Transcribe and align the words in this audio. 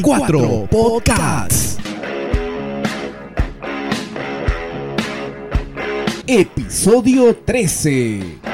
cuatro 0.00 0.68
podcasts. 0.70 1.76
Episodio 6.26 7.34
13. 7.34 8.51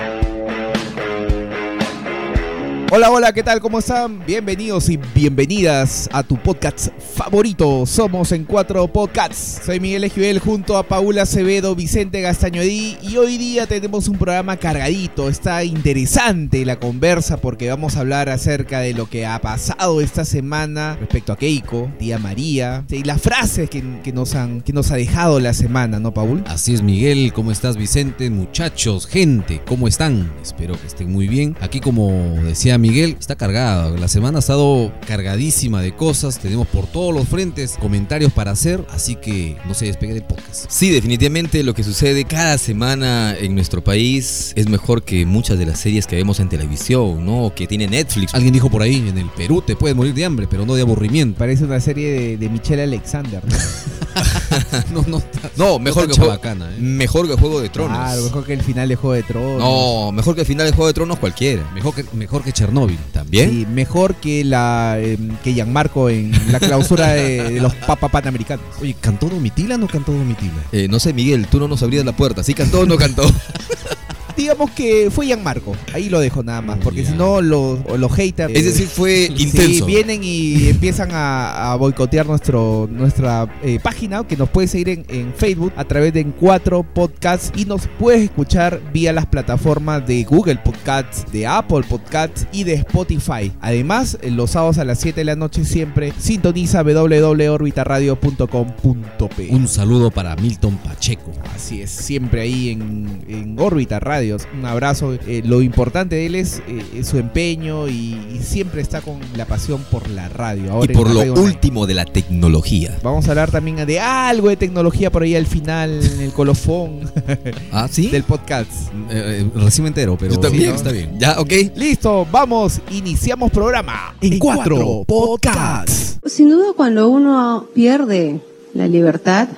Hola, 2.91 3.11
hola, 3.11 3.35
¿qué 3.35 3.43
tal? 3.43 3.61
¿Cómo 3.61 3.81
están? 3.81 4.25
Bienvenidos 4.25 4.89
y 4.89 4.97
bienvenidas 5.15 6.09
a 6.11 6.23
tu 6.23 6.39
podcast 6.39 6.89
favorito. 7.15 7.85
Somos 7.85 8.33
en 8.33 8.45
cuatro 8.45 8.89
podcasts. 8.89 9.61
Soy 9.67 9.79
Miguel 9.79 10.05
Ejivel 10.05 10.39
junto 10.39 10.79
a 10.79 10.89
Paula 10.89 11.23
Acevedo, 11.23 11.75
Vicente 11.75 12.23
Gastañodí 12.23 12.97
y 13.03 13.19
hoy 13.19 13.37
día 13.37 13.67
tenemos 13.67 14.09
un 14.09 14.17
programa 14.17 14.57
cargadito. 14.57 15.29
Está 15.29 15.65
interesante 15.65 16.65
la 16.65 16.81
conversa 16.81 17.37
porque 17.37 17.69
vamos 17.69 17.97
a 17.97 18.01
hablar 18.01 18.31
acerca 18.31 18.81
de 18.81 18.95
lo 18.95 19.05
que 19.05 19.27
ha 19.27 19.39
pasado 19.43 20.01
esta 20.01 20.25
semana 20.25 20.97
respecto 20.99 21.35
a 21.35 21.37
Keiko, 21.37 21.93
tía 21.99 22.19
María 22.19 22.87
y 22.89 23.05
las 23.05 23.21
frases 23.21 23.69
que, 23.69 23.83
nos, 24.15 24.35
han, 24.35 24.63
que 24.63 24.73
nos 24.73 24.91
ha 24.93 24.97
dejado 24.97 25.41
la 25.41 25.53
semana, 25.53 26.01
¿no, 26.01 26.15
Paul? 26.15 26.43
Así 26.47 26.73
es, 26.73 26.81
Miguel. 26.81 27.35
¿Cómo 27.35 27.53
estás, 27.53 27.77
Vicente? 27.77 28.31
Muchachos, 28.31 29.07
gente, 29.07 29.61
¿cómo 29.67 29.89
están? 29.89 30.33
Espero 30.43 30.81
que 30.81 30.87
estén 30.87 31.13
muy 31.13 31.29
bien. 31.29 31.55
Aquí, 31.61 31.81
como 31.81 32.11
decía 32.45 32.78
Miguel, 32.79 33.17
está 33.19 33.37
cargado. 33.37 33.97
La 33.97 34.09
semana 34.09 34.39
ha 34.39 34.41
estado 34.41 34.93
cargadísima 35.07 35.83
de 35.83 35.95
cosas. 35.95 36.39
Tenemos 36.39 36.67
por 36.67 36.87
todos 36.87 37.15
los 37.15 37.29
frentes 37.29 37.77
comentarios 37.79 38.33
para 38.33 38.51
hacer, 38.51 38.85
así 38.91 39.17
que 39.17 39.57
no 39.67 39.75
se 39.75 39.87
despegue 39.87 40.15
del 40.15 40.25
podcast. 40.25 40.67
Sí, 40.69 40.91
definitivamente 40.91 41.63
lo 41.63 41.75
que 41.75 41.85
sucede 41.85 42.25
cada 42.25 42.59
semana 42.59 43.37
en 43.39 43.55
nuestro 43.55 43.83
país 43.83 44.53
es 44.57 44.69
mejor 44.69 45.03
que 45.03 45.27
muchas 45.27 45.59
de 45.59 45.67
las 45.67 45.79
series 45.81 46.07
que 46.07 46.17
vemos 46.17 46.41
en 46.41 46.49
televisión, 46.49 47.25
¿no? 47.25 47.53
Que 47.55 47.67
tiene 47.67 47.87
Netflix. 47.87 48.35
Alguien 48.35 48.53
dijo 48.53 48.71
por 48.71 48.83
ahí, 48.83 49.09
en 49.09 49.19
el 49.19 49.31
Perú 49.31 49.63
te 49.63 49.77
puedes 49.77 49.97
morir 49.97 50.15
de 50.15 50.25
hambre, 50.25 50.47
pero 50.49 50.65
no 50.65 50.75
de 50.75 50.83
aburrimiento. 50.83 51.39
Parece 51.39 51.65
una 51.65 51.81
serie 51.81 52.37
de, 52.37 52.49
Michelle 52.49 52.83
Alexander. 52.83 53.43
no, 54.93 55.05
no, 55.07 55.23
no, 55.57 55.79
mejor 55.79 56.11
que 56.11 56.21
bacana, 56.21 56.71
¿eh? 56.75 56.81
Mejor 56.81 57.29
que 57.29 57.35
Juego 57.35 57.61
de 57.61 57.69
Tronos. 57.69 57.97
Claro, 57.97 58.23
mejor 58.23 58.45
que 58.45 58.53
el 58.53 58.63
final 58.63 58.89
de 58.89 58.97
Juego 58.97 59.15
de 59.15 59.23
Tronos. 59.23 59.59
No, 59.59 60.13
mejor 60.13 60.35
que 60.35 60.43
el 60.43 60.47
final 60.47 60.67
de 60.67 60.73
Juego 60.73 60.87
de 60.87 60.95
Tronos 60.95 61.19
cualquiera. 61.19 61.71
Mejor 61.75 61.95
que, 61.95 62.05
mejor 62.13 62.43
que 62.43 62.53
Chernobyl. 62.53 62.99
¿También? 63.13 63.51
Sí, 63.51 63.67
mejor 63.67 64.15
que 64.17 64.45
la 64.45 64.99
em, 65.01 65.37
que 65.43 65.53
Gianmarco 65.53 66.09
en 66.11 66.33
la 66.51 66.61
clausura 66.61 67.09
de, 67.09 67.61
los 67.61 67.75
Papa 67.75 68.09
Panamericanos. 68.09 68.65
Oye, 68.81 68.95
¿cantó 69.01 69.29
Domitila 69.29 69.77
o 69.77 69.79
no 69.79 69.89
cantó 69.89 70.13
Domitila? 70.13 70.65
Eh, 70.73 70.89
no 70.89 70.99
sé, 70.99 71.13
Miguel, 71.13 71.47
tú 71.47 71.59
no 71.59 71.69
nos 71.69 71.83
abrías 71.83 72.05
la 72.05 72.17
puerta. 72.17 72.43
¿Sí 72.43 72.55
cantó 72.55 72.81
o 72.81 72.87
no 72.87 72.97
cantó? 72.97 73.23
digamos 74.39 74.71
que 74.71 75.11
fue 75.11 75.37
Marco 75.37 75.75
Ahí 75.93 76.09
lo 76.09 76.21
dejo 76.21 76.45
nada 76.45 76.63
más, 76.63 76.79
porque 76.79 77.05
si 77.05 77.13
no 77.13 77.43
los, 77.43 77.81
los 77.99 78.13
haters... 78.13 78.55
Es 78.55 78.65
decir, 78.65 78.87
fue 78.87 79.29
intenso. 79.37 79.85
vienen 79.85 80.21
y 80.23 80.69
empiezan 80.69 81.11
a, 81.13 81.75
boicotear 81.79 82.25
nuestro, 82.27 82.89
nuestra 82.91 83.47
eh, 83.63 83.79
página, 83.83 84.27
que 84.27 84.35
nos 84.37 84.49
puedes 84.49 84.71
seguir 84.71 85.05
en, 85.09 85.35
Facebook 85.35 85.75
a 85.77 85.85
través 85.85 86.15
de 86.15 86.21
Encuatro 86.21 86.85
Podcasts 86.85 87.53
y 87.57 87.65
nos 87.65 87.89
puedes 87.99 88.23
escuchar 88.23 88.81
vía 88.93 89.13
las 89.13 89.27
plataformas 89.27 90.07
de 90.07 90.23
Google 90.25 90.57
Podcasts, 90.57 91.25
de 91.33 91.47
Apple 91.47 91.83
Podcasts 91.89 92.47
y 92.53 92.65
de 92.65 92.75
Spotify. 92.75 93.51
Además, 93.61 94.19
los 94.23 94.51
sábados 94.53 94.79
a 94.79 94.85
las 94.85 95.01
7 95.01 95.21
de 95.21 95.25
la 95.25 95.35
noche 95.37 95.65
siempre 95.65 96.13
sintoniza 96.19 96.83
www.orbitaradio.com.p. 96.83 99.49
Un 99.51 99.69
saludo 99.69 100.11
para 100.11 100.37
Milton 100.37 100.77
Pacheco. 100.79 101.33
Así 101.55 101.83
es, 101.83 101.91
siempre 101.91 102.41
ahí 102.43 102.71
en, 102.71 103.25
en 103.29 103.59
Orbita 103.59 103.99
Radio 103.99 104.28
un 104.33 104.65
abrazo. 104.65 105.15
Eh, 105.27 105.43
lo 105.45 105.63
importante 105.63 106.17
de 106.17 106.27
él 106.27 106.35
es, 106.35 106.63
eh, 106.69 107.05
su 107.05 107.19
empeño 107.19 107.89
y, 107.89 108.17
siempre 108.41 108.81
está 108.81 109.01
con 109.01 109.19
la 109.37 109.45
pasión 109.45 109.85
por 109.91 110.09
la 110.09 110.29
radio. 110.29 110.83
y 110.85 110.89
por 110.89 111.11
lo 111.11 111.21
último 111.35 111.87
de 111.87 111.95
la 111.95 112.05
tecnología. 112.05 112.97
Vamos 113.03 113.27
a 113.27 113.31
hablar 113.31 113.51
también 113.51 113.85
de 113.87 114.01
algo 114.01 114.49
de 114.49 114.57
tecnología 114.57 115.11
por 115.11 115.23
ahí 115.23 115.35
al 115.35 115.47
final, 115.47 116.01
en 116.03 116.21
el 116.21 116.33
colofón. 116.33 117.01
¿Ah, 117.73 117.89
sí? 117.91 118.09
Del 118.09 118.23
podcast. 118.23 118.71
Eh, 119.11 119.47
recién 119.55 119.87
entero, 119.87 120.17
pero 120.19 120.35
Yo 120.35 120.41
también, 120.41 120.75
está 120.75 120.93
bien. 120.93 121.19
Ya, 121.19 121.39
ok. 121.41 121.53
Listo, 121.77 122.27
vamos, 122.31 122.81
iniciamos 122.91 123.51
programa 123.51 124.15
en, 124.21 124.39
cuatro 124.39 125.05
podcasts. 125.07 126.19
Sin 126.25 126.51
duda, 126.51 126.73
cuando 126.77 127.09
uno 127.09 127.67
pierde 127.75 128.41
la 128.75 128.87
libertad, 128.87 129.49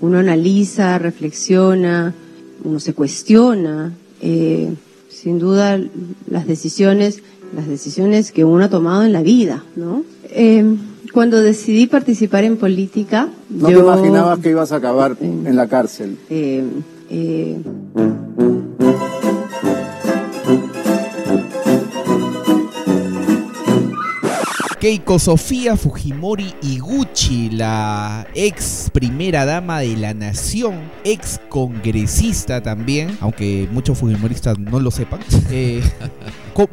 uno 0.00 0.18
analiza, 0.18 0.98
reflexiona, 0.98 2.14
uno 2.64 2.80
se 2.80 2.94
cuestiona, 2.94 3.92
eh, 4.20 4.74
sin 5.08 5.38
duda 5.38 5.80
las 6.28 6.46
decisiones, 6.46 7.22
las 7.54 7.68
decisiones 7.68 8.32
que 8.32 8.44
uno 8.44 8.64
ha 8.64 8.70
tomado 8.70 9.04
en 9.04 9.12
la 9.12 9.22
vida, 9.22 9.64
¿no? 9.76 10.04
Eh, 10.30 10.76
cuando 11.12 11.42
decidí 11.42 11.86
participar 11.86 12.44
en 12.44 12.56
política, 12.56 13.28
no 13.50 13.66
te 13.66 13.74
imaginabas 13.74 14.38
que 14.38 14.50
ibas 14.50 14.72
a 14.72 14.76
acabar 14.76 15.16
en 15.20 15.54
la 15.54 15.68
cárcel. 15.68 16.16
Eh, 16.30 16.64
Keiko 24.82 25.20
Sofía 25.20 25.76
Fujimori 25.76 26.56
Iguchi, 26.60 27.50
la 27.50 28.26
ex 28.34 28.90
primera 28.92 29.44
dama 29.44 29.78
de 29.78 29.96
la 29.96 30.12
nación, 30.12 30.80
ex 31.04 31.40
congresista 31.48 32.60
también, 32.64 33.16
aunque 33.20 33.68
muchos 33.70 33.96
fujimoristas 33.96 34.58
no 34.58 34.80
lo 34.80 34.90
sepan, 34.90 35.20
eh, 35.52 35.84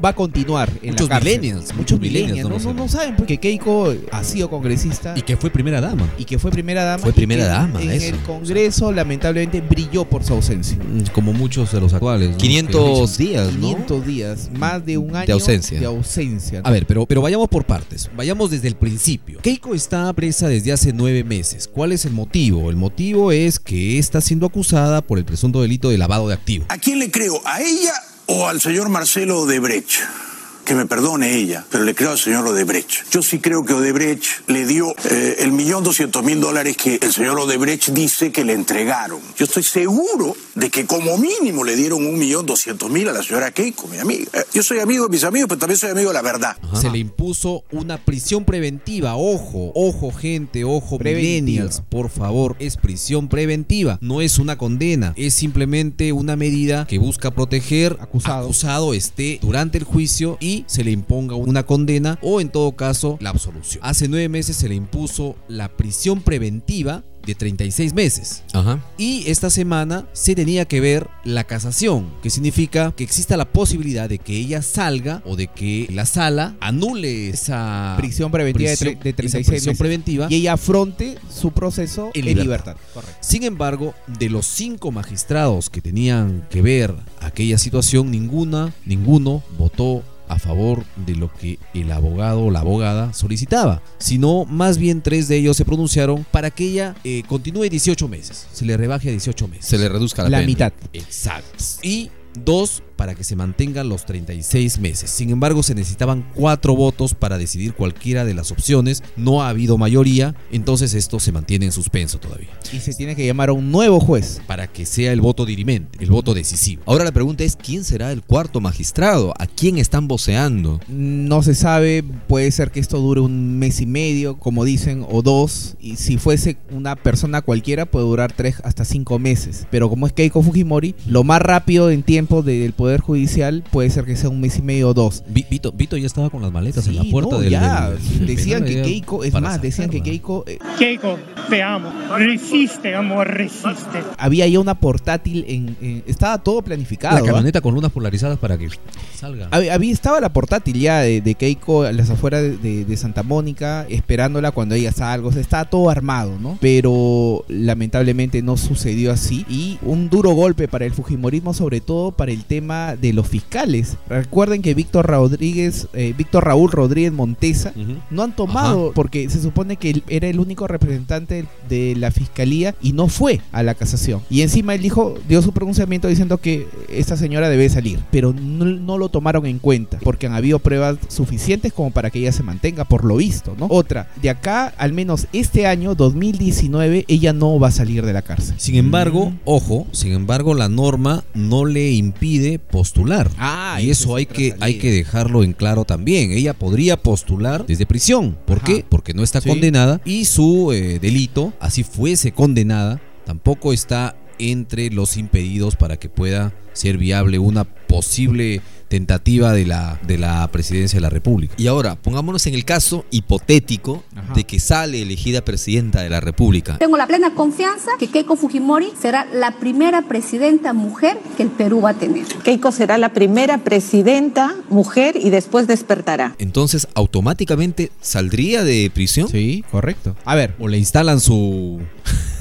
va 0.04 0.10
a 0.10 0.14
continuar 0.14 0.70
en 0.82 0.92
muchos 0.92 1.10
la 1.10 1.20
Millennials, 1.20 1.76
muchos 1.76 2.00
millennials. 2.00 2.64
No, 2.64 2.74
no, 2.74 2.88
saben 2.88 3.16
porque 3.16 3.38
Keiko 3.38 3.94
ha 4.12 4.24
sido 4.24 4.50
congresista. 4.50 5.14
Y 5.18 5.22
que 5.22 5.38
fue 5.38 5.50
primera 5.50 5.82
dama. 5.82 6.08
Y 6.18 6.26
que 6.26 6.40
fue 6.40 6.52
primera 6.52 6.84
dama. 6.84 7.04
Fue 7.04 7.14
primera 7.14 7.46
dama. 7.46 7.82
En 7.82 8.02
el 8.02 8.18
Congreso, 8.20 8.92
lamentablemente, 8.92 9.62
brilló 9.62 10.06
por 10.06 10.24
su 10.24 10.34
ausencia. 10.34 10.78
Mm, 10.78 11.12
como 11.14 11.34
muchos 11.34 11.72
de 11.72 11.80
los 11.80 11.94
actuales. 11.94 12.36
500 12.38 13.18
días, 13.18 13.54
¿no? 13.54 13.60
500 13.60 14.06
días, 14.06 14.50
más 14.58 14.86
de 14.86 14.98
un 14.98 15.16
año 15.16 15.26
de 15.26 15.34
ausencia. 15.34 15.80
De 15.80 15.86
ausencia 15.86 16.62
A 16.64 16.72
ver, 16.72 16.86
pero, 16.86 17.06
pero 17.06 17.22
vayamos 17.22 17.48
por 17.48 17.66
partes. 17.66 18.10
Vayamos 18.16 18.52
desde 18.52 18.68
el 18.68 18.76
principio. 18.76 19.40
Keiko 19.42 19.74
está 19.74 20.12
presa 20.14 20.48
desde 20.48 20.72
hace 20.72 20.94
nueve 20.94 21.24
meses. 21.24 21.68
¿Cuál 21.68 21.92
es 21.92 22.06
el 22.06 22.12
motivo? 22.12 22.70
El 22.70 22.76
motivo 22.76 23.32
es 23.32 23.60
que 23.60 23.98
está 23.98 24.22
siendo 24.22 24.46
acusada 24.46 25.02
por 25.02 25.18
el 25.18 25.26
presunto 25.26 25.62
delito 25.62 25.90
de 25.90 25.98
lavado 25.98 26.28
de 26.28 26.34
activos. 26.34 26.68
¿A 26.70 26.78
quién 26.78 27.00
le 27.00 27.12
creo? 27.12 27.42
¿A 27.46 27.62
ella 27.62 27.94
o 28.32 28.48
al 28.48 28.62
señor 28.62 28.90
Marcelo 28.90 29.46
Debrecht? 29.46 30.29
Que 30.70 30.76
me 30.76 30.86
perdone 30.86 31.36
ella, 31.36 31.66
pero 31.72 31.84
le 31.84 31.96
creo 31.96 32.12
al 32.12 32.20
señor 32.20 32.46
Odebrecht. 32.46 33.10
Yo 33.10 33.24
sí 33.24 33.40
creo 33.40 33.66
que 33.66 33.74
Odebrecht 33.74 34.48
le 34.48 34.68
dio 34.68 34.94
eh, 35.10 35.38
el 35.40 35.52
millón 35.52 35.84
doscientos 35.84 36.24
mil 36.24 36.40
dólares 36.40 36.78
que 36.78 37.00
el 37.02 37.12
señor 37.12 37.40
Odebrecht 37.40 37.90
dice 37.90 38.32
que 38.32 38.46
le 38.46 38.54
entregaron. 38.54 39.20
Yo 39.36 39.46
estoy 39.46 39.64
seguro 39.64 40.38
de 40.54 40.70
que 40.70 40.86
como 40.86 41.18
mínimo 41.18 41.64
le 41.64 41.76
dieron 41.76 42.06
un 42.06 42.20
millón 42.20 42.46
doscientos 42.46 42.88
mil 42.92 43.10
a 43.10 43.14
la 43.14 43.24
señora 43.24 43.50
Keiko, 43.50 43.88
mi 43.88 43.98
amiga. 43.98 44.30
Eh, 44.32 44.44
yo 44.54 44.62
soy 44.62 44.78
amigo 44.78 45.06
de 45.06 45.10
mis 45.10 45.24
amigos, 45.24 45.48
pero 45.50 45.58
también 45.58 45.80
soy 45.80 45.90
amigo 45.90 46.10
de 46.10 46.14
la 46.14 46.22
verdad. 46.22 46.56
Se 46.80 46.92
le 46.92 47.00
impuso 47.00 47.64
una 47.72 47.98
prisión 47.98 48.46
preventiva. 48.46 49.16
Ojo, 49.16 49.72
ojo 49.74 50.12
gente, 50.12 50.66
ojo 50.66 51.00
millennials, 51.00 51.82
por 51.90 52.12
favor, 52.12 52.56
es 52.60 52.78
prisión 52.78 53.28
preventiva. 53.28 53.98
No 54.02 54.22
es 54.22 54.38
una 54.38 54.60
condena, 54.60 55.16
es 55.18 55.34
simplemente 55.34 56.14
una 56.14 56.36
medida 56.36 56.86
que 56.86 57.00
busca 57.00 57.32
proteger 57.32 57.98
acusado, 58.00 58.44
acusado 58.44 58.94
esté 58.94 59.40
durante 59.42 59.80
el 59.80 59.84
juicio 59.84 60.38
y 60.40 60.59
se 60.68 60.84
le 60.84 60.92
imponga 60.92 61.36
una 61.36 61.66
condena 61.66 62.20
o 62.22 62.42
en 62.42 62.50
todo 62.50 62.74
caso 62.74 63.18
la 63.22 63.30
absolución. 63.30 63.84
Hace 63.84 64.08
nueve 64.08 64.30
meses 64.30 64.56
se 64.56 64.70
le 64.70 64.76
impuso 64.76 65.36
la 65.48 65.70
prisión 65.70 66.22
preventiva 66.22 67.04
de 67.26 67.36
36 67.36 67.94
meses. 67.94 68.44
Ajá. 68.54 68.84
Y 68.98 69.30
esta 69.30 69.50
semana 69.50 70.08
se 70.14 70.36
tenía 70.36 70.66
que 70.66 70.80
ver 70.80 71.08
la 71.24 71.44
casación, 71.44 72.10
que 72.24 72.30
significa 72.30 72.94
que 72.96 73.04
exista 73.04 73.38
la 73.38 73.52
posibilidad 73.52 74.10
de 74.10 74.20
que 74.20 74.36
ella 74.36 74.62
salga 74.62 75.22
o 75.26 75.36
de 75.36 75.48
que 75.48 75.88
la 75.92 76.06
sala 76.06 76.56
anule 76.60 77.30
esa 77.30 77.96
prisión 77.98 78.32
preventiva 78.32 78.72
de, 78.72 79.14
36 79.14 79.48
meses 79.48 79.78
preventiva 79.78 80.28
y 80.30 80.36
ella 80.36 80.54
afronte 80.54 81.18
su 81.30 81.52
proceso 81.52 82.12
en, 82.14 82.26
libertad. 82.26 82.78
Sin 83.22 83.44
embargo, 83.44 83.94
de 84.08 84.30
los 84.30 84.46
cinco 84.46 84.92
magistrados 84.92 85.70
que 85.70 85.82
tenían 85.82 86.48
que 86.50 86.62
ver 86.62 86.96
aquella 87.20 87.58
situación, 87.58 88.12
ninguna, 88.12 88.74
ninguno 88.86 89.44
votó 89.58 90.04
a 90.30 90.40
favor 90.40 90.86
de 90.96 91.16
lo 91.16 91.34
que 91.34 91.60
el 91.74 91.92
abogado 91.92 92.46
o 92.46 92.52
la 92.52 92.60
abogada 92.62 93.12
solicitaba, 93.14 93.82
sino 93.98 94.46
más 94.46 94.78
bien 94.78 95.02
tres 95.02 95.28
de 95.28 95.38
ellos 95.38 95.58
se 95.58 95.66
pronunciaron 95.66 96.26
para 96.32 96.52
que 96.52 96.66
ella 96.66 96.96
eh, 97.04 97.24
continúe 97.28 97.64
18 97.70 98.08
meses, 98.08 98.48
se 98.54 98.66
le 98.66 98.78
rebaje 98.78 99.10
a 99.10 99.12
18 99.12 99.48
meses. 99.48 99.66
Se 99.66 99.78
le 99.78 99.90
reduzca 99.90 100.24
la, 100.24 100.30
la 100.40 100.46
mitad. 100.46 100.72
Exacto. 100.94 101.64
Y 101.84 102.12
dos 102.46 102.84
para 103.00 103.16
que 103.16 103.24
se 103.24 103.38
mantengan 103.38 103.88
los 103.88 104.06
36 104.06 104.78
meses. 104.80 105.10
Sin 105.10 105.30
embargo, 105.30 105.64
se 105.64 105.74
necesitaban 105.74 106.26
cuatro 106.36 106.76
votos 106.76 107.14
para 107.14 107.38
decidir 107.38 107.74
cualquiera 107.74 108.26
de 108.26 108.34
las 108.34 108.52
opciones. 108.52 109.04
No 109.16 109.42
ha 109.42 109.48
habido 109.48 109.78
mayoría, 109.78 110.36
entonces 110.52 110.94
esto 110.94 111.18
se 111.22 111.32
mantiene 111.32 111.68
en 111.68 111.72
suspenso 111.72 112.20
todavía. 112.20 112.50
Y 112.74 112.82
se 112.82 112.94
tiene 112.94 113.16
que 113.16 113.26
llamar 113.26 113.48
a 113.48 113.54
un 113.54 113.72
nuevo 113.72 114.02
juez. 114.02 114.42
Para 114.48 114.68
que 114.68 114.86
sea 114.86 115.14
el 115.14 115.22
voto 115.22 115.46
dirimente, 115.46 115.98
el 116.04 116.12
voto 116.12 116.34
decisivo. 116.34 116.84
Ahora 116.86 117.06
la 117.06 117.14
pregunta 117.14 117.46
es, 117.46 117.56
¿quién 117.56 117.86
será 117.86 118.12
el 118.12 118.22
cuarto 118.22 118.60
magistrado? 118.60 119.34
¿A 119.40 119.48
quién 119.48 119.78
están 119.78 120.10
voceando? 120.10 120.82
No 120.90 121.42
se 121.42 121.56
sabe, 121.56 122.04
puede 122.28 122.52
ser 122.52 122.70
que 122.70 122.82
esto 122.82 123.00
dure 123.00 123.22
un 123.22 123.60
mes 123.60 123.80
y 123.80 123.86
medio, 123.86 124.38
como 124.38 124.66
dicen, 124.66 125.06
o 125.10 125.22
dos. 125.22 125.78
Y 125.80 125.96
si 125.96 126.18
fuese 126.18 126.58
una 126.70 126.98
persona 126.98 127.44
cualquiera, 127.44 127.86
puede 127.86 128.08
durar 128.08 128.34
tres 128.34 128.56
hasta 128.66 128.84
cinco 128.84 129.20
meses. 129.20 129.68
Pero 129.72 129.88
como 129.90 130.06
es 130.06 130.12
Keiko 130.12 130.44
Fujimori, 130.44 130.96
lo 131.08 131.24
más 131.24 131.42
rápido 131.42 131.92
en 131.92 132.04
tiempo 132.04 132.44
del 132.44 132.74
Poder 132.74 132.89
Judicial 132.98 133.64
puede 133.72 133.90
ser 133.92 134.06
que 134.06 134.16
sea 134.16 134.30
un 134.30 134.42
mes 134.42 134.58
y 134.58 134.62
medio 134.64 134.90
o 134.90 134.94
dos. 134.94 135.24
Vi- 135.28 135.46
Vito, 135.50 135.72
Vito 135.72 135.96
ya 135.98 136.08
estaba 136.08 136.30
con 136.32 136.42
las 136.42 136.52
maletas 136.52 136.88
en 136.88 136.96
la 136.96 137.04
Sí, 137.04 137.12
puerta 137.12 137.36
no, 137.36 137.40
del, 137.42 137.52
ya. 137.52 137.92
del- 137.92 138.20
del 138.20 138.28
decían 138.28 138.66
que 138.66 138.82
Keiko, 138.82 139.24
es 139.24 139.34
más, 139.34 139.62
decían 139.62 139.90
que. 139.90 140.02
Keiko 140.02 140.44
eh, 140.48 140.58
Keiko, 140.78 141.18
te 141.50 141.62
amo. 141.62 141.92
Resiste, 142.18 142.96
amor, 142.96 143.28
resiste. 143.28 144.00
había 144.18 144.48
ya 144.48 144.60
una 144.60 144.76
portátil 144.80 145.46
en, 145.48 145.76
en- 145.82 146.04
estaba 146.08 146.38
todo 146.40 146.62
planificado. 146.62 147.20
La 147.20 147.24
camioneta 147.26 147.62
con 147.62 147.74
lunas 147.76 147.92
polarizadas 147.92 148.38
para 148.40 148.58
que 148.58 148.70
salga. 149.16 149.48
Había, 149.52 149.74
había- 149.76 149.92
estaba 149.94 150.20
la 150.20 150.34
portátil 150.34 150.80
ya 150.80 151.00
de, 151.02 151.22
de 151.22 151.36
Keiko 151.36 151.84
a 151.84 151.92
las 151.92 152.10
afueras 152.10 152.42
de, 152.42 152.58
de- 152.58 152.86
de 152.86 152.98
Santa 152.98 153.24
Mónica, 153.24 153.86
esperándola 153.90 154.52
cuando 154.52 154.76
ella 154.76 154.92
salga. 154.92 155.28
O 155.28 155.32
sea, 155.32 155.42
estaba 155.42 155.66
todo 155.70 155.90
armado, 155.90 156.38
¿no? 156.40 156.58
Pero 156.62 157.44
lamentablemente 157.48 158.42
no 158.42 158.58
sucedió 158.58 159.12
así. 159.12 159.46
Y 159.50 159.78
un 159.84 160.10
duro 160.10 160.32
golpe 160.32 160.68
para 160.68 160.86
el 160.86 160.94
Fujimorismo, 160.94 161.54
sobre 161.54 161.82
todo 161.82 162.12
para 162.12 162.32
el 162.32 162.44
tema 162.46 162.79
de 163.00 163.14
los 163.14 163.28
fiscales. 163.28 163.98
Recuerden 164.08 164.62
que 164.62 164.74
Víctor 164.74 165.08
Rodríguez, 165.08 165.88
eh, 165.94 166.14
Víctor 166.18 166.46
Raúl 166.46 166.72
Rodríguez 166.72 167.12
Montesa, 167.12 167.74
no 168.10 168.24
han 168.24 168.36
tomado, 168.36 168.92
porque 168.94 169.30
se 169.30 169.42
supone 169.42 169.78
que 169.78 169.90
él 169.90 170.04
era 170.08 170.28
el 170.28 170.40
único 170.40 170.68
representante 170.68 171.46
de 171.68 171.96
la 171.96 172.12
fiscalía 172.12 172.76
y 172.82 172.94
no 172.94 173.08
fue 173.08 173.42
a 173.52 173.64
la 173.64 173.76
casación. 173.76 174.22
Y 174.30 174.42
encima 174.42 174.76
él 174.76 174.82
dijo, 174.82 175.16
dio 175.28 175.42
su 175.42 175.52
pronunciamiento 175.52 176.08
diciendo 176.08 176.38
que 176.38 176.68
esta 176.90 177.18
señora 177.18 177.50
debe 177.50 177.70
salir, 177.70 178.00
pero 178.12 178.34
no, 178.34 178.66
no 178.66 178.98
lo 178.98 179.10
tomaron 179.10 179.46
en 179.46 179.60
cuenta, 179.60 180.00
porque 180.04 180.28
han 180.28 180.34
habido 180.34 180.60
pruebas 180.60 180.98
suficientes 181.08 181.74
como 181.74 181.92
para 181.92 182.10
que 182.10 182.20
ella 182.20 182.32
se 182.32 182.44
mantenga, 182.44 182.86
por 182.86 183.06
lo 183.06 183.18
visto, 183.18 183.56
¿no? 183.58 183.68
Otra, 183.70 184.10
de 184.22 184.30
acá, 184.30 184.74
al 184.78 184.94
menos 184.94 185.28
este 185.34 185.68
año, 185.68 185.96
2019, 185.96 187.06
ella 187.08 187.34
no 187.34 187.60
va 187.60 187.70
a 187.70 187.72
salir 187.72 188.06
de 188.06 188.14
la 188.14 188.22
cárcel. 188.22 188.56
Sin 188.58 188.76
embargo, 188.76 189.34
ojo, 189.46 189.88
sin 189.92 190.14
embargo, 190.14 190.54
la 190.54 190.70
norma 190.70 191.24
no 191.34 191.66
le 191.66 191.92
impide 191.92 192.60
postular. 192.70 193.30
Ah, 193.38 193.80
y 193.82 193.90
eso 193.90 194.18
es 194.18 194.20
hay 194.20 194.26
que, 194.26 194.56
hay 194.60 194.78
que 194.78 194.92
dejarlo 194.92 195.44
en 195.44 195.54
claro 195.54 195.86
también. 195.86 196.32
Ella 196.32 196.54
podría 196.54 196.98
postular 196.98 197.66
desde 197.66 197.86
prisión. 197.86 198.38
¿Por 198.46 198.58
Ajá. 198.58 198.66
qué? 198.68 198.86
Porque 198.88 199.14
no 199.14 199.24
está 199.24 199.42
Sí. 199.42 199.50
condenada 199.50 200.02
y 200.06 200.26
su 200.26 200.72
eh, 200.72 201.00
delito, 201.00 201.54
así 201.60 201.84
fuese 201.84 202.32
condenada, 202.32 203.02
tampoco 203.26 203.74
está 203.74 204.16
entre 204.38 204.90
los 204.90 205.18
impedidos 205.18 205.76
para 205.76 205.98
que 205.98 206.08
pueda 206.10 206.54
ser 206.74 206.98
viable 206.98 207.40
una 207.40 207.66
posible 207.66 208.62
tentativa 208.90 209.54
de 209.54 209.66
la, 209.66 210.00
de 210.06 210.18
la 210.18 210.48
presidencia 210.52 210.98
de 210.98 211.02
la 211.02 211.10
República. 211.10 211.54
Y 211.58 211.68
ahora, 211.68 211.96
pongámonos 211.96 212.46
en 212.48 212.56
el 212.56 212.66
caso 212.66 213.06
hipotético 213.12 214.04
Ajá. 214.16 214.34
de 214.34 214.44
que 214.44 214.60
sale 214.60 215.02
elegida 215.02 215.42
presidenta 215.42 216.02
de 216.02 216.10
la 216.10 216.20
República. 216.20 216.78
Tengo 216.80 216.98
la 216.98 217.08
plena 217.08 217.34
confianza 217.34 217.92
que 218.00 218.08
Keiko 218.08 218.36
Fujimori 218.36 218.92
será 219.00 219.26
la 219.34 219.52
primera 219.60 220.02
presidenta 220.02 220.74
mujer 220.74 221.18
que 221.38 221.44
el 221.44 221.50
Perú 221.50 221.82
va 221.82 221.92
a 221.92 221.94
tener. 221.94 222.26
Keiko 222.44 222.72
será 222.72 222.98
la 222.98 223.14
primera 223.14 223.60
presidenta 223.60 224.56
mujer 224.70 225.16
y 225.16 225.30
después 225.30 225.68
despertará. 225.68 226.36
Entonces, 226.40 226.88
automáticamente 226.96 227.92
saldría 228.02 228.64
de 228.64 228.92
prisión. 228.94 229.30
Sí, 229.30 229.64
correcto. 229.72 230.16
A 230.26 230.36
ver, 230.36 230.56
O 230.60 230.68
le 230.68 230.78
instalan 230.78 231.20
su, 231.20 231.80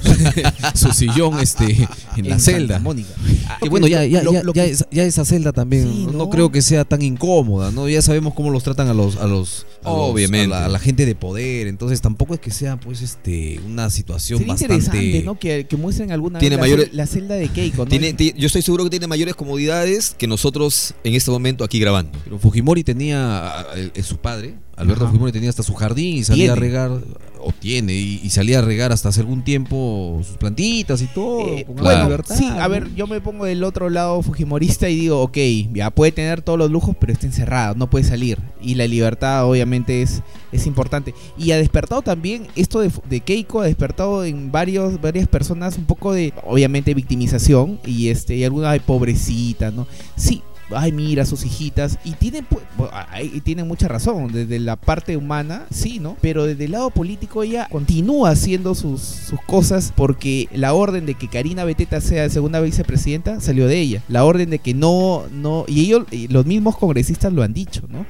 su 0.74 0.92
sillón 0.92 1.38
este, 1.40 1.88
en 2.16 2.28
la 2.28 2.34
en 2.36 2.40
celda. 2.40 2.74
Santa 2.74 2.78
Mónica. 2.80 3.10
Que 3.62 3.68
bueno, 3.68 3.86
ya, 3.86 4.04
ya, 4.04 4.22
Lo- 4.22 4.32
ya, 4.32 4.42
lo 4.42 4.52
ya 4.52 4.66
ya 4.90 5.04
esa 5.04 5.24
celda 5.24 5.52
también 5.52 5.84
Sí, 5.90 6.06
no, 6.06 6.12
no. 6.12 6.30
creo 6.30 6.50
que 6.52 6.62
sea 6.62 6.84
tan 6.84 7.02
incómoda, 7.02 7.70
¿no? 7.70 7.88
Ya 7.88 8.02
sabemos 8.02 8.34
cómo 8.34 8.50
los 8.50 8.62
tratan 8.62 8.88
a 8.88 8.94
los 8.94 9.16
a 9.16 9.26
los 9.26 9.66
a 9.84 9.90
los- 9.90 10.10
Obviamente. 10.10 10.54
a 10.54 10.60
la, 10.60 10.64
a 10.66 10.68
la 10.68 10.78
gente 10.78 11.06
de 11.06 11.14
poder, 11.14 11.66
entonces 11.66 12.00
tampoco 12.00 12.34
es 12.34 12.40
que 12.40 12.50
sea 12.50 12.78
pues 12.78 13.02
este 13.02 13.60
una 13.66 13.90
situación 13.90 14.38
Sería 14.38 14.52
bastante 14.54 14.74
interesante, 14.76 15.22
¿no? 15.24 15.38
Que, 15.38 15.66
que 15.66 15.76
muestren 15.76 16.12
alguna 16.12 16.38
Tiene 16.38 16.56
vez 16.56 16.60
la, 16.60 16.66
mayores- 16.66 16.90
cel- 16.90 16.94
la 16.94 17.06
celda 17.06 17.34
de 17.36 17.48
Keiko, 17.48 17.84
¿no? 17.84 17.90
Tiene- 17.90 18.12
ti- 18.14 18.34
yo 18.36 18.46
estoy 18.46 18.62
seguro 18.62 18.84
que 18.84 18.90
tiene 18.90 19.06
mayores 19.06 19.34
comodidades 19.34 20.14
que 20.18 20.26
nosotros 20.26 20.94
en 21.04 21.14
este 21.14 21.30
momento 21.30 21.64
aquí 21.64 21.78
grabando. 21.80 22.18
Pero 22.24 22.38
Fujimori 22.38 22.84
tenía, 22.84 23.66
eh, 23.74 24.02
su 24.02 24.18
padre, 24.18 24.54
Alberto 24.78 25.04
Ajá. 25.04 25.10
Fujimori 25.10 25.32
tenía 25.32 25.50
hasta 25.50 25.62
su 25.62 25.74
jardín 25.74 26.16
y 26.16 26.24
salía 26.24 26.52
a 26.52 26.54
regar, 26.54 26.90
o 27.40 27.52
tiene, 27.52 27.94
y, 27.94 28.20
y 28.22 28.30
salía 28.30 28.60
a 28.60 28.62
regar 28.62 28.92
hasta 28.92 29.08
hace 29.08 29.20
algún 29.20 29.42
tiempo 29.42 30.20
sus 30.24 30.36
plantitas 30.36 31.02
y 31.02 31.06
todo. 31.06 31.48
Eh, 31.48 31.64
con 31.66 31.76
bueno, 31.76 32.04
libertad, 32.04 32.36
sí, 32.36 32.46
¿no? 32.46 32.60
a 32.60 32.68
ver, 32.68 32.94
yo 32.94 33.06
me 33.06 33.20
pongo 33.20 33.44
del 33.44 33.64
otro 33.64 33.90
lado 33.90 34.22
fujimorista 34.22 34.88
y 34.88 34.96
digo, 34.96 35.20
ok, 35.20 35.36
ya 35.72 35.90
puede 35.90 36.12
tener 36.12 36.42
todos 36.42 36.58
los 36.58 36.70
lujos, 36.70 36.94
pero 36.98 37.12
está 37.12 37.26
encerrado, 37.26 37.74
no 37.74 37.90
puede 37.90 38.04
salir. 38.04 38.38
Y 38.60 38.76
la 38.76 38.86
libertad 38.86 39.46
obviamente 39.48 40.02
es, 40.02 40.22
es 40.52 40.66
importante. 40.66 41.14
Y 41.36 41.50
ha 41.50 41.56
despertado 41.56 42.02
también, 42.02 42.46
esto 42.54 42.80
de, 42.80 42.90
de 43.08 43.20
Keiko 43.20 43.60
ha 43.60 43.66
despertado 43.66 44.24
en 44.24 44.52
varios, 44.52 45.00
varias 45.00 45.26
personas 45.26 45.76
un 45.76 45.84
poco 45.84 46.12
de, 46.12 46.32
obviamente, 46.44 46.94
victimización 46.94 47.80
y 47.84 48.08
este 48.08 48.36
y 48.36 48.44
alguna 48.44 48.72
de 48.72 48.80
pobrecita, 48.80 49.70
¿no? 49.70 49.86
Sí. 50.16 50.42
Ay, 50.70 50.92
mira, 50.92 51.24
sus 51.24 51.44
hijitas. 51.44 51.98
Y 52.04 52.12
tienen, 52.12 52.46
pu- 52.48 52.60
bu- 52.76 52.88
ay, 53.10 53.30
y 53.34 53.40
tienen 53.40 53.66
mucha 53.66 53.88
razón. 53.88 54.30
Desde 54.32 54.58
la 54.58 54.76
parte 54.76 55.16
humana, 55.16 55.66
sí, 55.70 55.98
¿no? 55.98 56.16
Pero 56.20 56.44
desde 56.44 56.66
el 56.66 56.72
lado 56.72 56.90
político, 56.90 57.42
ella 57.42 57.68
continúa 57.70 58.30
haciendo 58.30 58.74
sus, 58.74 59.00
sus 59.00 59.40
cosas 59.46 59.92
porque 59.96 60.48
la 60.52 60.74
orden 60.74 61.06
de 61.06 61.14
que 61.14 61.28
Karina 61.28 61.64
Beteta 61.64 62.00
sea 62.00 62.28
segunda 62.28 62.60
vicepresidenta 62.60 63.40
salió 63.40 63.66
de 63.66 63.78
ella. 63.80 64.02
La 64.08 64.24
orden 64.24 64.50
de 64.50 64.58
que 64.58 64.74
no, 64.74 65.24
no. 65.32 65.64
Y 65.68 65.80
ellos, 65.86 66.04
los 66.28 66.44
mismos 66.46 66.76
congresistas 66.76 67.32
lo 67.32 67.42
han 67.42 67.54
dicho, 67.54 67.82
¿no? 67.90 68.04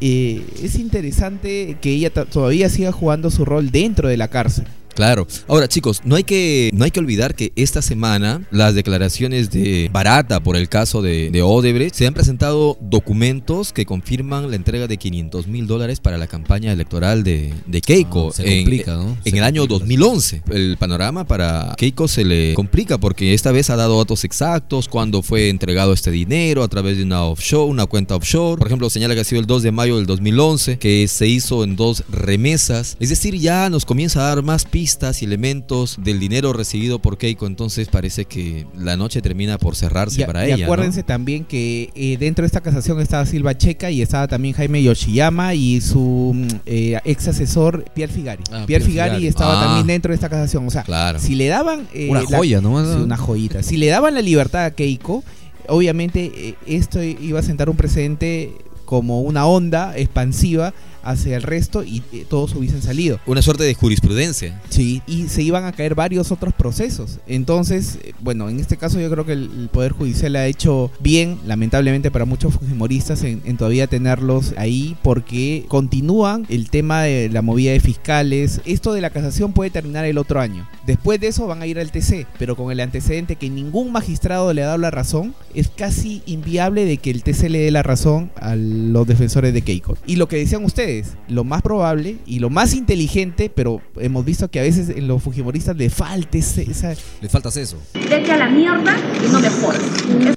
Eh, 0.00 0.44
es 0.62 0.76
interesante 0.78 1.78
que 1.80 1.90
ella 1.92 2.10
todavía 2.10 2.68
siga 2.68 2.92
jugando 2.92 3.30
su 3.30 3.44
rol 3.44 3.70
dentro 3.70 4.08
de 4.08 4.16
la 4.16 4.28
cárcel. 4.28 4.66
Claro. 4.96 5.28
Ahora, 5.46 5.68
chicos, 5.68 6.00
no 6.04 6.16
hay 6.16 6.24
que 6.24 6.70
no 6.72 6.84
hay 6.84 6.90
que 6.90 7.00
olvidar 7.00 7.34
que 7.34 7.52
esta 7.54 7.82
semana 7.82 8.40
las 8.50 8.74
declaraciones 8.74 9.50
de 9.50 9.90
Barata 9.92 10.40
por 10.40 10.56
el 10.56 10.68
caso 10.70 11.02
de, 11.02 11.30
de 11.30 11.42
Odebrecht 11.42 11.94
se 11.94 12.06
han 12.06 12.14
presentado 12.14 12.78
documentos 12.80 13.72
que 13.74 13.84
confirman 13.84 14.48
la 14.50 14.56
entrega 14.56 14.86
de 14.86 14.96
500 14.96 15.46
mil 15.48 15.66
dólares 15.66 16.00
para 16.00 16.16
la 16.16 16.26
campaña 16.26 16.72
electoral 16.72 17.22
de, 17.24 17.52
de 17.66 17.80
Keiko 17.82 18.30
Ah, 18.30 18.32
se 18.34 18.42
en, 18.50 18.64
complica, 18.64 18.94
¿no? 18.94 19.16
en 19.24 19.32
Se 19.32 19.36
el 19.38 19.44
año 19.44 19.66
complica. 19.68 19.80
2011. 19.84 20.42
El 20.50 20.76
panorama 20.78 21.26
para 21.26 21.74
Keiko 21.76 22.08
se 22.08 22.24
le 22.24 22.54
complica 22.54 22.96
porque 22.98 23.34
esta 23.34 23.52
vez 23.52 23.68
ha 23.68 23.76
dado 23.76 23.98
datos 23.98 24.24
exactos 24.24 24.88
cuando 24.88 25.22
fue 25.22 25.50
entregado 25.50 25.92
este 25.92 26.10
dinero 26.10 26.62
a 26.62 26.68
través 26.68 26.96
de 26.96 27.02
una 27.04 27.22
offshore, 27.24 27.70
una 27.70 27.84
cuenta 27.84 28.16
offshore. 28.16 28.56
Por 28.58 28.66
ejemplo, 28.66 28.88
señala 28.88 29.14
que 29.14 29.20
ha 29.20 29.24
sido 29.24 29.40
el 29.42 29.46
2 29.46 29.62
de 29.62 29.72
mayo 29.72 29.96
del 29.96 30.06
2011, 30.06 30.78
que 30.78 31.06
se 31.06 31.28
hizo 31.28 31.64
en 31.64 31.76
dos 31.76 32.02
remesas. 32.10 32.96
Es 32.98 33.10
decir, 33.10 33.34
ya 33.36 33.68
nos 33.68 33.84
comienza 33.84 34.20
a 34.20 34.28
dar 34.34 34.42
más 34.42 34.64
pistas 34.64 34.85
y 35.22 35.24
elementos 35.24 35.98
del 36.02 36.20
dinero 36.20 36.52
recibido 36.52 36.98
por 37.00 37.18
Keiko. 37.18 37.46
Entonces 37.46 37.88
parece 37.88 38.24
que 38.24 38.66
la 38.78 38.96
noche 38.96 39.20
termina 39.20 39.58
por 39.58 39.74
cerrarse 39.76 40.22
Y, 40.22 40.24
para 40.24 40.44
y 40.48 40.52
ella. 40.52 40.58
¿no? 40.58 40.64
acuérdense 40.72 41.02
también 41.02 41.44
que 41.44 41.90
eh, 41.94 42.16
dentro 42.18 42.42
de 42.42 42.46
esta 42.46 42.60
casación 42.60 43.00
estaba 43.00 43.26
Silva 43.26 43.56
Checa 43.56 43.90
y 43.90 44.00
estaba 44.02 44.28
también 44.28 44.54
Jaime 44.54 44.82
Yoshiyama 44.82 45.54
y 45.54 45.80
su 45.80 46.32
mm, 46.34 46.46
eh, 46.66 47.00
ex 47.04 47.28
asesor 47.28 47.84
Pierre 47.94 48.12
Figari. 48.12 48.42
Ah, 48.52 48.64
Pierre 48.64 48.66
Pierre 48.66 48.84
Figari, 48.84 49.10
Figari. 49.10 49.26
estaba 49.26 49.60
Ah. 49.60 49.64
también 49.66 49.86
dentro 49.88 50.10
de 50.10 50.14
esta 50.14 50.28
casación. 50.28 50.66
O 50.66 50.70
sea, 50.70 50.82
Claro. 50.84 51.18
si 51.18 51.34
le 51.34 51.48
daban... 51.48 51.88
eh, 51.92 52.08
Una 52.10 52.22
la- 52.22 52.36
joya, 52.38 52.60
¿no? 52.60 52.82
Sí, 52.84 53.00
una 53.02 53.16
joyita. 53.16 53.62
Si 53.62 53.76
le 53.76 53.86
daban 53.86 54.14
la 54.14 54.22
libertad 54.22 54.64
a 54.66 54.70
Keiko, 54.70 55.24
obviamente 55.68 56.30
eh, 56.34 56.54
esto 56.66 57.02
iba 57.02 57.40
a 57.40 57.42
sentar 57.42 57.68
un 57.70 57.76
precedente 57.76 58.52
como 58.84 59.22
una 59.22 59.46
onda 59.46 59.96
expansiva 59.96 60.72
hacia 61.06 61.36
el 61.36 61.42
resto 61.42 61.84
y 61.84 62.02
eh, 62.12 62.26
todos 62.28 62.54
hubiesen 62.54 62.82
salido. 62.82 63.18
Una 63.26 63.42
suerte 63.42 63.64
de 63.64 63.74
jurisprudencia. 63.74 64.60
Sí, 64.68 65.02
y 65.06 65.28
se 65.28 65.42
iban 65.42 65.64
a 65.64 65.72
caer 65.72 65.94
varios 65.94 66.32
otros 66.32 66.54
procesos. 66.54 67.18
Entonces, 67.26 67.98
eh, 68.02 68.12
bueno, 68.20 68.48
en 68.48 68.60
este 68.60 68.76
caso 68.76 69.00
yo 69.00 69.10
creo 69.10 69.24
que 69.24 69.32
el, 69.32 69.68
Poder 69.72 69.92
Judicial 69.92 70.36
ha 70.36 70.46
hecho 70.46 70.90
bien, 71.00 71.38
lamentablemente 71.46 72.10
para 72.10 72.24
muchos 72.24 72.54
fujimoristas, 72.54 73.22
en, 73.24 73.42
en 73.44 73.56
todavía 73.56 73.86
tenerlos 73.86 74.54
ahí 74.56 74.96
porque 75.02 75.64
continúan 75.68 76.46
el 76.48 76.70
tema 76.70 77.02
de 77.02 77.28
la 77.28 77.42
movida 77.42 77.72
de 77.72 77.80
fiscales. 77.80 78.60
Esto 78.64 78.92
de 78.92 79.00
la 79.00 79.10
casación 79.10 79.52
puede 79.52 79.70
terminar 79.70 80.04
el 80.04 80.18
otro 80.18 80.40
año. 80.40 80.68
Después 80.86 81.20
de 81.20 81.28
eso 81.28 81.46
van 81.46 81.62
a 81.62 81.66
ir 81.66 81.78
al 81.78 81.90
TC, 81.90 82.26
pero 82.38 82.56
con 82.56 82.70
el 82.70 82.80
antecedente 82.80 83.36
que 83.36 83.50
ningún 83.50 83.92
magistrado 83.92 84.52
le 84.52 84.62
ha 84.62 84.66
dado 84.66 84.78
la 84.78 84.90
razón, 84.90 85.34
es 85.54 85.68
casi 85.68 86.22
inviable 86.26 86.84
de 86.84 86.98
que 86.98 87.10
el 87.10 87.22
TC 87.22 87.48
le 87.48 87.58
dé 87.58 87.70
la 87.70 87.82
razón 87.82 88.30
al 88.36 88.66
los 88.92 89.06
defensores 89.06 89.52
de 89.52 89.62
Keiko. 89.62 89.96
Y 90.06 90.16
lo 90.16 90.28
que 90.28 90.36
decían 90.36 90.64
ustedes, 90.64 90.95
lo 91.28 91.44
más 91.44 91.62
probable 91.62 92.16
y 92.26 92.38
lo 92.38 92.50
más 92.50 92.74
inteligente, 92.74 93.50
pero 93.54 93.80
hemos 93.98 94.24
visto 94.24 94.48
que 94.50 94.60
a 94.60 94.62
veces 94.62 94.88
en 94.90 95.08
los 95.08 95.22
fujimoristas 95.22 95.76
le 95.76 95.90
falta 95.90 96.38
ese- 96.38 96.70
esa, 96.70 96.94
Le 97.20 97.28
faltas 97.28 97.56
eso. 97.56 97.76
Vete 97.94 98.32
a 98.32 98.36
la 98.36 98.48
mierda 98.50 98.94
y 99.26 99.30
no 99.32 99.40
me 99.40 99.48
jodas. 99.50 99.80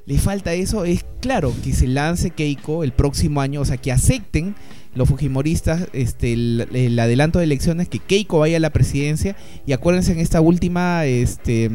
le 0.05 0.17
falta 0.17 0.53
eso, 0.53 0.85
es 0.85 1.05
claro 1.21 1.53
que 1.63 1.73
se 1.73 1.87
lance 1.87 2.29
Keiko 2.31 2.83
el 2.83 2.91
próximo 2.93 3.41
año, 3.41 3.61
o 3.61 3.65
sea, 3.65 3.77
que 3.77 3.91
acepten 3.91 4.55
los 4.95 5.07
fujimoristas 5.07 5.87
este, 5.93 6.33
el, 6.33 6.67
el 6.73 6.97
adelanto 6.99 7.37
de 7.39 7.45
elecciones, 7.45 7.87
que 7.89 7.99
Keiko 7.99 8.39
vaya 8.39 8.57
a 8.57 8.59
la 8.59 8.71
presidencia 8.71 9.35
y 9.67 9.73
acuérdense 9.73 10.11
en 10.13 10.19
esta 10.19 10.41
última 10.41 11.05
este, 11.05 11.69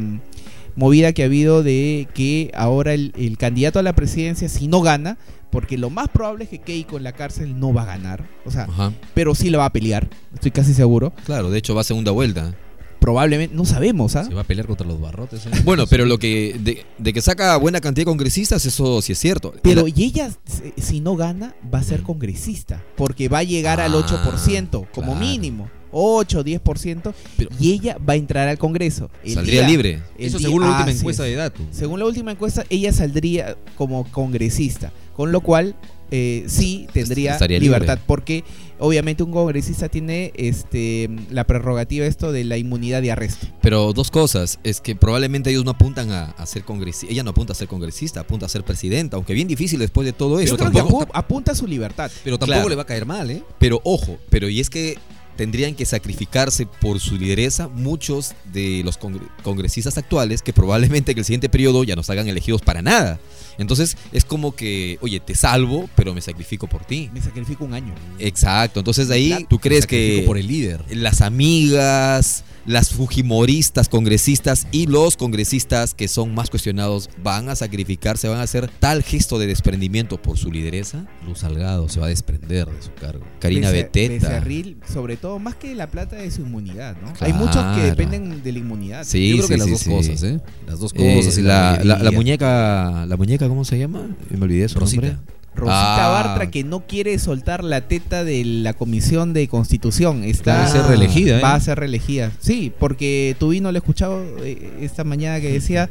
movida 0.77 1.13
que 1.13 1.23
ha 1.23 1.27
habido 1.27 1.63
de 1.63 2.09
que 2.15 2.51
ahora 2.55 2.93
el, 2.95 3.13
el 3.17 3.39
candidato 3.39 3.79
a 3.79 3.83
la 3.83 3.93
presidencia, 3.95 4.49
si 4.49 4.67
no 4.67 4.81
gana, 4.81 5.17
porque 5.55 5.79
lo 5.79 5.89
más 5.89 6.09
probable 6.09 6.45
es 6.45 6.51
que 6.51 6.59
Keiko 6.59 6.97
en 6.99 7.05
la 7.05 7.13
cárcel 7.13 7.59
no 7.61 7.73
va 7.73 7.83
a 7.83 7.87
ganar, 7.87 8.29
o 8.45 8.51
sea, 8.51 8.65
Ajá. 8.65 8.93
pero 9.15 9.35
sí 9.37 9.49
la 9.51 9.59
va 9.59 9.67
a 9.67 9.73
pelear, 9.73 10.09
estoy 10.35 10.51
casi 10.51 10.75
seguro. 10.75 11.13
Claro, 11.25 11.49
de 11.51 11.59
hecho 11.59 11.75
va 11.77 11.83
a 11.83 11.85
segunda 11.85 12.11
vuelta. 12.11 12.55
Probablemente, 12.99 13.55
no 13.55 13.65
sabemos, 13.67 14.17
¿ah? 14.17 14.25
Se 14.25 14.33
va 14.35 14.41
a 14.41 14.45
pelear 14.45 14.67
contra 14.67 14.87
los 14.87 14.99
barrotes. 15.01 15.45
¿eh? 15.47 15.51
Bueno, 15.65 15.87
pero 15.91 16.07
lo 16.07 16.19
que 16.19 16.57
de, 16.59 16.87
de 16.99 17.13
que 17.13 17.21
saca 17.21 17.55
buena 17.59 17.81
cantidad 17.83 18.03
de 18.03 18.11
congresistas, 18.11 18.65
eso 18.65 19.01
sí 19.03 19.13
es 19.13 19.19
cierto. 19.19 19.53
Pero 19.63 19.87
y 19.87 20.05
ella, 20.05 20.31
si- 20.77 21.01
no 21.01 21.15
gana, 21.15 21.55
va 21.73 21.81
a 21.81 21.83
ser 21.83 22.03
congresista. 22.03 22.83
Porque 22.97 23.29
va 23.29 23.39
a 23.39 23.43
llegar 23.43 23.79
al 23.81 23.95
Ah, 23.95 23.99
8%, 23.99 24.71
como 24.91 25.13
claro. 25.13 25.21
mínimo. 25.21 25.69
8, 25.95 26.43
10%. 26.45 27.15
Pero- 27.37 27.51
y 27.59 27.73
ella 27.73 27.97
va 27.99 28.15
a 28.15 28.17
entrar 28.17 28.49
al 28.49 28.59
Congreso. 28.59 29.11
El 29.23 29.35
Saldría 29.35 29.61
día- 29.61 29.69
libre. 29.69 30.03
el 30.19 30.27
Eso 30.27 30.39
día- 30.39 30.49
según 30.49 30.63
la 30.63 30.69
última 30.69 30.85
así 30.91 30.99
encuesta 30.99 31.25
es. 31.25 31.31
de 31.31 31.37
Datu. 31.37 31.63
Según 31.71 32.01
la 32.01 32.07
última 32.07 32.33
encuesta, 32.33 32.65
ella 32.69 32.93
saldría 32.93 33.57
como 33.77 34.05
congresista. 34.11 34.93
Con 35.17 35.31
lo 35.31 35.41
cual, 35.43 35.77
eh, 36.11 36.45
sí 36.49 36.87
tendría 36.93 37.33
Estaría 37.35 37.59
libertad. 37.61 37.99
Porque 38.07 38.43
obviamente 38.81 39.23
un 39.23 39.31
congresista 39.31 39.89
tiene 39.89 40.33
este 40.35 41.09
la 41.31 41.45
prerrogativa 41.45 42.05
esto 42.07 42.33
de 42.33 42.43
la 42.45 42.57
inmunidad 42.59 43.01
de 43.01 43.13
arresto. 43.13 43.47
Pero 43.63 43.93
dos 43.93 44.11
cosas, 44.11 44.59
es 44.65 44.81
que 44.81 44.97
probablemente 44.97 45.51
ellos 45.51 45.65
no 45.65 45.71
apuntan 45.71 46.11
a, 46.11 46.25
a 46.33 46.47
ser 46.47 46.65
congresista, 46.65 47.13
ella 47.13 47.23
no 47.23 47.31
apunta 47.31 47.53
a 47.53 47.57
ser 47.57 47.69
congresista, 47.69 48.21
apunta 48.21 48.47
a 48.47 48.49
ser 48.49 48.65
presidenta, 48.65 49.17
aunque 49.17 49.33
bien 49.35 49.47
difícil 49.49 49.79
después 49.79 50.05
de 50.05 50.13
todo 50.13 50.37
Yo 50.41 50.45
eso. 50.45 50.57
creo 50.57 50.71
que 50.73 50.79
tampoco- 50.79 51.07
apu- 51.07 51.11
apunta 51.15 51.53
a 51.53 51.55
su 51.55 51.67
libertad. 51.67 52.11
Pero 52.25 52.39
tampoco 52.39 52.57
Claro. 52.57 52.69
le 52.69 52.75
va 52.75 52.83
a 52.83 52.87
caer 52.87 53.07
mal, 53.07 53.31
¿eh? 53.31 53.43
Pero 53.59 53.81
ojo, 53.85 54.19
pero 54.31 54.49
y 54.49 54.59
es 54.61 54.69
que 54.71 54.99
tendrían 55.37 55.75
que 55.75 55.85
sacrificarse 55.87 56.67
por 56.67 57.01
su 57.01 57.17
lideresa 57.17 57.69
muchos 57.69 58.33
de 58.53 58.83
los 58.85 58.99
congre- 58.99 59.29
congresistas 59.43 59.99
actuales 59.99 60.43
que 60.43 60.53
probablemente 60.53 61.13
en 61.13 61.19
el 61.19 61.25
siguiente 61.25 61.49
periodo 61.49 61.85
ya 61.85 61.97
no 61.97 62.03
salgan 62.03 62.29
elegidos 62.29 62.63
para 62.63 62.83
nada. 62.83 63.19
Entonces 63.59 63.97
es 64.13 64.25
como 64.25 64.55
que, 64.57 64.99
oye, 65.01 65.21
te 65.21 65.35
salvo, 65.35 65.89
pero 65.95 66.13
me 66.15 66.21
sacrifico 66.21 66.67
por 66.67 66.85
ti. 66.85 67.11
Me 67.13 67.21
sacrifico 67.21 67.65
un 67.65 67.75
año. 67.75 67.95
Exacto, 68.19 68.81
entonces 68.81 69.09
de 69.09 69.15
ahí 69.15 69.29
Claro, 69.29 69.47
tú 69.49 69.59
crees 69.59 69.83
Sacrifico 69.83 70.21
que 70.21 70.27
por 70.27 70.39
el 70.39 70.47
líder. 70.47 70.85
las 70.91 71.21
amigas, 71.21 72.45
las 72.67 72.91
fujimoristas 72.91 73.89
congresistas 73.89 74.67
y 74.73 74.87
los 74.87 75.17
congresistas 75.17 75.95
que 75.95 76.09
son 76.09 76.35
más 76.35 76.51
cuestionados 76.51 77.11
van 77.23 77.49
a 77.49 77.57
sacrificarse, 77.57 78.29
van 78.29 78.39
a 78.39 78.43
hacer 78.43 78.71
tal 78.81 79.03
gesto 79.03 79.39
de 79.39 79.47
desprendimiento 79.47 80.21
por 80.21 80.39
su 80.39 80.51
lideresa. 80.51 81.07
Luz 81.27 81.41
Salgado 81.41 81.89
se 81.89 82.01
va 82.01 82.07
a 82.07 82.09
desprender 82.09 82.67
de 82.69 82.83
su 82.83 82.93
cargo. 82.95 83.25
Karina 83.41 83.69
Bece- 83.71 83.73
Beteta. 83.73 84.29
Becerril, 84.29 84.77
sobre 84.93 85.17
todo, 85.17 85.39
más 85.39 85.55
que 85.57 85.75
la 85.75 85.89
plata 85.89 86.17
de 86.17 86.31
su 86.31 86.43
inmunidad, 86.43 86.97
¿no? 87.03 87.13
Claro. 87.13 87.27
Hay 87.27 87.33
muchos 87.33 87.77
que 87.77 87.83
dependen 87.83 88.43
de 88.43 88.53
la 88.53 88.59
inmunidad. 88.59 89.05
Sí, 89.05 89.31
Yo 89.31 89.37
creo 89.47 89.49
que 89.49 89.57
las 89.59 89.67
sí, 89.67 89.73
dos 89.73 89.81
sí. 89.83 89.91
cosas, 89.91 90.23
¿eh? 90.23 90.41
Las 90.67 90.79
dos 90.79 90.93
Eh, 90.95 91.17
cosas. 91.17 91.39
y 91.39 91.43
la, 91.43 91.73
la- 91.79 91.85
la 91.85 91.97
mayoría. 91.97 92.19
muñeca, 92.19 93.07
la 93.07 93.17
muñeca, 93.17 93.49
¿cómo 93.49 93.65
se 93.65 93.79
llama? 93.79 94.09
Me 94.31 94.41
olvidé 94.43 94.69
su 94.69 94.79
Rosita. 94.79 95.07
nombre. 95.07 95.35
Rosita 95.57 96.07
Ah. 96.07 96.11
Bartra 96.23 96.51
que 96.51 96.65
no 96.65 96.81
quiere 96.87 97.19
soltar 97.19 97.63
la 97.65 97.83
teta 97.83 98.25
de 98.25 98.45
la 98.45 98.73
comisión 98.75 99.33
de 99.33 99.47
constitución. 99.49 100.25
Está, 100.25 100.55
Va 100.57 100.65
a 100.65 100.69
ser 100.69 100.83
reelegida, 100.87 101.39
¿eh? 101.39 101.43
Va 101.43 101.55
a 101.55 101.61
ser 101.61 101.79
reelegida. 101.79 102.33
Sí, 102.41 102.73
porque 102.79 103.37
tu 103.39 103.51
vino 103.51 103.71
lo 103.71 103.77
he 103.77 103.81
escuchado 103.81 104.23
eh, 104.43 104.79
esta 104.81 105.05
mañana 105.05 105.41
que 105.41 105.53
decía, 105.53 105.89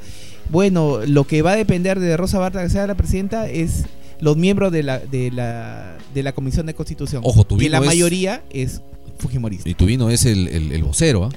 bueno, 0.49 0.99
lo 1.07 1.25
que 1.25 1.41
va 1.41 1.51
a 1.51 1.55
depender 1.55 1.99
de 1.99 2.17
Rosa 2.17 2.39
Bartra 2.39 2.63
que 2.63 2.69
sea 2.69 2.85
la 2.87 2.95
presidenta 2.95 3.49
es 3.49 3.85
los 4.19 4.37
miembros 4.37 4.71
de 4.71 4.83
la, 4.83 4.99
de 4.99 5.31
la, 5.31 5.97
de 6.13 6.23
la 6.23 6.31
comisión 6.33 6.65
de 6.65 6.73
constitución. 6.73 7.21
Ojo, 7.25 7.43
tu 7.45 7.57
que 7.57 7.69
la 7.69 7.79
es- 7.79 7.85
mayoría 7.85 8.43
es 8.49 8.81
fujimorista. 9.17 9.69
Y 9.69 9.73
Tubino 9.73 10.09
es 10.09 10.25
el, 10.25 10.47
el- 10.49 10.71
el 10.71 10.83
vocero, 10.83 11.25
¿ah? 11.25 11.29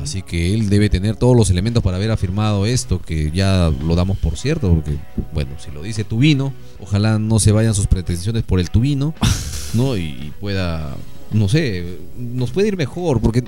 Así 0.00 0.22
que 0.22 0.54
él 0.54 0.68
debe 0.68 0.88
tener 0.88 1.16
todos 1.16 1.36
los 1.36 1.50
elementos 1.50 1.82
para 1.82 1.96
haber 1.96 2.10
afirmado 2.10 2.66
esto, 2.66 3.00
que 3.00 3.30
ya 3.30 3.72
lo 3.84 3.94
damos 3.94 4.18
por 4.18 4.36
cierto, 4.36 4.72
porque, 4.72 4.96
bueno, 5.32 5.52
si 5.58 5.70
lo 5.70 5.82
dice 5.82 6.04
Tubino, 6.04 6.52
ojalá 6.80 7.18
no 7.18 7.38
se 7.38 7.52
vayan 7.52 7.74
sus 7.74 7.86
pretensiones 7.86 8.42
por 8.42 8.60
el 8.60 8.70
Tubino, 8.70 9.14
¿no? 9.74 9.96
Y, 9.96 10.02
y 10.02 10.32
pueda, 10.40 10.96
no 11.32 11.48
sé, 11.48 11.98
nos 12.16 12.50
puede 12.50 12.68
ir 12.68 12.76
mejor, 12.76 13.20
porque 13.20 13.44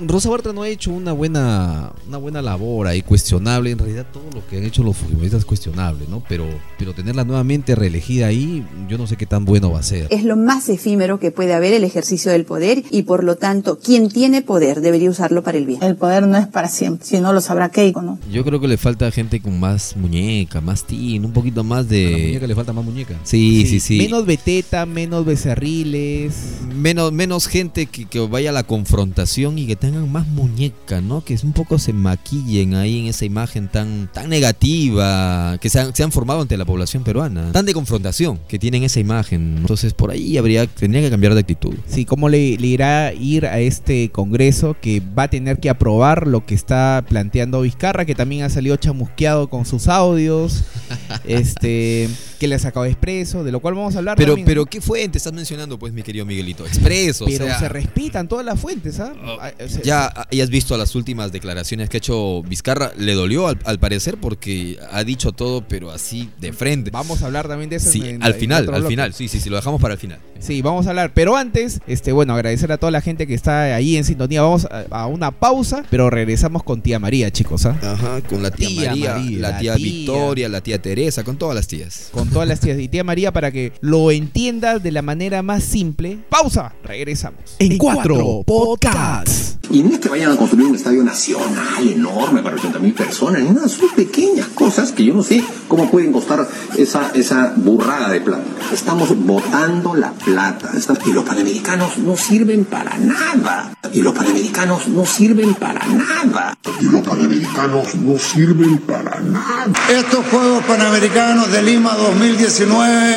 Rosa 0.00 0.28
Bartra 0.30 0.52
no 0.52 0.62
ha 0.62 0.68
hecho 0.68 0.90
una 0.90 1.12
buena 1.12 1.92
una 2.06 2.18
buena 2.18 2.42
labor 2.42 2.86
ahí, 2.86 3.02
cuestionable. 3.02 3.70
En 3.70 3.78
realidad, 3.78 4.06
todo 4.12 4.24
lo 4.34 4.46
que 4.46 4.58
han 4.58 4.64
hecho 4.64 4.82
los 4.82 4.96
futbolistas 4.96 5.40
es 5.40 5.44
cuestionable, 5.46 6.04
¿no? 6.08 6.22
Pero, 6.28 6.46
pero 6.78 6.92
tenerla 6.94 7.24
nuevamente 7.24 7.74
reelegida 7.74 8.26
ahí, 8.26 8.64
yo 8.88 8.98
no 8.98 9.06
sé 9.06 9.16
qué 9.16 9.26
tan 9.26 9.44
bueno 9.44 9.70
va 9.72 9.80
a 9.80 9.82
ser. 9.82 10.06
Es 10.10 10.24
lo 10.24 10.36
más 10.36 10.68
efímero 10.68 11.18
que 11.18 11.30
puede 11.30 11.54
haber 11.54 11.72
el 11.72 11.84
ejercicio 11.84 12.30
del 12.30 12.44
poder 12.44 12.84
y 12.90 13.02
por 13.02 13.24
lo 13.24 13.36
tanto 13.36 13.78
quien 13.78 14.08
tiene 14.08 14.42
poder 14.42 14.80
debería 14.80 15.10
usarlo 15.10 15.42
para 15.42 15.58
el 15.58 15.66
bien. 15.66 15.82
El 15.82 15.96
poder 15.96 16.26
no 16.26 16.36
es 16.36 16.46
para 16.46 16.68
siempre, 16.68 17.06
si 17.06 17.20
no 17.20 17.32
lo 17.32 17.40
sabrá 17.40 17.70
Keiko, 17.70 18.02
¿no? 18.02 18.18
Yo 18.30 18.44
creo 18.44 18.60
que 18.60 18.68
le 18.68 18.76
falta 18.76 19.10
gente 19.10 19.40
con 19.40 19.58
más 19.58 19.96
muñeca, 19.96 20.60
más 20.60 20.84
tin, 20.84 21.24
un 21.24 21.32
poquito 21.32 21.64
más 21.64 21.80
A 21.80 21.82
la 21.82 21.88
de... 21.88 22.10
muñeca 22.10 22.46
le 22.46 22.54
falta 22.54 22.72
más 22.72 22.84
muñeca. 22.84 23.14
Sí, 23.22 23.66
sí, 23.66 23.80
sí. 23.80 23.98
Menos 23.98 24.26
beteta, 24.26 24.84
menos 24.86 25.24
becerriles. 25.24 26.34
menos, 26.74 27.12
menos 27.12 27.46
gente 27.46 27.86
que, 27.86 28.06
que 28.06 28.20
vaya 28.20 28.50
a 28.50 28.52
la 28.52 28.64
confrontación 28.64 29.58
y 29.58 29.66
que 29.66 29.76
tengan 29.86 30.10
más 30.10 30.26
muñeca, 30.26 31.00
¿no? 31.00 31.24
Que 31.24 31.38
un 31.44 31.52
poco 31.52 31.78
se 31.78 31.92
maquillen 31.92 32.74
ahí 32.74 33.00
en 33.00 33.06
esa 33.06 33.24
imagen 33.24 33.68
tan, 33.68 34.10
tan 34.12 34.28
negativa 34.28 35.58
que 35.60 35.68
se 35.68 35.78
han, 35.78 35.94
se 35.94 36.02
han 36.02 36.10
formado 36.10 36.40
ante 36.40 36.56
la 36.56 36.64
población 36.64 37.04
peruana. 37.04 37.52
Tan 37.52 37.66
de 37.66 37.72
confrontación 37.72 38.40
que 38.48 38.58
tienen 38.58 38.82
esa 38.82 38.98
imagen. 38.98 39.58
Entonces 39.58 39.94
por 39.94 40.10
ahí 40.10 40.38
habría, 40.38 40.66
tendría 40.66 41.02
que 41.02 41.10
cambiar 41.10 41.34
de 41.34 41.40
actitud. 41.40 41.74
Sí, 41.86 42.04
cómo 42.04 42.28
le, 42.28 42.56
le 42.56 42.66
irá 42.66 43.06
a 43.06 43.12
ir 43.12 43.46
a 43.46 43.60
este 43.60 44.10
congreso 44.10 44.76
que 44.80 45.00
va 45.16 45.24
a 45.24 45.28
tener 45.28 45.60
que 45.60 45.70
aprobar 45.70 46.26
lo 46.26 46.44
que 46.44 46.54
está 46.54 47.04
planteando 47.08 47.60
Vizcarra, 47.60 48.04
que 48.04 48.14
también 48.14 48.42
ha 48.42 48.50
salido 48.50 48.76
chamusqueado 48.76 49.48
con 49.48 49.66
sus 49.66 49.86
audios, 49.86 50.64
este, 51.24 52.08
que 52.38 52.48
le 52.48 52.54
ha 52.54 52.58
sacado 52.58 52.86
expreso, 52.86 53.44
de 53.44 53.52
lo 53.52 53.60
cual 53.60 53.74
vamos 53.74 53.94
a 53.94 53.98
hablar. 53.98 54.16
Pero, 54.16 54.32
también, 54.32 54.46
pero. 54.46 54.66
¿qué 54.66 54.80
fuente 54.80 55.18
estás 55.18 55.32
mencionando, 55.32 55.78
pues, 55.78 55.92
mi 55.92 56.02
querido 56.02 56.24
Miguelito? 56.24 56.66
Expreso, 56.66 57.24
o 57.24 57.26
Pero 57.26 57.46
sea, 57.46 57.58
se 57.58 57.68
respetan 57.68 58.28
todas 58.28 58.44
las 58.44 58.60
fuentes, 58.60 59.00
¿ah? 59.00 59.12
Ah, 59.40 59.52
se- 59.76 59.82
Ya 59.82 60.12
ya 60.30 60.44
has 60.44 60.50
visto 60.50 60.76
las 60.76 60.94
últimas 60.94 61.32
declaraciones 61.32 61.88
que 61.88 61.96
ha 61.96 61.98
hecho 61.98 62.42
Vizcarra. 62.42 62.92
Le 62.98 63.14
dolió 63.14 63.48
al, 63.48 63.58
al 63.64 63.78
parecer 63.78 64.16
porque 64.18 64.78
ha 64.90 65.04
dicho 65.04 65.32
todo, 65.32 65.66
pero 65.66 65.90
así 65.90 66.30
de 66.40 66.52
frente. 66.52 66.90
Vamos 66.90 67.22
a 67.22 67.26
hablar 67.26 67.48
también 67.48 67.70
de 67.70 67.76
eso. 67.76 67.90
Sí, 67.90 68.02
en- 68.04 68.22
al 68.22 68.32
en 68.34 68.40
final, 68.40 68.58
al 68.64 68.80
bloque. 68.80 68.88
final. 68.88 69.12
Sí, 69.14 69.28
sí, 69.28 69.40
sí, 69.40 69.48
lo 69.50 69.56
dejamos 69.56 69.80
para 69.80 69.94
el 69.94 70.00
final. 70.00 70.18
Sí, 70.38 70.60
vamos 70.62 70.86
a 70.86 70.90
hablar. 70.90 71.12
Pero 71.14 71.36
antes, 71.36 71.80
este, 71.86 72.12
bueno, 72.12 72.34
agradecer 72.34 72.70
a 72.72 72.76
toda 72.78 72.90
la 72.90 73.00
gente 73.00 73.26
que 73.26 73.34
está 73.34 73.74
ahí 73.74 73.96
en 73.96 74.04
sintonía. 74.04 74.42
Vamos 74.42 74.66
a, 74.66 74.84
a 74.90 75.06
una 75.06 75.30
pausa, 75.30 75.84
pero 75.90 76.10
regresamos 76.10 76.62
con 76.62 76.82
tía 76.82 76.98
María, 76.98 77.30
chicos, 77.30 77.64
¿ah? 77.66 77.78
Ajá, 77.82 78.20
con 78.22 78.42
la 78.42 78.50
tía, 78.50 78.68
Tía 78.68 78.90
María, 78.90 79.14
María, 79.14 79.38
la 79.38 79.50
la 79.50 79.58
tía, 79.58 79.74
tía. 79.76 79.84
Victoria, 79.84 80.48
la 80.48 80.60
tía 80.60 80.80
Teresa, 80.82 81.24
con 81.24 81.36
todas 81.38 81.54
las 81.54 81.66
tías. 81.66 82.08
Con 82.12 82.28
todas 82.28 82.46
las 82.48 82.60
tías 82.60 82.78
y 82.78 82.88
tía 82.88 83.04
María 83.04 83.32
para 83.32 83.50
que 83.50 83.72
lo 83.80 84.10
entiendas 84.10 84.82
de 84.82 84.92
la 84.92 85.02
manera 85.02 85.42
más 85.42 85.62
simple. 85.64 86.18
Pausa, 86.28 86.74
regresamos. 86.84 87.40
En 87.58 87.78
cuatro 87.78 88.42
podcasts. 88.46 89.58
Y 89.70 89.82
no 89.82 89.90
es 89.90 89.98
que 89.98 90.08
vayan 90.08 90.32
a 90.32 90.36
construir 90.36 90.66
un 90.66 90.76
estadio 90.76 91.02
nacional 91.02 91.88
enorme 91.88 92.42
para 92.42 92.56
80 92.56 92.78
mil 92.78 92.94
personas, 92.94 93.42
ni 93.42 93.50
nada, 93.50 93.68
son 93.68 93.88
pequeñas 93.90 94.48
cosas 94.48 94.92
que 94.92 95.04
yo 95.04 95.14
no 95.14 95.22
sé 95.22 95.42
cómo 95.68 95.90
pueden 95.90 96.12
costar 96.12 96.48
esa, 96.76 97.10
esa 97.14 97.52
burrada 97.56 98.10
de 98.10 98.20
plata. 98.20 98.44
Estamos 98.72 99.08
botando 99.24 99.94
la 99.94 100.12
plata. 100.12 100.70
Y 101.04 101.12
los 101.12 101.24
panamericanos 101.24 101.98
no 101.98 102.16
sirven 102.16 102.64
para 102.64 102.96
nada. 102.98 103.76
Y 103.92 104.02
los 104.02 104.14
panamericanos 104.14 104.88
no 104.88 105.04
sirven 105.04 105.54
para 105.54 105.86
nada. 105.86 106.56
Y 106.80 106.84
los 106.84 107.02
panamericanos 107.02 107.94
no 107.96 108.18
sirven 108.18 108.78
para 108.78 109.20
nada. 109.20 109.66
Estos 109.90 110.26
Juegos 110.26 110.64
Panamericanos 110.64 111.50
de 111.50 111.62
Lima 111.62 111.94
2019, 111.94 113.16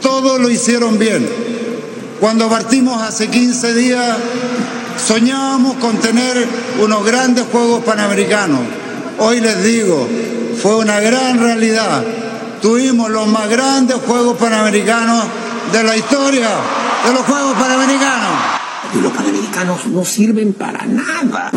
todos 0.00 0.40
lo 0.40 0.50
hicieron 0.50 0.98
bien. 0.98 1.26
Cuando 2.20 2.48
partimos 2.48 3.00
hace 3.02 3.28
15 3.28 3.74
días, 3.74 4.16
soñábamos 5.06 5.76
con 5.76 5.96
tener 5.98 6.46
unos 6.80 7.04
grandes 7.04 7.44
Juegos 7.50 7.82
Panamericanos. 7.84 8.60
Hoy 9.18 9.40
les 9.40 9.62
digo, 9.62 10.08
fue 10.60 10.76
una 10.76 11.00
gran 11.00 11.38
realidad. 11.38 12.04
Tuvimos 12.62 13.10
los 13.10 13.26
más 13.26 13.48
grandes 13.48 13.96
Juegos 14.06 14.36
Panamericanos 14.36 15.24
de 15.72 15.82
la 15.82 15.96
historia 15.96 16.48
de 17.06 17.12
los 17.12 17.22
Juegos 17.22 17.54
Panamericanos. 17.54 18.30
Y 18.94 19.00
los 19.00 19.12
panamericanos 19.12 19.86
no 19.86 20.04
sirven 20.04 20.52
para 20.52 20.84
nada. 20.84 21.50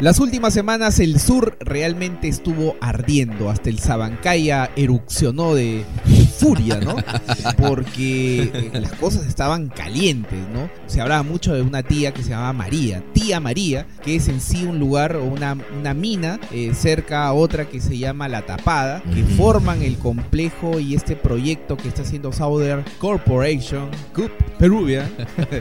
Las 0.00 0.18
últimas 0.18 0.52
semanas 0.52 0.98
el 0.98 1.20
sur 1.20 1.56
realmente 1.60 2.28
estuvo 2.28 2.76
ardiendo, 2.80 3.48
hasta 3.48 3.70
el 3.70 3.78
Sabancaya 3.78 4.70
erupcionó 4.76 5.54
de 5.54 5.84
furia, 6.36 6.80
¿no? 6.80 6.96
Porque 7.56 8.42
eh, 8.42 8.70
las 8.74 8.92
cosas 8.94 9.26
estaban 9.26 9.68
calientes, 9.68 10.38
¿no? 10.52 10.68
Se 10.86 11.00
hablaba 11.00 11.22
mucho 11.22 11.54
de 11.54 11.62
una 11.62 11.82
tía 11.82 12.12
que 12.12 12.22
se 12.22 12.30
llamaba 12.30 12.52
María, 12.52 13.02
tía 13.12 13.40
María, 13.40 13.86
que 14.04 14.16
es 14.16 14.28
en 14.28 14.40
sí 14.40 14.64
un 14.64 14.78
lugar 14.78 15.16
o 15.16 15.24
una, 15.24 15.56
una 15.78 15.94
mina 15.94 16.40
eh, 16.52 16.72
cerca 16.74 17.26
a 17.26 17.32
otra 17.32 17.68
que 17.68 17.80
se 17.80 17.96
llama 17.96 18.28
La 18.28 18.44
Tapada, 18.44 19.02
que 19.14 19.22
forman 19.22 19.82
el 19.82 19.96
complejo 19.96 20.80
y 20.80 20.94
este 20.94 21.16
proyecto 21.16 21.76
que 21.76 21.88
está 21.88 22.02
haciendo 22.02 22.32
Southern 22.32 22.84
Corporation, 22.98 23.88
CUP, 24.12 24.30
Peruvia. 24.58 25.08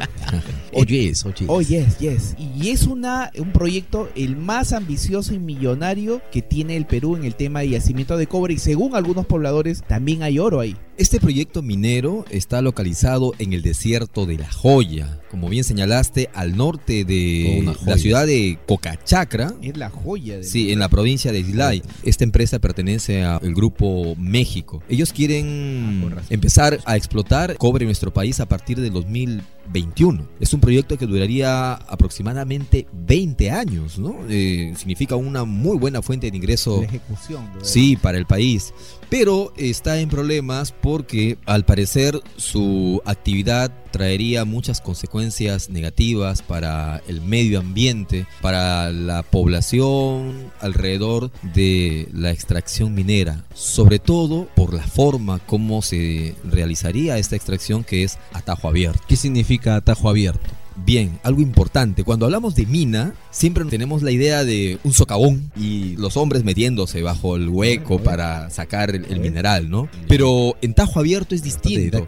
oh 0.74 0.84
yes, 0.84 1.26
oh 1.26 1.34
yes. 1.34 1.48
Oh 1.48 1.62
yes, 1.62 2.00
yes. 2.00 2.36
Y 2.38 2.70
es 2.70 2.84
una, 2.84 3.32
un 3.38 3.52
proyecto 3.52 4.10
el 4.24 4.38
más 4.38 4.74
ambicioso 4.74 5.34
y 5.34 5.40
millonario 5.40 6.22
que 6.32 6.42
tiene 6.42 6.78
el 6.78 6.86
Perú 6.86 7.16
en 7.16 7.26
el 7.26 7.36
tema 7.36 7.60
de 7.60 7.70
yacimiento 7.70 8.18
de 8.18 8.28
cobre 8.28 8.54
y 8.54 8.60
según 8.60 8.96
algunos 8.96 9.26
pobladores 9.26 9.84
también 9.84 10.24
hay 10.24 10.40
oro 10.40 10.60
ahí. 10.60 10.76
Este 10.96 11.20
proyecto 11.20 11.64
minero 11.64 12.24
está 12.30 12.62
localizado 12.62 13.34
en 13.40 13.54
el 13.54 13.64
desierto 13.64 14.28
de 14.28 14.38
La 14.38 14.52
Joya, 14.52 15.20
como 15.34 15.50
bien 15.50 15.64
señalaste, 15.64 16.30
al 16.36 16.56
norte 16.56 17.04
de 17.04 17.68
la 17.88 17.98
ciudad 17.98 18.28
de 18.28 18.60
Cocachacra. 18.68 19.56
Es 19.64 19.76
la 19.76 19.90
joya. 19.90 20.38
De 20.38 20.44
sí, 20.44 20.72
en 20.72 20.78
la 20.78 20.90
provincia 20.90 21.32
de 21.32 21.40
Islay. 21.40 21.82
Esta 22.04 22.24
empresa 22.24 22.60
pertenece 22.60 23.24
al 23.24 23.56
grupo 23.56 24.16
México. 24.16 24.84
Ellos 24.88 25.12
quieren 25.12 26.14
ah, 26.16 26.22
empezar 26.30 26.80
a 26.86 26.96
explotar 26.96 27.58
cobre 27.58 27.86
en 27.86 27.88
nuestro 27.88 28.14
país 28.14 28.40
a 28.40 28.46
partir 28.46 28.80
del 28.80 28.94
2021. 28.94 30.28
Es 30.40 30.54
un 30.54 30.60
proyecto 30.60 31.00
que 31.00 31.08
duraría 31.08 31.74
aproximadamente 31.74 32.86
20 32.94 33.50
años, 33.50 33.98
¿no? 33.98 34.16
Eh, 34.30 34.76
significa 34.78 35.16
una 35.16 35.46
muy 35.46 35.80
buena 35.80 36.04
fuente 36.04 36.30
de 36.30 36.38
ingreso. 36.38 36.82
La 36.82 36.86
ejecución. 36.86 37.50
Sí, 37.64 37.96
para 37.96 38.20
el 38.20 38.28
país. 38.28 38.72
Pero 39.14 39.54
está 39.58 40.00
en 40.00 40.10
problemas 40.10 40.72
porque 40.72 41.38
al 41.46 41.66
parecer 41.66 42.20
su 42.36 43.00
actividad 43.06 43.72
traería 43.92 44.44
muchas 44.44 44.82
consecuencias 44.82 45.70
negativas 45.70 46.42
para 46.42 47.00
el 47.08 47.22
medio 47.22 47.60
ambiente, 47.60 48.26
para 48.42 48.92
la 48.92 49.22
población 49.22 50.52
alrededor 50.60 51.30
de 51.54 52.08
la 52.12 52.32
extracción 52.32 52.96
minera, 52.96 53.46
sobre 53.54 54.00
todo 54.00 54.48
por 54.56 54.74
la 54.74 54.88
forma 54.88 55.38
como 55.38 55.84
se 55.84 56.34
realizaría 56.44 57.20
esta 57.20 57.36
extracción 57.36 57.84
que 57.84 58.04
es 58.04 58.18
atajo 58.32 58.68
abierto. 58.68 59.04
¿Qué 59.08 59.16
significa 59.16 59.76
atajo 59.76 60.10
abierto? 60.10 60.50
Bien, 60.76 61.20
algo 61.24 61.42
importante. 61.42 62.04
Cuando 62.04 62.26
hablamos 62.26 62.56
de 62.56 62.66
mina, 62.66 63.14
siempre 63.32 63.64
tenemos 63.66 64.02
la 64.02 64.12
idea 64.12 64.44
de 64.44 64.80
un 64.84 64.94
socavón 64.94 65.52
y 65.56 65.96
los 65.98 66.18
hombres 66.18 66.44
metiéndose 66.44 67.02
bajo 67.02 67.36
el 67.36 67.50
hueco 67.50 68.00
para 68.00 68.50
sacar 68.50 68.92
el, 68.92 69.20
mineral, 69.20 69.70
¿no? 69.70 69.88
Pero 70.08 70.56
en 70.62 70.74
tajo 70.74 71.00
abierto 71.00 71.36
es 71.36 71.44
distinto. 71.44 72.06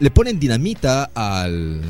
Le 0.00 0.10
ponen 0.10 0.38
dinamita 0.38 1.10
al, 1.14 1.80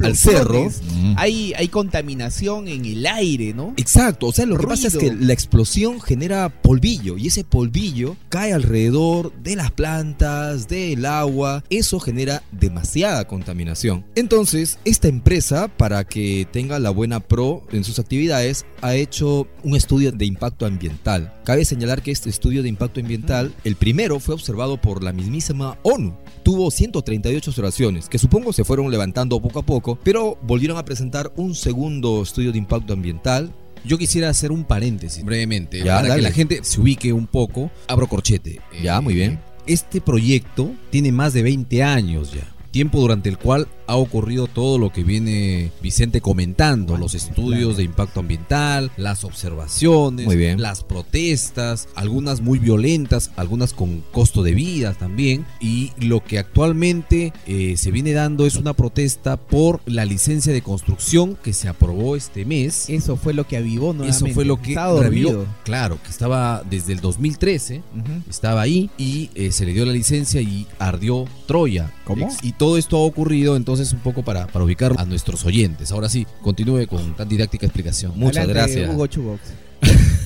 al 0.00 0.16
cerro. 0.16 0.70
Hay, 1.16 1.52
hay 1.56 1.68
contaminación 1.68 2.68
en 2.68 2.84
el 2.84 3.06
aire, 3.06 3.52
¿no? 3.54 3.74
Exacto. 3.76 4.28
O 4.28 4.32
sea, 4.32 4.46
lo 4.46 4.58
que 4.58 4.66
pasa 4.66 4.88
es 4.88 4.96
que 4.96 5.12
la 5.12 5.32
explosión 5.32 6.00
genera 6.00 6.48
polvillo 6.48 7.16
y 7.18 7.28
ese 7.28 7.44
polvillo 7.44 8.16
cae 8.28 8.52
alrededor 8.52 9.32
de 9.42 9.56
las 9.56 9.70
plantas, 9.70 10.68
del 10.68 11.04
agua. 11.06 11.64
Eso 11.70 12.00
genera 12.00 12.42
demasiada 12.52 13.26
contaminación. 13.26 14.04
Entonces, 14.14 14.78
esta 14.84 15.08
empresa 15.08 15.68
para 15.76 16.04
que 16.04 16.46
tenga 16.50 16.78
la 16.78 16.90
buena 16.90 17.20
pro 17.20 17.62
en 17.72 17.84
sus 17.84 17.98
actividades, 17.98 18.64
ha 18.80 18.94
hecho 18.94 19.46
un 19.62 19.76
estudio 19.76 20.12
de 20.12 20.24
impacto 20.24 20.66
ambiental. 20.66 21.34
Cabe 21.44 21.64
señalar 21.64 22.02
que 22.02 22.10
este 22.10 22.30
estudio 22.30 22.62
de 22.62 22.68
impacto 22.68 23.00
ambiental, 23.00 23.52
el 23.64 23.76
primero 23.76 24.20
fue 24.20 24.34
observado 24.34 24.80
por 24.80 25.02
la 25.02 25.12
mismísima 25.12 25.78
ONU. 25.82 26.14
Tuvo 26.42 26.70
138 26.70 27.50
observaciones, 27.50 28.08
que 28.08 28.18
supongo 28.18 28.52
se 28.52 28.64
fueron 28.64 28.90
levantando 28.90 29.40
poco 29.40 29.60
a 29.60 29.66
poco, 29.66 29.98
pero 30.02 30.38
volvieron 30.42 30.78
a 30.78 30.84
presentar 30.84 31.32
un 31.36 31.54
segundo 31.54 32.22
estudio 32.22 32.52
de 32.52 32.58
impacto 32.58 32.92
ambiental 32.92 33.52
yo 33.84 33.98
quisiera 33.98 34.28
hacer 34.28 34.52
un 34.52 34.64
paréntesis 34.64 35.24
brevemente 35.24 35.84
para 35.84 36.14
que 36.14 36.22
la 36.22 36.30
gente 36.30 36.60
se 36.62 36.80
ubique 36.80 37.12
un 37.12 37.26
poco. 37.26 37.70
Abro 37.88 38.06
corchete. 38.06 38.60
Ya, 38.82 39.00
muy 39.00 39.14
bien. 39.14 39.40
Este 39.66 40.00
proyecto 40.00 40.72
tiene 40.90 41.12
más 41.12 41.32
de 41.32 41.42
20 41.42 41.82
años 41.82 42.32
ya. 42.32 42.46
Tiempo 42.70 43.00
durante 43.00 43.28
el 43.28 43.38
cual 43.38 43.68
ha 43.86 43.96
ocurrido 43.96 44.46
todo 44.46 44.78
lo 44.78 44.90
que 44.90 45.04
viene 45.04 45.70
Vicente 45.82 46.20
comentando, 46.20 46.96
los 46.96 47.14
estudios 47.14 47.76
de 47.76 47.84
impacto 47.84 48.20
ambiental, 48.20 48.90
las 48.96 49.24
observaciones, 49.24 50.26
las 50.58 50.84
protestas, 50.84 51.88
algunas 51.94 52.40
muy 52.40 52.58
violentas, 52.58 53.30
algunas 53.36 53.72
con 53.72 54.02
costo 54.12 54.42
de 54.42 54.54
vida 54.54 54.94
también, 54.94 55.46
y 55.60 55.92
lo 55.98 56.22
que 56.22 56.38
actualmente 56.38 57.32
eh, 57.46 57.76
se 57.76 57.90
viene 57.90 58.12
dando 58.12 58.46
es 58.46 58.56
una 58.56 58.72
protesta 58.72 59.36
por 59.36 59.80
la 59.86 60.04
licencia 60.04 60.52
de 60.52 60.62
construcción 60.62 61.36
que 61.42 61.52
se 61.52 61.68
aprobó 61.68 62.16
este 62.16 62.44
mes. 62.44 62.88
Eso 62.88 63.16
fue 63.16 63.34
lo 63.34 63.46
que 63.46 63.56
avivó 63.56 63.92
nuevamente. 63.92 64.26
Eso 64.26 64.34
fue 64.34 64.44
lo 64.44 64.60
que 64.60 64.74
revivió. 64.74 65.46
Claro, 65.64 65.98
que 66.02 66.10
estaba 66.10 66.62
desde 66.68 66.92
el 66.92 67.00
2013, 67.00 67.82
estaba 68.28 68.62
ahí 68.62 68.90
y 68.96 69.30
eh, 69.34 69.52
se 69.52 69.64
le 69.64 69.72
dio 69.72 69.84
la 69.84 69.92
licencia 69.92 70.40
y 70.40 70.66
ardió 70.78 71.26
Troya. 71.46 71.92
¿Cómo? 72.04 72.28
Y 72.42 72.52
todo 72.52 72.78
esto 72.78 72.96
ha 72.96 73.00
ocurrido 73.00 73.56
entonces 73.56 73.71
es 73.80 73.92
un 73.92 74.00
poco 74.00 74.22
para, 74.22 74.46
para 74.46 74.64
ubicar 74.64 74.94
a 74.98 75.04
nuestros 75.04 75.44
oyentes. 75.44 75.92
Ahora 75.92 76.08
sí, 76.08 76.26
continúe 76.42 76.86
con 76.86 77.14
tan 77.16 77.28
didáctica 77.28 77.66
explicación. 77.66 78.12
Muchas 78.16 78.46
gracias. 78.46 78.90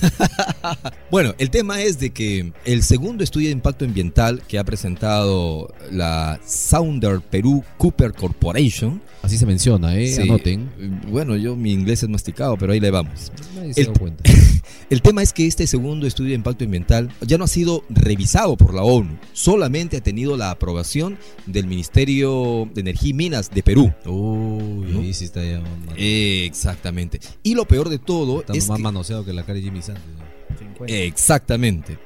bueno, 1.11 1.33
el 1.37 1.49
tema 1.49 1.81
es 1.81 1.99
de 1.99 2.11
que 2.11 2.51
el 2.65 2.83
segundo 2.83 3.23
estudio 3.23 3.47
de 3.47 3.53
impacto 3.53 3.85
ambiental 3.85 4.41
que 4.47 4.59
ha 4.59 4.63
presentado 4.63 5.73
la 5.91 6.39
Sounder 6.45 7.21
Perú 7.21 7.63
Cooper 7.77 8.13
Corporation. 8.13 9.01
Así 9.21 9.37
se 9.37 9.45
menciona, 9.45 9.97
¿eh? 9.97 10.15
Anoten. 10.21 10.69
Bueno, 11.09 11.35
yo 11.35 11.55
mi 11.55 11.71
inglés 11.71 12.03
es 12.03 12.09
masticado, 12.09 12.57
pero 12.57 12.73
ahí 12.73 12.79
le 12.79 12.91
vamos. 12.91 13.31
el, 13.75 13.91
el 14.89 15.01
tema 15.01 15.21
es 15.21 15.33
que 15.33 15.47
este 15.47 15.67
segundo 15.67 16.07
estudio 16.07 16.29
de 16.29 16.35
impacto 16.35 16.63
ambiental 16.63 17.09
ya 17.21 17.37
no 17.37 17.43
ha 17.45 17.47
sido 17.47 17.83
revisado 17.89 18.55
por 18.55 18.73
la 18.73 18.83
ONU, 18.83 19.17
solamente 19.33 19.97
ha 19.97 20.01
tenido 20.01 20.37
la 20.37 20.51
aprobación 20.51 21.17
del 21.45 21.67
Ministerio 21.67 22.69
de 22.73 22.81
Energía 22.81 23.09
y 23.09 23.13
Minas 23.13 23.49
de 23.51 23.63
Perú. 23.63 23.93
Uy, 24.05 24.97
ahí 24.97 25.13
sí 25.13 25.25
está 25.25 25.43
ya. 25.43 25.61
exactamente. 25.97 27.19
Y 27.43 27.55
lo 27.55 27.65
peor 27.65 27.89
de 27.89 27.99
todo 27.99 28.43
es 28.53 28.67
más 28.67 28.79
manoseado 28.79 29.25
que 29.25 29.33
la 29.33 29.43
cara 29.43 29.55
de 29.55 29.61
Jimmy 29.61 29.81
Exactamente. 30.87 31.97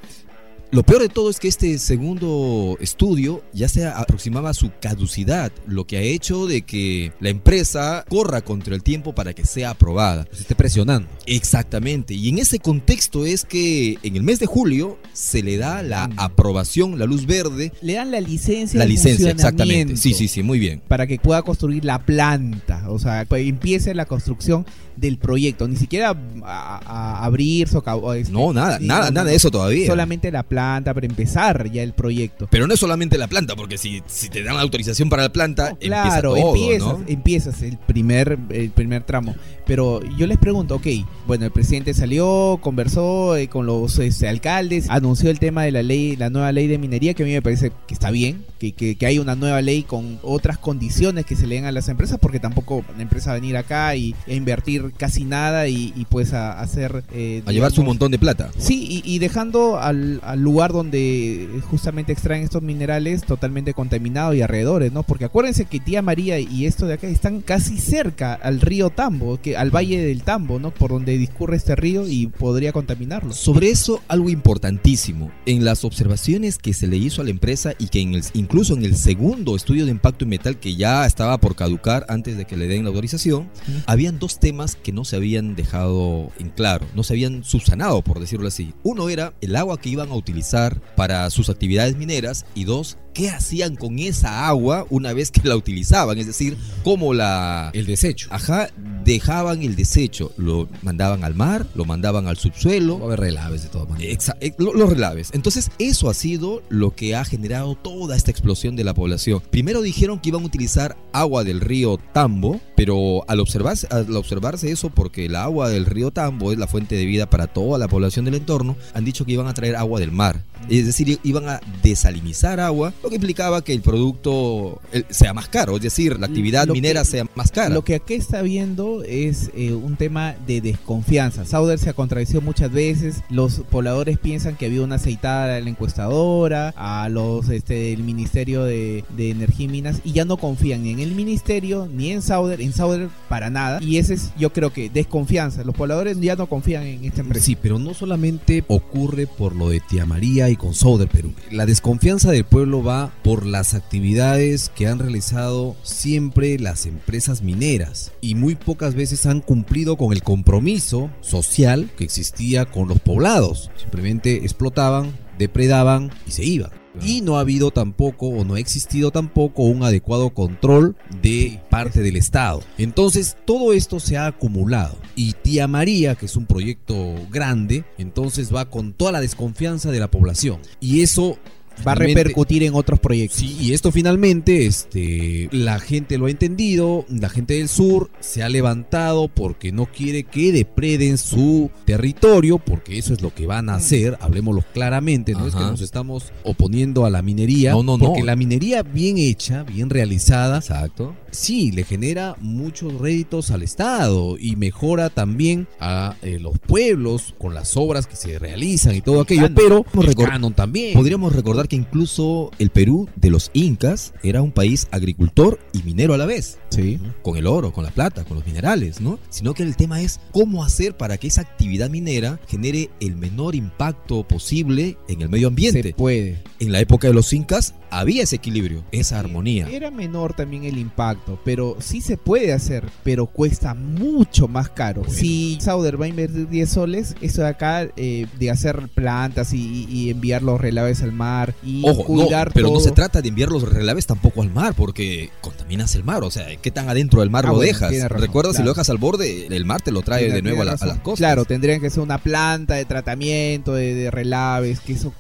Lo 0.74 0.84
peor 0.84 1.02
de 1.02 1.10
todo 1.10 1.30
es 1.30 1.38
que 1.38 1.50
este 1.50 1.78
segundo 1.80 2.78
estudio 2.80 3.44
ya 3.52 3.67
se 3.67 3.86
aproximaba 3.86 4.52
a 4.52 4.54
su 4.54 4.72
caducidad, 4.80 5.52
lo 5.67 5.86
que 5.86 5.98
ha 5.98 6.02
hecho 6.02 6.48
de 6.48 6.62
que 6.62 7.12
la 7.20 7.28
empresa 7.28 8.06
corra 8.08 8.39
contra 8.39 8.74
el 8.74 8.82
tiempo 8.82 9.13
para 9.13 9.34
que 9.34 9.46
sea 9.46 9.72
aprobada. 9.72 10.26
Se 10.32 10.44
esté 10.44 10.56
presionando. 10.56 11.10
Exactamente. 11.26 12.13
Y 12.13 12.30
en 12.30 12.38
ese 12.38 12.60
contexto 12.60 13.26
es 13.26 13.44
que 13.44 13.98
en 14.02 14.15
el 14.15 14.24
mes 14.24 14.39
de 14.39 14.46
julio 14.46 14.98
se 15.12 15.44
le 15.44 15.58
da 15.58 15.84
la 15.84 16.08
mm. 16.08 16.13
aprobación, 16.15 16.98
la 16.98 17.06
luz 17.06 17.26
verde. 17.26 17.74
Le 17.82 17.96
dan 17.96 18.10
la 18.10 18.22
licencia. 18.22 18.80
La 18.80 18.86
licencia, 18.86 19.30
exactamente. 19.30 19.98
Sí, 19.98 20.13
sí, 20.13 20.30
sí, 20.30 20.41
muy 20.41 20.58
bien. 20.58 20.82
Para 20.88 21.06
que 21.06 21.20
pueda 21.20 21.41
construir 21.41 21.84
la 21.84 22.06
planta. 22.06 22.89
O 22.89 22.98
sea, 22.98 23.26
pues, 23.28 23.46
empiece 23.46 23.94
la 23.94 24.06
construcción 24.06 24.65
del 25.02 25.18
proyecto, 25.18 25.68
ni 25.68 25.76
siquiera 25.76 26.16
a, 26.44 27.26
abrir, 27.26 27.68
este, 27.68 28.32
No, 28.32 28.54
nada, 28.54 28.80
nada, 28.80 29.12
nada 29.12 29.30
de 29.30 29.36
eso 29.36 29.52
todavía. 29.52 29.88
Solamente 29.88 30.32
la 30.32 30.44
planta 30.44 30.94
para 30.94 31.06
empezar 31.06 31.70
ya 31.72 31.84
el 31.84 31.94
proyecto. 31.94 32.48
Pero 32.50 32.68
no 32.68 32.74
es 32.74 32.80
solamente 32.80 33.18
la 33.18 33.28
planta, 33.28 33.56
porque 33.56 33.78
si, 33.78 34.02
si 34.08 34.30
te 34.30 34.44
dan 34.44 34.56
la 34.56 34.62
autorización 34.62 35.10
para 35.10 35.24
la 35.24 35.32
planta, 35.32 35.76
claro, 35.80 36.38
empieza 36.38 36.72
empiezas, 36.72 37.10
empiezas 37.10 37.62
el 37.62 37.78
primer, 37.78 38.38
el 38.50 38.70
primer 38.70 39.04
tramo. 39.04 39.36
Pero 39.66 40.02
yo 40.18 40.28
les 40.28 40.38
pregunto, 40.38 40.76
ok, 40.76 40.88
bueno, 41.28 41.46
el 41.46 41.52
presidente 41.52 41.94
salió, 41.94 42.60
conversó 42.62 43.38
eh, 43.38 43.48
con 43.48 43.66
los 43.66 44.00
este, 44.00 44.28
alcaldes, 44.28 44.90
anunció 44.90 45.30
el 45.30 45.40
tema 45.40 45.64
de 45.64 45.72
la 45.72 45.84
ley, 45.84 46.16
la 46.16 46.30
nueva 46.30 46.52
ley 46.52 46.68
de 46.68 46.78
minería, 46.78 47.14
que 47.14 47.24
a 47.24 47.26
mí 47.26 47.32
me 47.32 47.42
parece 47.42 47.72
que 47.88 47.94
está 47.94 48.12
bien, 48.12 48.44
que, 48.60 48.74
que, 48.74 49.06
hay 49.06 49.20
una 49.20 49.36
nueva 49.36 49.62
ley 49.62 49.84
con 49.84 50.20
otras 50.24 50.58
condiciones 50.58 51.26
que 51.26 51.36
se 51.36 51.48
le 51.48 51.56
den 51.56 51.66
a 51.66 51.72
las 51.72 51.90
empresas, 51.90 52.20
porque 52.20 52.40
tampoco 52.40 52.84
la 52.96 53.02
empresa 53.02 53.32
va 53.32 53.38
a 53.38 53.40
venir 53.40 53.58
acá 53.58 53.96
y, 53.96 54.16
e 54.28 54.36
invertir 54.36 54.91
casi 54.98 55.24
nada 55.24 55.68
y, 55.68 56.06
pues 56.10 56.34
a, 56.34 56.60
hacer... 56.60 57.04
Eh, 57.14 57.44
a 57.46 57.52
llevarse 57.52 57.80
un 57.80 57.88
montón 57.88 58.12
de 58.12 58.20
plata. 58.20 58.52
Sí, 58.58 59.02
y, 59.06 59.20
dejando 59.20 59.80
al, 59.80 60.20
al 60.24 60.42
lugar 60.42 60.74
donde 60.74 61.48
justamente 61.70 62.12
extraen 62.12 62.44
estos 62.44 62.62
minerales 62.62 63.24
totalmente 63.24 63.74
contaminado 63.74 64.34
y 64.34 64.42
alrededores, 64.42 64.92
¿no? 64.92 65.04
Porque 65.04 65.26
acuérdense 65.26 65.66
que 65.66 65.80
Tía 65.80 66.02
María 66.02 66.40
y 66.40 66.66
esto 66.66 66.86
de 66.86 66.96
acá 66.96 67.08
están 67.08 67.42
casi 67.42 67.78
cerca 67.78 68.34
al 68.34 68.62
río 68.62 68.90
Tambo, 68.90 69.40
que 69.42 69.58
al 69.58 69.72
valle 69.72 70.02
del 70.04 70.24
Tambo, 70.24 70.60
¿no? 70.60 70.72
Por 70.72 70.92
donde 70.92 71.18
discurre 71.18 71.58
este 71.58 71.76
río 71.76 72.08
y 72.08 72.28
podría 72.28 72.72
contaminarlo. 72.72 73.34
Sobre 73.34 73.70
eso, 73.70 74.02
algo 74.08 74.30
importantísimo. 74.30 75.32
En 75.46 75.66
las 75.66 75.84
observaciones 75.86 76.58
que 76.58 76.74
se 76.74 76.88
le 76.88 76.98
hizo 76.98 77.22
a 77.22 77.26
la 77.26 77.32
empresa 77.32 77.74
y 77.78 77.88
que 77.88 78.02
en 78.02 78.16
el, 78.16 78.24
incluso 78.34 78.74
en 78.74 78.84
el 78.84 78.96
segundo 78.96 79.56
estudio 79.56 79.86
de 79.86 79.92
impacto 79.92 80.26
ambiental 80.26 80.60
que 80.60 80.76
ya 80.76 81.06
estaba 81.06 81.38
por 81.40 81.56
caducar 81.56 82.06
antes 82.10 82.38
de 82.38 82.46
que 82.46 82.58
le 82.58 82.68
den 82.68 82.84
la 82.84 82.90
autorización, 82.90 83.50
habían 83.86 84.20
dos 84.20 84.40
temas 84.40 84.71
que 84.76 84.92
no 84.92 85.06
se 85.06 85.16
habían 85.16 85.56
dejado 85.56 86.32
en 86.40 86.50
claro, 86.50 86.86
no 86.96 87.04
se 87.04 87.14
habían 87.14 87.44
subsanado, 87.44 88.02
por 88.02 88.20
decirlo 88.20 88.48
así. 88.48 88.74
Uno 88.84 89.10
era 89.10 89.34
el 89.42 89.56
agua 89.56 89.80
que 89.80 89.90
iban 89.90 90.10
a 90.10 90.16
utilizar 90.16 90.82
para 90.96 91.30
sus 91.30 91.50
actividades 91.50 91.96
mineras 91.96 92.46
y 92.56 92.66
dos, 92.66 92.98
qué 93.14 93.30
hacían 93.30 93.76
con 93.76 94.00
esa 94.00 94.48
agua 94.48 94.86
una 94.90 95.14
vez 95.14 95.32
que 95.32 95.48
la 95.48 95.56
utilizaban, 95.56 96.18
es 96.18 96.28
decir, 96.28 96.58
cómo 96.84 97.14
la... 97.14 97.72
El 97.74 97.86
desecho. 97.86 98.28
Ajá, 98.32 98.70
dejaban 99.04 99.62
el 99.64 99.76
desecho, 99.76 100.32
lo 100.38 100.70
mandaban 100.82 101.24
al 101.24 101.36
mar, 101.36 101.68
lo 101.76 101.86
mandaban 101.86 102.28
al 102.28 102.38
subsuelo. 102.38 102.98
Va 102.98 103.04
a 103.04 103.08
haber 103.08 103.20
relaves 103.20 103.64
de 103.64 103.70
todas 103.70 103.90
maneras. 103.90 104.34
Eh, 104.40 104.54
los 104.58 104.90
relaves. 104.90 105.30
Entonces, 105.34 105.72
eso 105.80 106.10
ha 106.10 106.14
sido 106.14 106.62
lo 106.70 106.96
que 106.96 107.16
ha 107.16 107.26
generado 107.26 107.76
toda 107.76 108.16
esta 108.16 108.32
explosión 108.32 108.76
de 108.76 108.84
la 108.84 108.94
población. 108.94 109.42
Primero 109.52 109.82
dijeron 109.82 110.20
que 110.20 110.30
iban 110.30 110.44
a 110.44 110.46
utilizar 110.46 110.98
agua 111.14 111.44
del 111.44 111.62
río 111.62 112.00
Tambo, 112.14 112.60
pero 112.76 113.24
al 113.28 113.40
observarse, 113.40 113.88
al 113.90 114.16
eso, 114.63 114.89
porque 114.89 115.26
el 115.26 115.36
agua 115.36 115.69
del 115.69 115.86
río 115.86 116.12
Tambo 116.12 116.52
es 116.52 116.58
la 116.58 116.67
fuente 116.67 116.95
de 116.95 117.06
vida 117.06 117.30
para 117.30 117.47
toda 117.47 117.78
la 117.78 117.88
población 117.88 118.26
del 118.26 118.36
entorno, 118.36 118.76
han 118.93 119.06
dicho 119.06 119.26
que 119.26 119.34
iban 119.34 119.47
a 119.47 119.54
traer 119.54 119.76
agua 119.76 120.00
del 120.00 120.12
mar. 120.12 120.43
Es 120.69 120.86
decir, 120.86 121.19
iban 121.24 121.50
a 121.50 121.60
desalinizar 121.84 122.60
agua, 122.60 122.93
lo 123.04 123.10
que 123.10 123.15
implicaba 123.15 123.63
que 123.63 123.74
el 123.74 123.82
producto 123.82 124.80
sea 125.10 125.34
más 125.34 125.47
caro, 125.47 125.76
es 125.76 125.82
decir, 125.82 126.19
la 126.19 126.28
actividad 126.28 126.67
minera 126.67 127.04
sea 127.04 127.26
más 127.36 127.52
cara. 127.52 127.69
Lo 127.69 127.84
que 127.84 127.95
aquí 127.95 128.13
está 128.13 128.41
viendo 128.41 129.04
es 129.04 129.52
eh, 129.56 129.74
un 129.74 129.95
tema 129.95 130.36
de 130.47 130.62
desconfianza. 130.62 131.45
Sauder 131.45 131.80
se 131.80 131.89
ha 131.89 131.93
contradecido 131.93 132.41
muchas 132.41 132.71
veces, 132.71 133.21
los 133.30 133.62
pobladores 133.69 134.17
piensan 134.17 134.56
que 134.56 134.67
había 134.67 134.82
una 134.82 134.95
aceitada 134.95 135.58
en 135.58 135.65
la 135.65 135.69
encuestadora, 135.69 136.74
a 136.76 137.10
los 137.10 137.50
este, 137.50 137.74
del 137.74 138.04
Ministerio 138.04 138.63
de, 138.63 139.04
Energía 139.17 139.65
y 139.65 139.69
Minas, 139.69 140.02
y 140.04 140.13
ya 140.13 140.26
no 140.26 140.38
confían 140.38 140.84
ni 140.84 140.91
en 140.91 141.00
el 141.00 141.13
Ministerio, 141.13 141.88
ni 141.91 142.12
en 142.12 142.21
Sauder, 142.21 142.62
en 142.62 142.74
Sauder 142.74 143.10
para 143.30 143.50
nada, 143.50 143.82
y 143.82 143.97
ese 143.97 144.15
es 144.15 144.32
yo 144.38 144.52
creo 144.52 144.71
que 144.71 144.89
desconfianza. 144.89 145.63
Los 145.63 145.76
pobladores 145.76 146.19
ya 146.19 146.36
no 146.36 146.47
confían 146.47 146.84
en 146.84 147.06
esta 147.06 147.21
empresa. 147.21 147.45
Sí, 147.45 147.56
pero 147.56 147.80
no 147.80 147.93
solamente 147.93 148.63
ocurre 148.67 149.28
por 149.28 149.56
lo 149.56 149.69
de 149.69 149.80
Tía 149.80 150.06
María 150.06 150.50
y 150.52 150.56
con 150.58 150.74
Sauder, 150.74 151.10
pero 151.12 151.32
la 151.52 151.66
desconfianza 151.66 152.32
del 152.32 152.44
pueblo 152.44 152.84
va 152.84 153.14
por 153.24 153.46
las 153.46 153.74
actividades 153.74 154.70
que 154.76 154.88
han 154.88 155.00
realizado 155.00 155.76
siempre 155.84 156.60
las 156.60 156.86
empresas 156.86 157.42
mineras 157.42 158.12
y 158.22 158.36
muy 158.36 158.56
pocas 158.56 158.96
veces 158.96 159.26
han 159.26 159.42
cumplido 159.42 159.98
con 159.98 160.14
el 160.14 160.24
compromiso 160.24 161.10
social 161.22 161.90
que 161.98 162.04
existía 162.04 162.66
con 162.66 162.88
los 162.88 163.00
poblados. 163.00 163.72
Simplemente 163.78 164.38
explotaban, 164.38 165.18
depredaban 165.38 166.12
y 166.28 166.32
se 166.32 166.44
iban. 166.44 166.81
Y 167.04 167.22
no 167.22 167.38
ha 167.38 167.42
habido 167.42 167.72
tampoco 167.72 168.28
o 168.28 168.44
no 168.44 168.56
ha 168.56 168.60
existido 168.60 169.12
tampoco 169.12 169.64
un 169.64 169.84
adecuado 169.84 170.32
control 170.32 170.96
de 171.22 171.62
parte 171.70 172.02
del 172.02 172.16
Estado. 172.16 172.62
Entonces 172.78 173.38
todo 173.46 173.74
esto 173.74 174.00
se 174.00 174.18
ha 174.18 174.28
acumulado. 174.28 174.98
Y 175.16 175.34
Tía 175.34 175.68
María, 175.68 176.16
que 176.16 176.26
es 176.26 176.36
un 176.36 176.46
proyecto 176.46 177.16
grande, 177.30 177.86
entonces 177.98 178.54
va 178.54 178.70
con 178.70 178.94
toda 178.94 179.12
la 179.12 179.22
desconfianza 179.22 179.92
de 179.92 180.00
la 180.00 180.12
población. 180.12 180.60
Y 180.80 181.02
eso 181.02 181.38
va 181.86 181.94
a 181.94 181.96
repercutir 181.96 182.63
en 182.63 182.74
otros 182.74 183.00
proyectos. 183.00 183.39
Sí, 183.39 183.58
y 183.60 183.74
esto 183.74 183.91
finalmente, 183.91 184.65
este, 184.65 185.50
la 185.52 185.80
gente 185.80 186.17
lo 186.17 186.26
ha 186.26 186.32
entendido, 186.32 187.06
la 187.10 187.30
gente 187.30 187.56
del 187.56 187.67
sur 187.67 188.10
se 188.20 188.44
ha 188.44 188.50
levantado 188.50 189.28
porque 189.28 189.72
no 189.72 189.86
quiere 189.86 190.24
que 190.24 190.52
depreden 190.52 191.17
su 191.17 191.70
territorio, 191.86 192.60
porque 192.60 192.98
eso 192.98 193.13
es 193.13 193.22
lo 193.22 193.34
que 193.34 193.48
van 193.48 193.70
a 193.70 193.76
hacer, 193.76 194.17
hablemoslo 194.22 194.63
claramente, 194.74 195.34
no 195.34 195.48
es 195.48 195.56
que 195.56 195.62
nos 195.62 195.82
estamos 195.82 196.32
oponiendo 196.44 197.06
a 197.06 197.10
la 197.10 197.22
minería, 197.22 197.72
no, 197.72 197.84
no, 197.84 197.98
no. 197.98 198.06
porque 198.06 198.24
la 198.24 198.36
minería 198.36 198.84
bien 198.84 199.17
hecha, 199.17 199.63
bien 199.63 199.89
realizada, 199.89 200.58
exacto, 200.58 201.15
sí, 201.32 201.72
le 201.72 201.84
genera 201.84 202.36
muchos 202.39 202.94
réditos 203.00 203.52
al 203.52 203.63
Estado 203.63 204.38
y 204.38 204.56
mejora 204.56 205.10
también 205.10 205.67
a 205.80 206.15
eh, 206.22 206.39
los 206.39 206.60
pueblos 206.60 207.34
con 207.38 207.54
las 207.54 207.76
obras 207.78 208.08
que 208.08 208.15
se 208.15 208.38
realizan 208.39 208.96
y 208.96 209.02
todo 209.02 209.22
aquello, 209.22 209.50
pero 209.56 209.86
el 209.94 210.54
también. 210.54 210.94
Podríamos 210.94 211.34
recordar 211.36 211.67
que 211.67 211.76
incluso 211.76 212.52
el 212.60 212.70
Perú 212.70 213.08
de 213.15 213.30
los 213.30 213.50
incas 213.54 214.13
era 214.24 214.41
un 214.41 214.52
país 214.52 214.88
agricultor 214.91 215.60
y 215.74 215.84
minero 215.84 216.13
a 216.13 216.17
la 216.17 216.26
vez. 216.26 216.58
Sí. 216.70 217.00
Con 217.22 217.38
el 217.38 217.48
oro, 217.48 217.74
con 217.74 217.84
la 217.84 217.91
plata, 217.91 218.24
con 218.24 218.38
los 218.38 218.46
minerales, 218.46 219.02
¿no? 219.02 219.20
Sino 219.30 219.54
que 219.54 219.63
el 219.63 219.76
tema 219.76 220.02
es 220.02 220.20
cómo 220.32 220.63
hacer 220.63 220.96
para 220.96 221.17
que 221.17 221.28
esa 221.28 221.41
actividad 221.41 221.89
minera 221.89 222.39
genere 222.48 222.89
el 223.00 223.15
menor 223.15 223.56
impacto 223.56 224.28
posible 224.28 224.98
en 225.08 225.22
el 225.22 225.30
medio 225.30 225.48
ambiente. 225.48 225.84
Se 225.84 225.94
puede. 225.94 226.39
En 226.60 226.72
la 226.72 226.80
época 226.80 227.08
de 227.08 227.13
los 227.13 227.34
incas 227.34 227.74
había 227.92 228.24
ese 228.24 228.38
equilibrio, 228.38 228.84
esa 228.92 229.20
armonía. 229.20 229.68
Era 229.70 229.92
menor 229.92 230.34
también 230.34 230.64
el 230.64 230.78
impacto, 230.78 231.38
pero 231.44 231.78
sí 231.80 232.02
se 232.02 232.18
puede 232.18 232.54
hacer, 232.54 232.86
pero 233.04 233.28
cuesta 233.28 233.74
mucho 233.74 234.48
más 234.48 234.70
caro. 234.70 235.04
Si 235.08 235.58
Sauder 235.62 236.02
va 236.02 236.06
a 236.06 236.08
invertir 236.08 236.48
10 236.48 236.70
soles, 236.70 237.16
esto 237.22 237.42
de 237.42 237.48
acá 237.50 237.88
eh, 237.98 238.28
de 238.40 238.50
hacer 238.50 238.88
plantas 238.96 239.54
y, 239.54 240.10
enviar 240.10 240.42
los 240.42 240.60
relaves 240.60 241.02
al 241.02 241.12
mar 241.12 241.54
y 241.64 241.84
cuidar 242.06 242.52
pero 242.54 242.72
no 242.72 242.80
se 242.80 242.92
trata 242.92 243.22
de 243.22 243.30
enviar 243.30 243.50
los 243.50 243.64
relaves 243.64 244.08
tampoco 244.08 244.42
al 244.42 244.50
mar, 244.50 244.74
porque 244.76 245.30
contaminas 245.42 245.96
el 245.96 246.04
mar, 246.04 246.24
o 246.24 246.32
sea, 246.32 246.48
¿qué 246.62 246.72
tan 246.72 246.90
adentro 246.90 247.20
del 247.20 247.30
mar 247.30 247.46
ah, 247.46 247.52
lo 247.52 247.60
dejas? 247.60 247.92
Recuerda, 248.10 248.54
si 248.54 248.64
lo 248.64 248.70
dejas 248.70 248.90
al 248.90 248.98
borde, 248.98 249.48
el 249.48 249.66
mar 249.66 249.82
te 249.82 249.92
lo 249.92 250.02
trae 250.02 250.32
de 250.32 250.42
nuevo 250.42 250.62
a, 250.62 250.66
las 250.66 250.80
costas. 250.80 251.18
Claro, 251.18 251.46
tendrían 251.46 251.82
que 251.82 251.90
ser 251.90 252.02
una 252.02 252.18
planta 252.18 252.76
de 252.76 252.86
tratamiento, 252.86 253.74
de, 253.74 253.94
de 253.94 254.12
relaves, 254.12 254.80
que 254.80 254.94
eso 254.94 255.14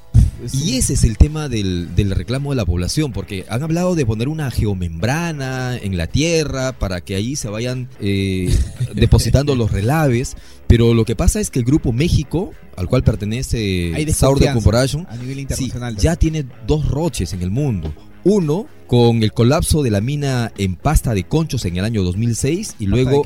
y 0.53 0.77
ese 0.77 0.93
es 0.93 1.03
el 1.03 1.17
tema 1.17 1.49
del, 1.49 1.89
reclamo 2.11 2.51
de 2.51 2.55
la 2.55 2.65
población, 2.65 3.11
porque 3.11 3.45
han 3.49 3.63
hablado 3.63 3.95
de 3.95 4.05
poner 4.05 4.27
una 4.27 4.49
geomembrana 4.51 5.77
en 5.77 5.97
la 5.97 6.07
tierra 6.07 6.73
para 6.73 7.01
que 7.01 7.15
ahí 7.15 7.35
se 7.35 7.49
vayan 7.49 7.87
eh, 7.99 8.53
depositando 8.95 9.55
los 9.55 9.71
relaves, 9.71 10.35
pero 10.67 10.93
lo 10.93 11.05
que 11.05 11.15
pasa 11.15 11.39
es 11.39 11.49
que 11.49 11.59
el 11.59 11.65
grupo 11.65 11.91
México, 11.93 12.53
al 12.75 12.87
cual 12.87 13.03
pertenece 13.03 13.93
Sauder 14.13 14.53
Corporation, 14.53 15.07
a 15.09 15.17
nivel 15.17 15.39
internacional, 15.39 15.97
ya 15.97 16.15
tiene 16.15 16.45
dos 16.65 16.87
roches 16.87 17.33
en 17.33 17.41
el 17.41 17.51
mundo. 17.51 17.93
Uno 18.23 18.67
con 18.87 19.23
el 19.23 19.33
colapso 19.33 19.83
de 19.83 19.89
la 19.89 20.01
mina 20.01 20.51
en 20.57 20.75
pasta 20.75 21.13
de 21.13 21.23
conchos 21.23 21.65
en 21.65 21.77
el 21.77 21.85
año 21.85 22.03
2006 22.03 22.75
y 22.79 22.85
luego 22.85 23.23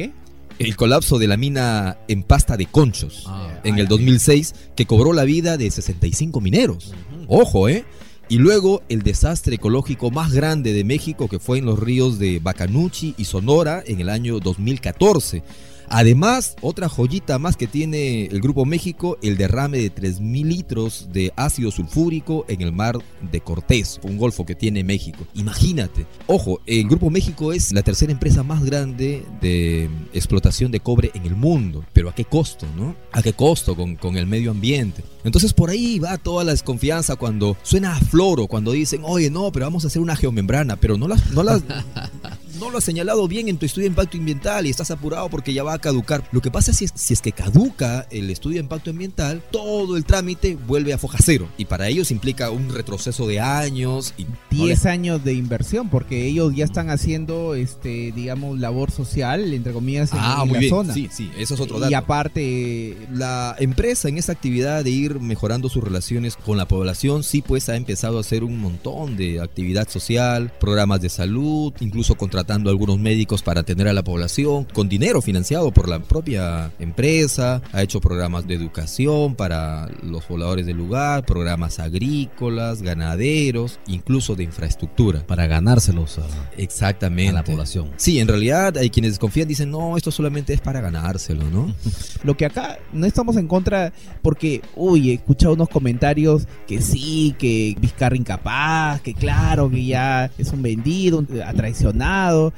el 0.60 0.76
colapso 0.76 1.20
de 1.20 1.28
la 1.28 1.38
mina 1.38 1.98
en 2.08 2.24
pasta 2.24 2.58
de 2.58 2.66
conchos 2.66 3.26
ah, 3.28 3.60
en 3.64 3.78
el 3.78 3.88
2006 3.88 4.56
que 4.76 4.86
cobró 4.86 5.14
la 5.14 5.24
vida 5.24 5.58
de 5.58 5.70
65 5.70 6.40
mineros. 6.42 6.94
Ojo, 7.28 7.68
¿eh? 7.70 7.86
Y 8.28 8.38
luego 8.38 8.82
el 8.90 9.04
desastre 9.04 9.56
ecológico 9.56 10.10
más 10.10 10.32
grande 10.34 10.74
de 10.74 10.84
México 10.84 11.28
que 11.28 11.40
fue 11.40 11.60
en 11.60 11.66
los 11.66 11.78
ríos 11.78 12.18
de 12.18 12.40
Bacanuchi 12.40 13.14
y 13.18 13.26
Sonora 13.26 13.84
en 13.86 14.00
el 14.00 14.10
año 14.10 14.40
2014 14.40 15.44
Además, 15.90 16.56
otra 16.62 16.90
joyita 16.90 17.40
más 17.40 17.58
que 17.58 17.68
tiene 17.68 18.26
el 18.26 18.42
Grupo 18.42 18.66
México, 18.66 19.18
el 19.22 19.38
derrame 19.38 19.78
de 19.78 19.94
3.000 19.94 20.46
litros 20.46 21.08
de 21.12 21.32
ácido 21.36 21.72
sulfúrico 21.72 22.46
en 22.48 22.62
el 22.62 22.72
mar 22.72 22.98
de 23.32 23.42
Cortés, 23.42 24.00
un 24.04 24.18
golfo 24.18 24.46
que 24.46 24.56
tiene 24.56 24.84
México. 24.84 25.26
Imagínate. 25.34 26.06
Ojo, 26.28 26.62
el 26.66 26.88
Grupo 26.88 27.10
México 27.10 27.54
es 27.54 27.72
la 27.72 27.84
tercera 27.84 28.12
empresa 28.12 28.44
más 28.44 28.64
grande 28.64 29.26
de 29.42 29.90
explotación 30.14 30.72
de 30.72 30.80
cobre 30.80 31.12
en 31.14 31.26
el 31.26 31.36
mundo. 31.36 31.84
Pero 31.94 32.10
¿a 32.10 32.16
qué 32.16 32.26
costo, 32.26 32.66
no? 32.76 32.96
¿A 33.12 33.22
qué 33.22 33.34
costo 33.34 33.76
con, 33.76 33.96
con 33.96 34.18
el 34.18 34.28
medio 34.28 34.52
ambiente? 34.52 35.04
Entonces 35.24 35.54
por 35.54 35.70
ahí 35.70 36.00
va 36.00 36.18
toda 36.18 36.44
la 36.44 36.52
desconfianza 36.52 37.16
cuando 37.16 37.58
suena 37.64 37.96
a 37.96 38.00
floro, 38.00 38.48
cuando 38.48 38.72
dicen, 38.72 39.02
oye, 39.04 39.30
no, 39.30 39.52
pero 39.52 39.66
vamos 39.66 39.84
a 39.84 39.88
hacer 39.88 40.02
una 40.02 40.16
geomembrana, 40.16 40.76
pero 40.76 40.98
no 40.98 41.08
las, 41.08 41.32
no 41.32 41.44
las, 41.44 41.64
no 42.60 42.70
lo 42.70 42.78
has 42.78 42.84
señalado 42.84 43.28
bien 43.28 43.48
en 43.48 43.58
tu 43.58 43.66
estudio 43.66 43.86
de 43.86 43.90
impacto 43.90 44.18
ambiental 44.18 44.66
y 44.66 44.70
estás 44.70 44.92
apurado 44.92 45.30
porque 45.30 45.54
ya 45.54 45.64
va 45.64 45.74
a 45.74 45.80
caducar. 45.80 46.24
Lo 46.32 46.42
que 46.42 46.52
pasa 46.52 46.72
es 46.72 46.78
si, 46.78 46.86
es 46.86 46.94
si 46.96 47.14
es 47.14 47.22
que 47.22 47.32
caduca 47.32 48.08
el 48.12 48.30
estudio 48.30 48.56
de 48.56 48.62
impacto 48.62 48.90
ambiental, 48.90 49.44
todo 49.52 49.98
el 49.98 50.06
trámite 50.06 50.58
vuelve 50.68 50.94
a 50.94 50.98
foja 50.98 51.18
cero. 51.24 51.48
Y 51.58 51.66
para 51.66 51.88
ellos 51.88 52.12
implica 52.12 52.52
un 52.52 52.74
retroceso 52.74 53.28
de 53.28 53.40
años. 53.40 54.14
Y 54.18 54.26
10 54.52 54.86
años 54.86 55.24
de 55.24 55.34
inversión, 55.34 55.90
porque 55.90 56.26
ellos 56.26 56.54
ya 56.56 56.66
están 56.66 56.90
haciendo, 56.90 57.56
este 57.56 58.12
digamos, 58.14 58.58
labor 58.60 58.92
social, 58.92 59.54
entre 59.54 59.74
comillas, 59.74 60.12
en, 60.14 60.20
ah, 60.22 60.46
la 60.50 60.70
zona. 60.70 60.94
Sí, 60.94 61.10
sí, 61.12 61.30
eso 61.38 61.56
es 61.56 61.60
otro 61.60 61.80
dato. 61.80 61.92
Y 61.92 61.94
aparte... 61.94 62.98
La 63.12 63.56
empresa 63.60 64.10
en 64.10 64.18
esa 64.18 64.32
actividad 64.32 64.84
de 64.84 64.90
ir 64.90 65.20
mejorando 65.20 65.70
sus 65.70 65.84
relaciones 65.84 66.36
con 66.36 66.58
la 66.58 66.68
población, 66.68 67.24
sí 67.24 67.42
pues 67.42 67.70
ha 67.70 67.76
empezado 67.76 68.18
a 68.18 68.22
hacer 68.22 68.44
un 68.44 68.60
montón 68.60 69.18
de 69.18 69.42
actividad 69.42 69.88
social, 69.90 70.52
programas 70.60 71.02
de 71.02 71.10
salud, 71.10 71.74
incluso 71.80 72.16
contratar 72.16 72.45
contratando 72.46 72.70
a 72.70 72.74
algunos 72.74 73.00
médicos 73.00 73.42
para 73.42 73.62
atender 73.62 73.88
a 73.88 73.94
la 73.94 74.04
población 74.04 74.66
con 74.66 74.88
dinero 74.88 75.20
financiado 75.20 75.72
por 75.72 75.90
la 75.90 75.98
propia 76.00 76.72
empresa, 76.78 77.60
ha 77.74 77.82
hecho 77.82 78.00
programas 78.00 78.46
de 78.46 78.54
educación 78.54 79.34
para 79.34 79.90
los 80.04 80.24
pobladores 80.26 80.68
del 80.68 80.78
lugar, 80.78 81.26
programas 81.26 81.80
agrícolas, 81.80 82.84
ganaderos, 82.84 83.80
incluso 83.88 84.36
de 84.36 84.44
infraestructura. 84.44 85.26
Para 85.26 85.48
ganárselos 85.48 86.20
a, 86.20 86.28
Exactamente. 86.58 87.32
a 87.32 87.34
la 87.34 87.44
población. 87.44 87.90
Sí, 87.98 88.20
en 88.20 88.28
realidad 88.28 88.78
hay 88.78 88.92
quienes 88.92 89.14
desconfían, 89.14 89.48
dicen, 89.48 89.72
no, 89.72 89.98
esto 89.98 90.12
solamente 90.12 90.54
es 90.54 90.62
para 90.62 90.82
ganárselo, 90.82 91.50
¿no? 91.50 91.74
Lo 92.24 92.38
que 92.38 92.46
acá 92.46 92.78
no 92.94 93.08
estamos 93.08 93.38
en 93.38 93.48
contra, 93.48 93.92
porque, 94.22 94.62
uy, 94.76 95.10
he 95.10 95.14
escuchado 95.16 95.56
unos 95.56 95.70
comentarios 95.70 96.48
que 96.68 96.80
sí, 96.80 97.34
que 97.40 97.76
Vizcarra 97.80 98.16
incapaz, 98.16 99.02
que 99.02 99.16
claro, 99.16 99.68
que 99.72 99.84
ya 99.84 100.30
es 100.38 100.52
un 100.52 100.62
vendido, 100.62 101.20
un- 101.20 101.28
ha 101.44 101.54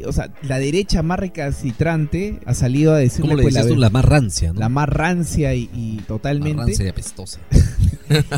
O 0.06 0.12
sea, 0.12 0.30
la 0.42 0.60
derecha 0.60 1.04
más 1.04 1.20
recalcitrante 1.20 2.40
ha 2.46 2.54
salido 2.54 2.94
a 2.94 2.98
decir 2.98 3.22
¿Cómo 3.22 3.36
le 3.36 3.46
dices 3.46 3.68
tú? 3.68 3.76
La 3.76 3.90
más 3.90 4.06
rancia, 4.06 4.54
¿no? 4.54 4.60
la 4.60 4.70
más 4.70 4.90
rancia 4.90 5.54
y, 5.54 5.70
y 5.74 5.98
totalmente 6.08 6.56
Más 6.58 6.68
rancia 6.68 6.86
y 6.86 6.90
apestosa. 6.90 7.40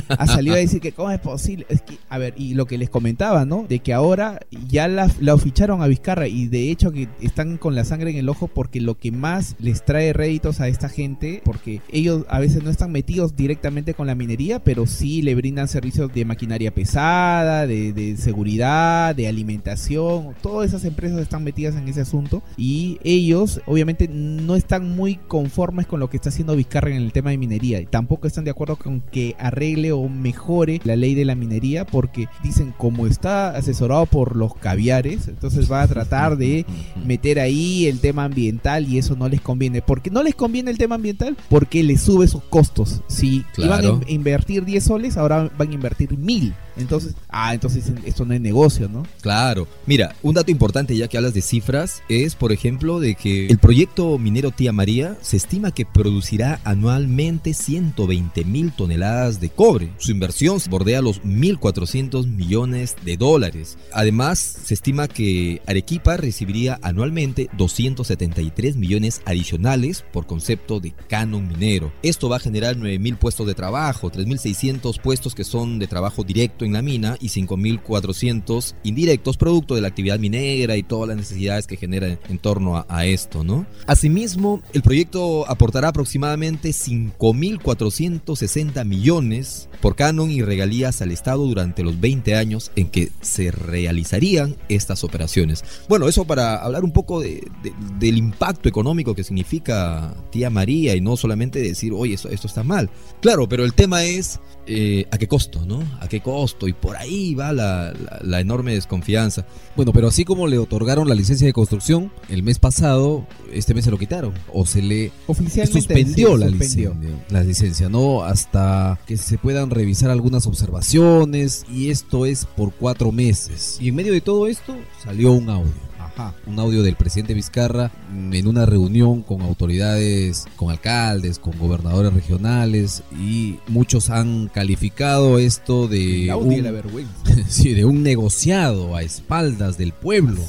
ha 0.09 0.27
salido 0.27 0.55
a 0.55 0.59
decir 0.59 0.81
que 0.81 0.91
cómo 0.91 1.11
es 1.11 1.19
posible. 1.19 1.65
Es 1.69 1.81
que, 1.81 1.97
a 2.09 2.17
ver, 2.17 2.33
y 2.37 2.53
lo 2.53 2.65
que 2.65 2.77
les 2.77 2.89
comentaba, 2.89 3.45
¿no? 3.45 3.65
De 3.67 3.79
que 3.79 3.93
ahora 3.93 4.39
ya 4.67 4.87
la, 4.87 5.09
la 5.19 5.37
ficharon 5.37 5.81
a 5.81 5.87
Vizcarra 5.87 6.27
y 6.27 6.47
de 6.47 6.71
hecho 6.71 6.91
que 6.91 7.07
están 7.21 7.57
con 7.57 7.75
la 7.75 7.85
sangre 7.85 8.11
en 8.11 8.17
el 8.17 8.29
ojo 8.29 8.47
porque 8.47 8.81
lo 8.81 8.97
que 8.97 9.11
más 9.11 9.55
les 9.59 9.83
trae 9.83 10.13
réditos 10.13 10.59
a 10.59 10.67
esta 10.67 10.89
gente, 10.89 11.41
porque 11.43 11.81
ellos 11.91 12.25
a 12.29 12.39
veces 12.39 12.63
no 12.63 12.69
están 12.69 12.91
metidos 12.91 13.35
directamente 13.35 13.93
con 13.93 14.07
la 14.07 14.15
minería, 14.15 14.63
pero 14.63 14.85
sí 14.85 15.21
le 15.21 15.35
brindan 15.35 15.67
servicios 15.67 16.13
de 16.13 16.25
maquinaria 16.25 16.73
pesada, 16.73 17.67
de, 17.67 17.93
de 17.93 18.17
seguridad, 18.17 19.15
de 19.15 19.27
alimentación. 19.27 20.35
Todas 20.41 20.69
esas 20.69 20.85
empresas 20.85 21.19
están 21.19 21.43
metidas 21.43 21.75
en 21.75 21.87
ese 21.87 22.01
asunto 22.01 22.43
y 22.57 22.99
ellos 23.03 23.61
obviamente 23.65 24.07
no 24.07 24.55
están 24.55 24.95
muy 24.95 25.15
conformes 25.15 25.87
con 25.87 25.99
lo 25.99 26.09
que 26.09 26.17
está 26.17 26.29
haciendo 26.29 26.55
Vizcarra 26.55 26.89
en 26.89 26.97
el 26.97 27.11
tema 27.11 27.31
de 27.31 27.37
minería. 27.37 27.83
Tampoco 27.85 28.27
están 28.27 28.43
de 28.43 28.51
acuerdo 28.51 28.75
con 28.75 29.01
que 29.01 29.35
arregle 29.59 29.91
o 29.91 30.07
mejore 30.07 30.79
la 30.85 30.95
ley 30.95 31.15
de 31.15 31.25
la 31.25 31.35
minería 31.35 31.85
porque 31.85 32.27
dicen 32.43 32.73
como 32.77 33.07
está 33.07 33.49
asesorado 33.55 34.05
por 34.05 34.35
los 34.35 34.55
caviares, 34.55 35.27
entonces 35.27 35.69
va 35.71 35.81
a 35.81 35.87
tratar 35.87 36.37
de 36.37 36.65
meter 37.05 37.39
ahí 37.39 37.87
el 37.87 37.99
tema 37.99 38.23
ambiental 38.23 38.87
y 38.87 38.97
eso 38.97 39.15
no 39.15 39.27
les 39.27 39.41
conviene. 39.41 39.81
porque 39.81 40.09
no 40.09 40.23
les 40.23 40.35
conviene 40.35 40.71
el 40.71 40.77
tema 40.77 40.95
ambiental? 40.95 41.35
Porque 41.49 41.83
les 41.83 42.01
sube 42.01 42.27
sus 42.27 42.43
costos. 42.43 43.01
Si 43.07 43.43
iban 43.57 43.83
a 43.85 43.87
in- 43.89 44.03
invertir 44.07 44.63
10 44.65 44.83
soles, 44.83 45.17
ahora 45.17 45.51
van 45.57 45.69
a 45.69 45.73
invertir 45.73 46.17
1000. 46.17 46.53
Entonces, 46.79 47.15
ah, 47.29 47.53
entonces 47.53 47.91
esto 48.05 48.25
no 48.25 48.33
es 48.33 48.41
negocio, 48.41 48.89
¿no? 48.89 49.05
Claro. 49.21 49.67
Mira, 49.85 50.15
un 50.23 50.35
dato 50.35 50.51
importante 50.51 50.95
ya 50.95 51.07
que 51.07 51.17
hablas 51.17 51.33
de 51.33 51.41
cifras 51.41 52.01
es, 52.09 52.35
por 52.35 52.51
ejemplo, 52.51 52.99
de 52.99 53.15
que 53.15 53.47
el 53.47 53.57
proyecto 53.57 54.17
minero 54.17 54.51
Tía 54.51 54.71
María 54.71 55.17
se 55.21 55.37
estima 55.37 55.71
que 55.71 55.85
producirá 55.85 56.59
anualmente 56.63 57.53
120 57.53 58.43
mil 58.45 58.71
toneladas 58.71 59.39
de 59.39 59.49
cobre. 59.49 59.91
Su 59.97 60.11
inversión 60.11 60.59
bordea 60.69 61.01
los 61.01 61.21
1.400 61.23 62.27
millones 62.27 62.95
de 63.03 63.17
dólares. 63.17 63.77
Además, 63.93 64.39
se 64.39 64.73
estima 64.73 65.07
que 65.07 65.61
Arequipa 65.67 66.17
recibiría 66.17 66.79
anualmente 66.81 67.49
273 67.57 68.75
millones 68.75 69.21
adicionales 69.25 70.03
por 70.11 70.25
concepto 70.25 70.79
de 70.79 70.93
canon 71.07 71.47
minero. 71.47 71.91
Esto 72.03 72.29
va 72.29 72.37
a 72.37 72.39
generar 72.39 72.77
9 72.77 72.99
mil 72.99 73.17
puestos 73.17 73.47
de 73.47 73.55
trabajo, 73.55 74.11
3.600 74.11 74.99
puestos 75.01 75.35
que 75.35 75.43
son 75.43 75.79
de 75.79 75.87
trabajo 75.87 76.23
directo 76.23 76.65
la 76.73 76.81
mina 76.81 77.17
y 77.19 77.29
5.400 77.29 78.75
indirectos 78.83 79.37
producto 79.37 79.75
de 79.75 79.81
la 79.81 79.87
actividad 79.87 80.19
minera 80.19 80.77
y 80.77 80.83
todas 80.83 81.09
las 81.09 81.17
necesidades 81.17 81.67
que 81.67 81.77
genera 81.77 82.17
en 82.29 82.37
torno 82.39 82.85
a, 82.87 83.05
esto, 83.05 83.43
¿no? 83.43 83.65
Asimismo, 83.87 84.61
el 84.73 84.81
proyecto 84.81 85.49
aportará 85.49 85.89
aproximadamente 85.89 86.69
5.460 86.69 88.85
millones 88.85 89.69
por 89.81 89.95
canon 89.95 90.29
y 90.31 90.41
regalías 90.41 91.01
al 91.01 91.11
Estado 91.11 91.45
durante 91.45 91.83
los 91.83 91.99
20 91.99 92.35
años 92.35 92.71
en 92.75 92.89
que 92.89 93.09
se 93.21 93.51
realizarían 93.51 94.55
estas 94.67 95.03
operaciones. 95.03 95.63
Bueno, 95.87 96.07
eso 96.07 96.25
para 96.25 96.57
hablar 96.57 96.83
un 96.83 96.91
poco 96.91 97.21
de- 97.21 97.47
de- 97.63 97.73
del 97.99 98.17
impacto 98.17 98.67
económico 98.69 99.15
que 99.15 99.23
significa 99.23 100.13
Tía 100.31 100.49
María 100.49 100.95
y 100.95 101.01
no 101.01 101.15
solamente 101.17 101.59
decir, 101.61 101.93
oye, 101.93 102.15
esto, 102.15 102.29
esto 102.29 102.47
está 102.47 102.63
mal. 102.63 102.89
Claro, 103.21 103.47
pero 103.47 103.63
el 103.65 103.73
tema 103.73 104.03
es 104.03 104.39
eh, 104.71 105.07
a 105.11 105.17
qué 105.17 105.27
costo, 105.27 105.65
¿no? 105.65 105.81
A 105.99 106.07
qué 106.07 106.21
costo. 106.21 106.48
Y 106.67 106.73
por 106.73 106.95
ahí 106.97 107.35
va 107.35 107.51
la, 107.53 107.93
la- 107.93 108.19
la 108.21 108.39
enorme 108.39 108.73
desconfianza. 108.73 109.45
Bueno, 109.75 109.93
pero 109.93 110.07
así 110.07 110.25
como 110.25 110.47
le 110.47 110.57
otorgaron 110.57 111.07
la 111.07 111.15
licencia 111.15 111.45
de 111.47 111.53
construcción, 111.53 112.11
el 112.29 112.43
mes 112.43 112.59
pasado, 112.59 113.25
este 113.53 113.73
mes 113.73 113.85
se 113.85 113.91
lo 113.91 113.97
quitaron. 113.97 114.33
O 114.53 114.65
se 114.65 114.81
le 114.81 115.11
Oficialmente 115.27 115.79
suspendió, 115.79 116.37
la, 116.37 116.47
suspendió. 116.49 116.93
Licencia, 116.93 117.25
la 117.29 117.43
licencia, 117.43 117.89
¿no? 117.89 118.23
Hasta 118.23 118.99
que 119.07 119.17
se 119.17 119.37
puedan 119.37 119.69
revisar 119.69 120.09
algunas 120.09 120.45
observaciones. 120.47 121.65
Y 121.73 121.89
esto 121.89 122.25
es 122.25 122.45
por 122.45 122.73
cuatro 122.73 123.11
meses. 123.11 123.77
Y 123.79 123.89
en 123.89 123.95
medio 123.95 124.13
de 124.13 124.21
todo 124.21 124.47
esto 124.47 124.75
salió 125.03 125.31
un 125.31 125.49
audio. 125.49 125.88
Ajá. 126.15 126.33
Un 126.45 126.59
audio 126.59 126.83
del 126.83 126.95
presidente 126.95 127.33
Vizcarra 127.33 127.91
en 128.11 128.47
una 128.47 128.65
reunión 128.65 129.21
con 129.21 129.41
autoridades, 129.41 130.45
con 130.55 130.69
alcaldes, 130.71 131.39
con 131.39 131.57
gobernadores 131.57 132.13
regionales 132.13 133.03
y 133.19 133.57
muchos 133.67 134.09
han 134.09 134.47
calificado 134.53 135.39
esto 135.39 135.87
de 135.87 136.25
El 136.25 136.29
audio 136.31 136.57
un- 136.57 136.63
la 136.63 136.71
vergüenza. 136.71 137.13
sí, 137.47 137.73
de 137.73 137.85
un 137.85 138.03
negociado 138.03 138.95
a 138.95 139.01
espaldas 139.03 139.77
del 139.77 139.93
pueblo. 139.93 140.41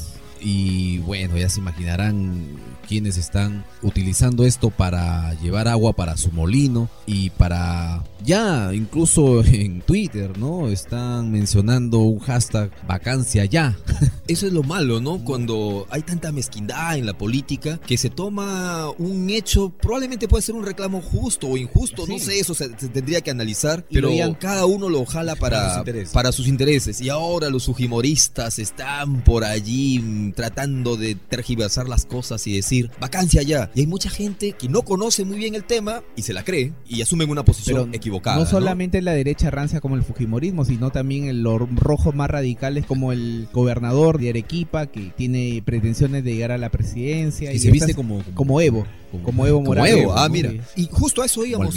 Y 0.43 0.97
bueno, 0.99 1.37
ya 1.37 1.49
se 1.49 1.59
imaginarán 1.59 2.55
quienes 2.91 3.15
están 3.15 3.63
utilizando 3.83 4.43
esto 4.43 4.69
para 4.69 5.33
llevar 5.35 5.69
agua 5.69 5.93
para 5.93 6.17
su 6.17 6.29
molino 6.33 6.89
y 7.05 7.29
para 7.29 8.03
ya 8.25 8.71
incluso 8.73 9.41
en 9.45 9.79
Twitter, 9.79 10.37
¿no? 10.37 10.67
Están 10.67 11.31
mencionando 11.31 11.99
un 11.99 12.19
hashtag 12.19 12.69
vacancia 12.85 13.45
ya. 13.45 13.77
Eso 14.27 14.45
es 14.45 14.51
lo 14.51 14.63
malo, 14.63 14.99
¿no? 14.99 15.23
Cuando 15.23 15.87
hay 15.89 16.01
tanta 16.01 16.33
mezquindad 16.33 16.97
en 16.97 17.05
la 17.05 17.17
política 17.17 17.79
que 17.79 17.97
se 17.97 18.09
toma 18.09 18.89
un 18.97 19.29
hecho, 19.29 19.69
probablemente 19.69 20.27
puede 20.27 20.41
ser 20.41 20.55
un 20.55 20.65
reclamo 20.65 21.01
justo 21.01 21.47
o 21.47 21.55
injusto, 21.55 22.05
no 22.07 22.19
sé, 22.19 22.39
eso 22.39 22.53
se, 22.53 22.77
se 22.77 22.89
tendría 22.89 23.21
que 23.21 23.31
analizar, 23.31 23.85
pero 23.89 24.11
cada 24.39 24.65
uno 24.65 24.89
lo 24.89 25.05
jala 25.05 25.37
Para 25.37 25.57
sus 25.57 25.67
para, 25.67 25.79
intereses. 25.79 26.13
para 26.13 26.31
sus 26.33 26.47
intereses. 26.47 26.99
Y 26.99 27.07
ahora 27.07 27.49
los 27.49 27.67
fujimoristas 27.67 28.59
están 28.59 29.23
por 29.23 29.45
allí 29.45 30.33
tratando 30.35 30.97
de 30.97 31.15
tergiversar 31.15 31.87
las 31.87 32.05
cosas 32.05 32.45
y 32.47 32.55
decir 32.55 32.80
vacancia 32.99 33.41
ya. 33.41 33.69
Y 33.75 33.81
hay 33.81 33.87
mucha 33.87 34.09
gente 34.09 34.53
que 34.53 34.67
no 34.69 34.81
conoce 34.83 35.23
muy 35.25 35.37
bien 35.37 35.55
el 35.55 35.63
tema 35.63 36.01
y 36.15 36.21
se 36.23 36.33
la 36.33 36.43
cree 36.43 36.73
y 36.87 37.01
asumen 37.01 37.29
una 37.29 37.43
posición 37.43 37.85
Pero 37.85 37.95
equivocada. 37.95 38.37
no 38.37 38.45
solamente 38.45 39.01
la 39.01 39.13
derecha 39.13 39.49
rancia 39.51 39.81
como 39.81 39.95
el 39.95 40.03
fujimorismo, 40.03 40.65
sino 40.65 40.89
también 40.91 41.43
los 41.43 41.59
rojos 41.75 42.15
más 42.15 42.29
radicales 42.29 42.85
como 42.85 43.11
el 43.11 43.47
gobernador 43.53 44.19
de 44.19 44.29
Arequipa 44.29 44.87
que 44.87 45.11
tiene 45.17 45.61
pretensiones 45.65 46.23
de 46.23 46.33
llegar 46.33 46.51
a 46.51 46.57
la 46.57 46.69
presidencia 46.69 47.51
Y 47.53 47.59
se 47.59 47.71
viste 47.71 47.93
como- 47.93 48.23
como 48.33 48.61
Evo, 48.61 48.85
como, 49.19 49.45
Evo 49.47 49.57
Como 49.57 49.69
Morales. 49.71 49.97
Evo, 49.97 50.13
ah, 50.17 50.27
¿no? 50.27 50.33
mira. 50.33 50.53
Y 50.75 50.87
justo 50.91 51.21
a 51.21 51.25
eso 51.25 51.45
íbamos. 51.45 51.75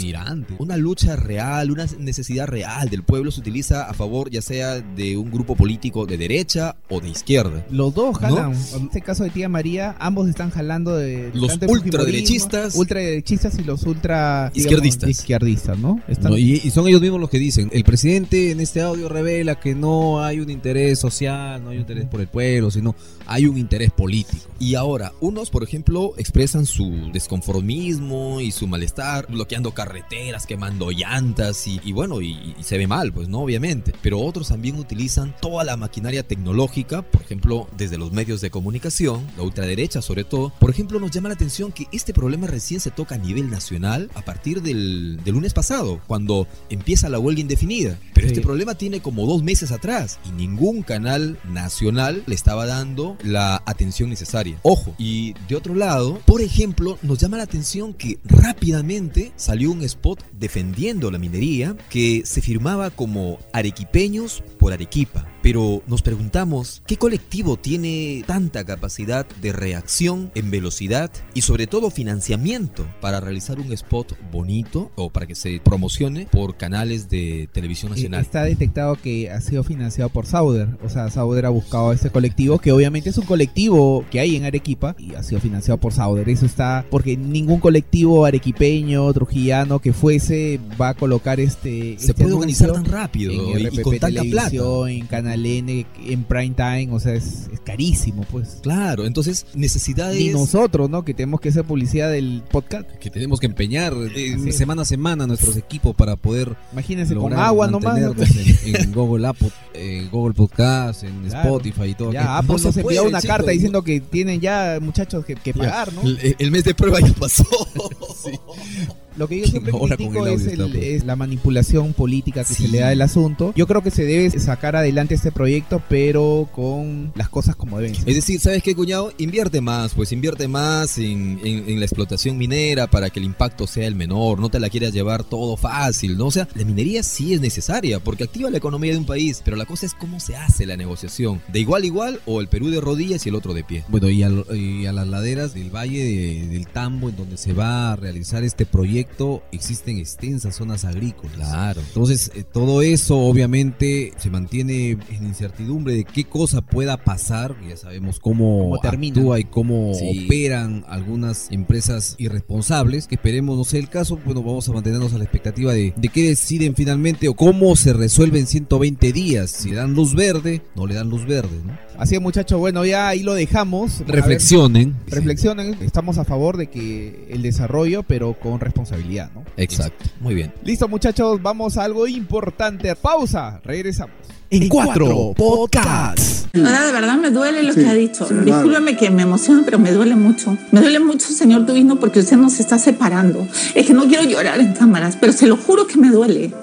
Una 0.57 0.77
lucha 0.77 1.15
real, 1.15 1.71
una 1.71 1.85
necesidad 1.99 2.47
real 2.47 2.89
del 2.89 3.03
pueblo 3.03 3.31
se 3.31 3.39
utiliza 3.41 3.89
a 3.89 3.93
favor 3.93 4.29
ya 4.29 4.41
sea 4.41 4.79
de 4.79 5.17
un 5.17 5.31
grupo 5.31 5.55
político 5.55 6.05
de 6.05 6.17
derecha 6.17 6.75
o 6.89 7.01
de 7.01 7.09
izquierda. 7.09 7.65
Los 7.69 7.93
dos 7.93 8.13
¿No? 8.13 8.19
jalan. 8.19 8.53
En 8.75 8.83
este 8.85 9.01
caso 9.01 9.23
de 9.23 9.29
Tía 9.29 9.49
María, 9.49 9.95
ambos 9.99 10.27
están 10.29 10.49
jalando 10.51 10.95
de 10.95 11.31
Los 11.33 11.57
ultraderechistas. 11.67 12.75
ultraderechistas 12.75 13.57
y 13.59 13.63
los 13.63 13.83
ultra 13.83 14.51
digamos, 14.53 14.57
Izquierdistas. 14.57 15.09
izquierdistas, 15.09 15.77
¿no? 15.79 16.01
Están- 16.07 16.31
No, 16.31 16.37
y, 16.37 16.61
y 16.63 16.69
son 16.71 16.87
ellos 16.87 17.01
mismos 17.01 17.19
los 17.19 17.29
que 17.29 17.39
dicen, 17.39 17.69
el 17.73 17.83
presidente 17.83 18.51
en 18.51 18.59
este 18.59 18.81
audio 18.81 19.09
revela 19.09 19.59
que 19.59 19.75
no 19.75 20.23
hay 20.23 20.39
un 20.39 20.49
interés 20.49 20.99
social, 20.99 21.63
no 21.63 21.69
hay 21.71 21.77
un 21.77 21.81
interés 21.81 22.05
por 22.05 22.21
el 22.21 22.27
pueblo, 22.27 22.71
sino 22.71 22.95
hay 23.25 23.45
un 23.47 23.57
interés 23.57 23.91
político. 23.91 24.43
Y 24.59 24.75
ahora, 24.75 25.11
unos, 25.21 25.49
por 25.49 25.63
ejemplo, 25.63 26.13
expresan 26.17 26.65
su 26.65 27.09
desconformismo 27.25 28.39
y 28.39 28.51
su 28.51 28.67
malestar, 28.67 29.25
bloqueando 29.27 29.73
carreteras, 29.73 30.45
quemando 30.45 30.91
llantas 30.91 31.65
y, 31.67 31.91
bueno, 31.91 32.21
y, 32.21 32.55
y 32.57 32.63
se 32.63 32.77
ve 32.77 32.85
mal, 32.85 33.11
pues 33.11 33.27
no, 33.27 33.39
obviamente. 33.39 33.93
Pero 34.03 34.19
otros 34.19 34.49
también 34.49 34.77
utilizan 34.77 35.35
toda 35.41 35.63
la 35.63 35.75
maquinaria 35.75 36.21
tecnológica, 36.21 37.01
por 37.01 37.23
ejemplo, 37.23 37.67
desde 37.75 37.97
los 37.97 38.11
medios 38.11 38.41
de 38.41 38.51
comunicación, 38.51 39.25
la 39.37 39.43
ultraderecha 39.43 40.01
sobre 40.01 40.23
todo. 40.23 40.53
Por 40.59 40.69
ejemplo, 40.69 40.99
nos 40.99 41.11
llama 41.11 41.29
la 41.29 41.35
atención 41.35 41.71
que 41.71 41.87
este 41.91 42.13
problema 42.13 42.45
recién 42.45 42.79
se 42.79 42.91
toca 42.91 43.15
a 43.15 43.17
nivel 43.17 43.49
nacional 43.49 44.11
a 44.13 44.21
partir 44.21 44.61
del, 44.61 45.19
del 45.23 45.33
lunes 45.33 45.53
pasado, 45.53 46.01
cuando 46.05 46.47
empieza 46.69 47.09
la 47.09 47.17
huelga 47.17 47.41
indefinida. 47.41 47.97
Pero 48.15 48.27
este 48.27 48.41
problema 48.41 48.75
tiene 48.75 49.01
como 49.01 49.27
dos 49.27 49.43
meses 49.43 49.73
atrás 49.73 50.19
y 50.25 50.31
ningún 50.31 50.83
canal 50.83 51.37
nacional 51.43 52.23
le 52.25 52.33
estaba 52.33 52.65
dando 52.65 53.17
la 53.23 53.61
atención 53.65 54.09
necesaria. 54.09 54.57
Ojo, 54.63 54.95
y 54.97 55.33
de 55.49 55.55
otro 55.57 55.75
lado, 55.75 56.21
por 56.25 56.41
ejemplo, 56.41 56.97
nos 57.01 57.19
llama 57.19 57.37
la 57.37 57.43
atención 57.43 57.93
que 57.93 58.17
rápidamente 58.23 59.33
salió 59.35 59.69
un 59.69 59.83
spot 59.83 60.25
defendiendo 60.31 61.11
la 61.11 61.17
minería 61.17 61.75
que 61.89 62.23
se 62.25 62.41
firmaba 62.41 62.89
como 62.89 63.37
arequipeños 63.51 64.43
por 64.57 64.71
Arequipa. 64.71 65.27
Pero 65.41 65.83
nos 65.85 66.01
preguntamos, 66.01 66.81
¿qué 66.87 66.97
colectivo 66.97 67.57
tiene 67.57 68.23
tanta 68.25 68.63
capacidad 68.63 69.27
de 69.41 69.53
reacción 69.53 70.31
en 70.33 70.49
velocidad 70.49 71.11
y 71.35 71.41
sobre 71.41 71.67
todo 71.67 71.91
financiamiento 71.91 72.87
para 72.99 73.19
realizar 73.19 73.59
un 73.59 73.71
spot 73.73 74.17
bonito 74.31 74.91
o 74.95 75.11
para 75.11 75.27
que 75.27 75.35
se 75.35 75.61
promocione 75.63 76.27
por 76.31 76.57
canales 76.57 77.09
de 77.09 77.47
televisión 77.53 77.91
nacional? 77.91 78.14
Está 78.19 78.43
detectado 78.43 78.95
que 78.95 79.29
ha 79.29 79.41
sido 79.41 79.63
financiado 79.63 80.09
por 80.09 80.25
Sauder. 80.25 80.69
O 80.83 80.89
sea, 80.89 81.09
Sauder 81.09 81.45
ha 81.45 81.49
buscado 81.49 81.91
a 81.91 81.95
este 81.95 82.09
colectivo, 82.09 82.59
que 82.59 82.71
obviamente 82.71 83.09
es 83.09 83.17
un 83.17 83.25
colectivo 83.25 84.05
que 84.09 84.19
hay 84.19 84.35
en 84.35 84.45
Arequipa 84.45 84.95
y 84.97 85.15
ha 85.15 85.23
sido 85.23 85.41
financiado 85.41 85.79
por 85.79 85.93
Sauder. 85.93 86.27
Eso 86.29 86.45
está 86.45 86.85
porque 86.89 87.17
ningún 87.17 87.59
colectivo 87.59 88.25
arequipeño, 88.25 89.11
trujillano 89.13 89.79
que 89.79 89.93
fuese 89.93 90.59
va 90.79 90.89
a 90.89 90.93
colocar 90.93 91.39
este. 91.39 91.95
Se 91.97 92.11
este 92.11 92.13
puede 92.13 92.33
organizar 92.33 92.71
tan 92.71 92.85
rápido 92.85 93.31
en 93.31 93.59
y, 93.59 93.67
RPP 93.67 93.79
y 93.79 93.81
con 93.81 93.99
tanta 93.99 94.21
plata. 94.23 94.55
En 94.89 95.07
Canal 95.07 95.45
N, 95.45 95.85
en 96.07 96.23
Prime 96.23 96.55
Time, 96.55 96.89
o 96.91 96.99
sea, 96.99 97.13
es, 97.13 97.49
es 97.51 97.59
carísimo, 97.59 98.25
pues. 98.31 98.59
Claro, 98.61 99.05
entonces 99.05 99.45
necesidades. 99.53 100.19
Ni 100.19 100.29
nosotros, 100.29 100.89
¿no? 100.89 101.03
Que 101.03 101.13
tenemos 101.13 101.41
que 101.41 101.49
hacer 101.49 101.63
publicidad 101.63 102.11
del 102.11 102.43
podcast. 102.49 102.89
Que 102.99 103.09
tenemos 103.09 103.39
que 103.39 103.47
empeñar 103.47 103.93
eh, 104.15 104.51
semana 104.51 104.83
a 104.83 104.85
semana 104.85 105.27
nuestros 105.27 105.57
equipos 105.57 105.95
para 105.95 106.15
poder. 106.15 106.55
Imagínense 106.71 107.15
con 107.15 107.33
agua 107.33 107.67
nomás. 107.67 107.94
Mantenernos 108.01 108.65
En, 108.65 108.75
en 108.75 108.93
Google 108.93 109.27
App, 109.27 109.37
en 109.73 110.09
Google 110.09 110.33
Podcast, 110.33 111.03
en 111.03 111.23
Claro. 111.29 111.39
Spotify 111.57 111.83
y 111.89 111.95
todo. 111.95 112.11
Ya, 112.11 112.37
Apple 112.37 112.55
no 112.57 112.63
nos 112.63 112.73
se 112.75 112.81
envió 112.81 113.03
una 113.03 113.21
chicos, 113.21 113.35
carta 113.37 113.51
diciendo 113.51 113.83
que 113.83 113.99
tienen 114.01 114.39
ya 114.41 114.79
muchachos 114.81 115.25
que, 115.25 115.35
que 115.35 115.53
pagar, 115.53 115.91
¿no? 115.93 116.01
El, 116.03 116.35
el 116.39 116.51
mes 116.51 116.63
de 116.63 116.73
prueba 116.75 116.99
ya 116.99 117.13
pasó. 117.13 117.45
Lo 119.17 119.27
que 119.27 119.39
yo 119.41 119.45
siempre 119.47 119.71
con 119.71 119.87
critico 119.87 120.25
es, 120.27 120.45
el- 120.47 120.75
es 120.75 121.05
la 121.05 121.15
manipulación 121.15 121.93
política 121.93 122.43
que 122.43 122.53
Sí. 122.53 122.63
se 122.63 122.69
le 122.69 122.79
da 122.79 122.89
al 122.89 123.01
asunto. 123.01 123.53
Yo 123.55 123.67
creo 123.67 123.81
que 123.83 123.91
se 123.91 124.03
debe 124.05 124.29
sacar 124.39 124.75
adelante 124.75 125.15
este 125.15 125.31
proyecto, 125.31 125.81
pero 125.89 126.49
con 126.53 127.11
las 127.15 127.29
cosas 127.29 127.55
como 127.55 127.77
deben 127.79 127.95
ser. 127.95 128.09
Es 128.09 128.15
decir, 128.15 128.39
¿sabes 128.39 128.61
qué, 128.63 128.75
cuñado? 128.75 129.11
Invierte 129.17 129.61
más, 129.61 129.93
pues 129.93 130.11
invierte 130.11 130.47
más 130.47 130.97
en, 130.97 131.39
en- 131.43 131.69
en 131.69 131.79
la 131.79 131.85
explotación 131.85 132.37
minera 132.37 132.87
para 132.87 133.09
que 133.09 133.19
el 133.19 133.25
impacto 133.25 133.67
sea 133.67 133.87
el 133.87 133.95
menor, 133.95 134.39
no 134.39 134.49
te 134.49 134.59
la 134.59 134.69
quieras 134.69 134.93
llevar 134.93 135.23
todo 135.23 135.57
fácil, 135.57 136.17
¿no? 136.17 136.27
O 136.27 136.31
sea, 136.31 136.47
la 136.55 136.65
minería 136.65 137.03
sí 137.03 137.33
es 137.33 137.41
necesaria 137.41 137.99
porque 137.99 138.23
activa 138.25 138.49
la 138.49 138.57
economía 138.57 138.91
de 138.91 138.97
un 138.97 139.05
país, 139.05 139.41
pero 139.43 139.57
la 139.57 139.65
cosa 139.65 139.85
es 139.85 139.93
cómo 139.93 140.19
se 140.19 140.35
hace 140.35 140.65
la 140.65 140.77
negociación. 140.77 141.41
¿De 141.51 141.59
igual 141.59 141.83
a 141.83 141.85
igual 141.85 142.19
o 142.25 142.41
el 142.41 142.47
Perú 142.47 142.69
de 142.69 142.81
rodillas 142.81 143.25
y 143.25 143.29
el 143.29 143.35
otro 143.35 143.53
de 143.53 143.63
pie? 143.63 143.83
Bueno, 143.87 144.09
y 144.09 144.23
a, 144.23 144.31
y 144.53 144.85
a 144.85 144.91
las 144.93 145.07
laderas 145.07 145.53
del 145.53 145.69
Valle 145.73 146.03
de- 146.03 146.47
del 146.47 146.67
Tambo, 146.67 147.09
en 147.09 147.15
donde 147.15 147.37
se 147.37 147.53
va 147.53 147.93
a 147.93 147.95
realizar 147.95 148.43
este 148.43 148.65
proyecto, 148.65 149.04
existen 149.51 149.97
extensas 149.97 150.55
zonas 150.55 150.85
agrícolas. 150.85 151.35
Claro. 151.49 151.81
Entonces, 151.87 152.31
eh, 152.35 152.43
todo 152.43 152.81
eso 152.81 153.17
obviamente 153.19 154.13
se 154.17 154.29
mantiene 154.29 154.91
en 154.91 155.23
incertidumbre 155.25 155.93
de 155.93 156.03
qué 156.03 156.23
cosa 156.25 156.61
pueda 156.61 156.97
pasar. 156.97 157.55
Ya 157.67 157.77
sabemos 157.77 158.19
cómo, 158.19 158.63
Cómo 158.69 158.79
termina. 158.79 159.17
actúa 159.17 159.39
y 159.39 159.43
cómo 159.45 159.93
Sí. 159.93 160.25
operan 160.25 160.83
algunas 160.87 161.51
empresas 161.51 162.15
irresponsables. 162.17 163.07
Que 163.07 163.15
esperemos 163.15 163.57
no 163.57 163.63
sea 163.63 163.79
el 163.79 163.89
caso. 163.89 164.19
Bueno, 164.25 164.41
vamos 164.43 164.67
a 164.69 164.73
mantenernos 164.73 165.13
a 165.13 165.17
la 165.17 165.23
expectativa 165.23 165.73
de, 165.73 165.93
de 165.95 166.09
qué 166.09 166.29
deciden 166.29 166.75
finalmente 166.75 167.27
o 167.27 167.33
cómo 167.35 167.75
se 167.75 167.93
resuelve 167.93 168.39
en 168.39 168.47
120 168.47 169.11
días. 169.13 169.51
Si 169.51 169.71
dan 169.71 169.93
luz 169.93 170.15
verde, 170.15 170.61
no 170.75 170.87
le 170.87 170.95
dan 170.95 171.09
luz 171.09 171.25
verde, 171.25 171.61
¿no? 171.65 171.77
Así 171.97 172.15
es, 172.15 172.21
muchachos, 172.21 172.59
bueno, 172.59 172.83
ya 172.85 173.07
ahí 173.07 173.23
lo 173.23 173.33
dejamos. 173.33 173.99
Ver, 173.99 174.15
Reflexionen. 174.15 174.95
reflexionen, 175.07 175.75
estamos 175.81 176.17
a 176.17 176.25
favor 176.25 176.57
de 176.57 176.67
que 176.67 177.25
el 177.29 177.41
desarrollo, 177.41 178.03
pero 178.03 178.37
con 178.37 178.59
responsabilidad, 178.59 178.94
¿no? 179.33 179.43
Exacto. 179.57 180.05
Muy 180.19 180.35
bien. 180.35 180.53
Listo, 180.63 180.87
muchachos, 180.87 181.41
vamos 181.41 181.77
a 181.77 181.83
algo 181.83 182.07
importante. 182.07 182.95
Pausa, 182.95 183.61
regresamos. 183.63 184.34
En 184.51 184.69
cuatro 184.69 185.33
podcasts. 185.35 186.45
Ahora 186.55 186.85
de 186.85 186.91
verdad 186.93 187.17
me 187.17 187.31
duele 187.31 187.63
lo 187.63 187.73
Sí, 187.73 187.81
que 187.81 187.87
ha 187.87 187.93
dicho. 187.93 188.25
sí, 188.27 188.33
claro. 188.33 188.45
Discúlpeme 188.45 188.95
que 188.95 189.09
me 189.09 189.23
emociona, 189.23 189.63
pero 189.65 189.77
me 189.79 189.91
duele 189.91 190.15
mucho. 190.15 190.57
Me 190.71 190.79
duele 190.81 190.99
mucho, 190.99 191.27
señor 191.27 191.65
Tubino, 191.65 191.99
porque 191.99 192.19
usted 192.19 192.37
nos 192.37 192.59
está 192.59 192.77
separando. 192.79 193.45
Es 193.73 193.85
que 193.87 193.93
no 193.93 194.07
quiero 194.07 194.23
llorar 194.23 194.59
en 194.59 194.73
cámaras, 194.73 195.17
pero 195.19 195.33
se 195.33 195.47
lo 195.47 195.57
juro 195.57 195.87
que 195.87 195.97
me 195.97 196.09
duele. 196.09 196.53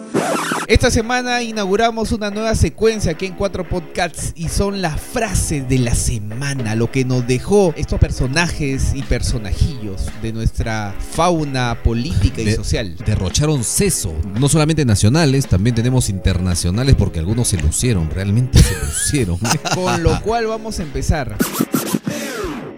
Esta 0.68 0.90
semana 0.90 1.42
inauguramos 1.42 2.12
una 2.12 2.30
nueva 2.30 2.54
secuencia 2.54 3.12
aquí 3.12 3.26
en 3.26 3.34
Cuatro 3.34 3.68
Podcasts 3.68 4.32
y 4.36 4.48
son 4.48 4.80
las 4.80 5.00
frases 5.00 5.68
de 5.68 5.78
la 5.78 5.94
semana, 5.94 6.74
lo 6.76 6.90
que 6.90 7.04
nos 7.04 7.26
dejó 7.26 7.74
estos 7.76 7.98
personajes 7.98 8.92
y 8.94 9.02
personajillos 9.02 10.06
de 10.22 10.32
nuestra 10.32 10.94
fauna 11.14 11.78
política 11.82 12.42
y 12.42 12.44
De- 12.44 12.56
social. 12.56 12.94
derrocharon 13.04 13.64
seso. 13.64 14.14
No 14.38 14.48
solamente 14.48 14.84
nacionales, 14.84 15.46
también 15.46 15.74
tenemos 15.74 16.08
internacionales 16.08 16.94
porque 16.96 17.18
algunos 17.18 17.48
se 17.48 17.56
lucieron, 17.72 18.10
realmente 18.10 18.62
se 18.62 18.74
lucieron. 18.84 19.38
Con 19.74 20.02
lo 20.02 20.20
cual 20.20 20.46
vamos 20.46 20.78
a 20.78 20.82
empezar. 20.82 21.36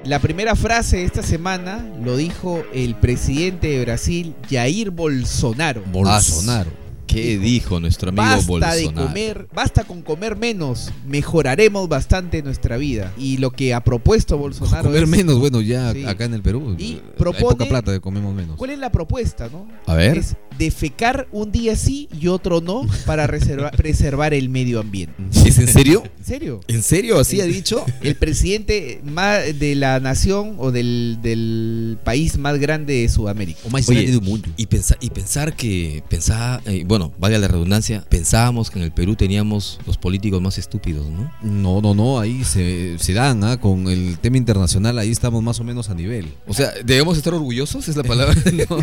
La 0.04 0.20
primera 0.20 0.54
frase 0.54 0.98
de 0.98 1.04
esta 1.04 1.22
semana 1.24 1.84
lo 2.04 2.16
dijo 2.16 2.62
el 2.72 2.94
presidente 2.94 3.68
de 3.68 3.80
Brasil, 3.84 4.34
Jair 4.48 4.90
Bolsonaro. 4.90 5.82
Bolsonaro. 5.90 6.70
¿Qué 7.08 7.38
dijo 7.38 7.78
nuestro 7.80 8.08
amigo 8.08 8.24
Basta 8.24 8.46
Bolsonaro? 8.46 8.76
de 8.76 8.92
comer, 8.92 9.48
basta 9.54 9.84
con 9.84 10.02
comer 10.02 10.36
menos, 10.36 10.90
mejoraremos 11.06 11.88
bastante 11.88 12.42
nuestra 12.42 12.76
vida. 12.76 13.12
Y 13.16 13.36
lo 13.36 13.50
que 13.52 13.72
ha 13.72 13.84
propuesto 13.84 14.36
Bolsonaro 14.36 14.82
Comer 14.84 15.04
es, 15.04 15.08
menos, 15.08 15.38
bueno, 15.38 15.60
ya 15.60 15.92
Sí. 15.92 16.04
acá 16.06 16.24
en 16.24 16.34
el 16.34 16.42
Perú. 16.42 16.74
Y 16.78 16.84
hay 16.94 17.02
propone- 17.16 17.38
poca 17.40 17.66
plata, 17.66 18.00
comemos 18.00 18.34
menos. 18.34 18.56
¿Cuál 18.56 18.70
es 18.70 18.78
la 18.80 18.90
propuesta, 18.90 19.48
no? 19.52 19.68
A 19.86 19.94
ver. 19.94 20.18
Es 20.18 20.34
defecar 20.58 21.26
un 21.32 21.50
día 21.52 21.76
sí 21.76 22.08
y 22.20 22.28
otro 22.28 22.60
no 22.60 22.86
para 23.06 23.26
reserva- 23.26 23.70
preservar 23.76 24.34
el 24.34 24.48
medio 24.48 24.80
ambiente. 24.80 25.14
¿Es 25.44 25.58
en 25.58 25.68
serio? 25.68 26.02
¿En 26.18 26.24
serio? 26.24 26.60
¿En 26.68 26.82
serio? 26.82 27.18
¿Así 27.20 27.40
ha 27.40 27.44
dicho? 27.46 27.84
El 28.02 28.16
presidente 28.16 29.00
más 29.04 29.58
de 29.58 29.74
la 29.74 30.00
nación 30.00 30.54
o 30.58 30.70
del, 30.72 31.18
del 31.22 31.98
país 32.04 32.38
más 32.38 32.58
grande 32.58 32.94
de 32.94 33.08
Sudamérica. 33.08 33.60
O 33.64 33.70
más 33.70 33.88
Oye, 33.88 34.02
grande 34.02 34.18
del 34.18 34.28
mundo. 34.28 34.48
Y, 34.56 34.66
pensa- 34.66 34.96
y 35.00 35.10
pensar 35.10 35.54
que, 35.56 36.02
pensaba, 36.08 36.60
eh, 36.66 36.84
bueno, 36.86 37.12
valga 37.18 37.38
la 37.38 37.48
redundancia, 37.48 38.04
pensábamos 38.08 38.70
que 38.70 38.78
en 38.78 38.84
el 38.84 38.92
Perú 38.92 39.16
teníamos 39.16 39.78
los 39.86 39.98
políticos 39.98 40.40
más 40.40 40.58
estúpidos, 40.58 41.06
¿no? 41.08 41.30
No, 41.42 41.80
no, 41.80 41.94
no, 41.94 42.20
ahí 42.20 42.44
se, 42.44 42.98
se 42.98 43.12
dan, 43.12 43.44
¿ah? 43.44 43.58
con 43.60 43.88
el 43.88 44.18
tema 44.18 44.36
internacional, 44.36 44.98
ahí 44.98 45.10
estamos 45.10 45.42
más 45.42 45.60
o 45.60 45.64
menos 45.64 45.90
a 45.90 45.94
nivel. 45.94 46.32
O 46.46 46.54
sea, 46.54 46.72
¿debemos 46.84 47.16
estar 47.16 47.34
orgullosos? 47.34 47.88
Es 47.88 47.96
la 47.96 48.02
palabra. 48.04 48.34
no, 48.68 48.78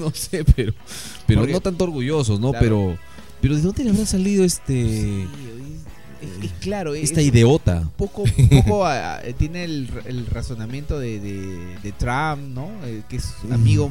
no 0.00 0.12
sé, 0.14 0.44
pero, 0.56 0.72
pero 1.26 1.46
no 1.46 1.60
tanto 1.60 1.84
orgullosos, 1.84 2.40
¿no? 2.40 2.50
Claro. 2.50 2.64
Pero, 2.64 2.98
pero 3.40 3.56
¿de 3.56 3.62
dónde 3.62 3.84
le 3.84 3.90
habrá 3.90 4.06
salido 4.06 4.44
este 4.44 5.22
Es, 6.20 6.44
es 6.44 6.52
claro, 6.60 6.94
es, 6.94 7.04
esta 7.04 7.20
es 7.20 7.28
idiota? 7.28 7.88
poco, 7.96 8.24
a- 8.86 9.20
tiene 9.38 9.64
el, 9.64 9.88
el 10.06 10.26
razonamiento 10.26 10.98
de, 10.98 11.20
de- 11.20 11.78
de 11.82 11.92
Trump, 11.92 12.40
¿no? 12.54 12.70
Eh, 12.84 13.02
que 13.08 13.16
es 13.16 13.34
amigo 13.50 13.90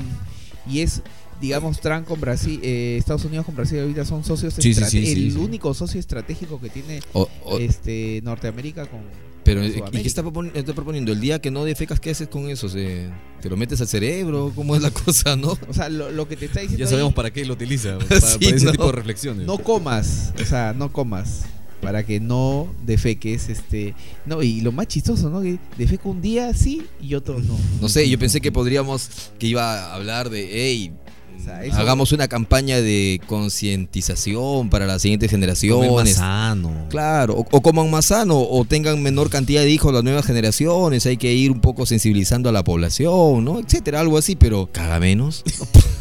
y 0.69 0.79
es 0.81 1.01
digamos 1.39 1.79
Trump 1.79 2.05
con 2.07 2.19
Brasil, 2.19 2.59
eh, 2.63 2.97
Estados 2.99 3.23
Unidos 3.23 3.45
con 3.45 3.55
Brasil 3.55 3.79
ahorita 3.79 4.03
son 4.05 4.23
socios 4.25 4.55
Sí, 4.55 4.73
sí, 4.73 4.83
sí, 4.83 5.05
sí, 5.05 5.11
el 5.27 5.31
sí. 5.33 5.37
único 5.37 5.71
socio 5.75 5.99
estratégico 5.99 6.59
que 6.59 6.69
tiene 6.69 6.99
O- 7.13 7.29
o- 7.45 7.59
este 7.59 8.21
Norteamérica 8.23 8.87
con 8.87 9.01
pero, 9.47 9.61
con 9.61 9.95
¿y 9.95 10.01
qué 10.01 10.07
está, 10.07 10.23
propon- 10.23 10.51
está 10.53 10.73
proponiendo? 10.73 11.11
El 11.11 11.19
día 11.21 11.39
que 11.39 11.49
no 11.51 11.63
defecas, 11.65 11.99
¿qué 11.99 12.11
haces 12.11 12.27
con 12.27 12.49
eso? 12.49 12.69
¿Se- 12.69 13.09
¿Te 13.41 13.49
lo 13.49 13.57
metes 13.57 13.81
al 13.81 13.87
cerebro? 13.87 14.51
¿Cómo 14.55 14.75
es 14.75 14.81
la 14.81 14.91
cosa, 15.05 15.35
no? 15.35 15.57
O 15.67 15.73
sea, 15.73 15.89
lo, 15.89 16.11
lo 16.11 16.27
que 16.27 16.35
te 16.37 16.45
está 16.45 16.59
diciendo 16.59 16.83
Ya 16.85 16.89
sabemos 16.89 17.11
ahí, 17.11 17.15
para 17.15 17.31
qué 17.31 17.45
lo 17.45 17.53
utiliza, 17.53 17.97
para- 17.97 18.07
para, 18.07 18.21
Sí, 18.21 18.37
para 18.39 18.49
ese 18.55 18.59
tipo 18.59 18.71
tipo 18.71 18.85
de 18.87 18.91
reflexiones. 18.91 19.47
no 19.47 19.57
comas, 19.57 20.33
o 20.41 20.45
sea, 20.45 20.73
no 20.77 20.91
comas 20.91 21.41
para 21.81 22.03
que 22.03 22.19
no 22.19 22.73
defeques 22.87 23.49
este 23.49 23.93
no 24.25 24.41
y 24.41 24.61
lo 24.61 24.71
más 24.71 24.87
chistoso 24.87 25.29
no 25.29 25.41
que 25.43 25.59
defeco 25.77 26.09
un 26.09 26.23
día 26.23 26.51
sí 26.55 26.81
y 26.99 27.13
otro 27.13 27.37
no 27.39 27.55
No 27.79 27.87
sé, 27.87 28.09
yo 28.09 28.17
pensé 28.17 28.41
que 28.41 28.51
podríamos, 28.51 29.09
que 29.37 29.45
iba 29.45 29.85
a 29.85 29.93
hablar 29.93 30.31
de, 30.31 30.49
hey, 30.51 30.91
O 31.39 31.43
sea, 31.43 31.63
eso- 31.63 31.77
hagamos 31.77 32.11
una 32.11 32.27
campaña 32.27 32.81
de 32.81 33.21
concientización 33.27 34.69
para 34.69 34.85
las 34.85 35.01
siguientes 35.01 35.29
Comer 35.31 35.47
más 35.49 35.59
generaciones. 35.59 36.15
sano. 36.15 36.85
Claro, 36.89 37.35
o, 37.35 37.47
o 37.49 37.61
coman 37.61 37.89
más 37.89 38.05
sano, 38.05 38.39
o 38.39 38.65
tengan 38.65 39.01
menor 39.01 39.29
cantidad 39.29 39.61
de 39.61 39.69
hijos 39.69 39.93
las 39.93 40.03
nuevas 40.03 40.25
generaciones, 40.25 41.05
hay 41.05 41.17
que 41.17 41.33
ir 41.33 41.51
un 41.51 41.61
poco 41.61 41.85
sensibilizando 41.85 42.49
a 42.49 42.51
la 42.51 42.63
población, 42.63 43.43
¿no? 43.45 43.59
Etcétera, 43.59 43.99
algo 44.01 44.17
así, 44.17 44.35
pero 44.35 44.69
caga 44.71 44.99
menos. 44.99 45.43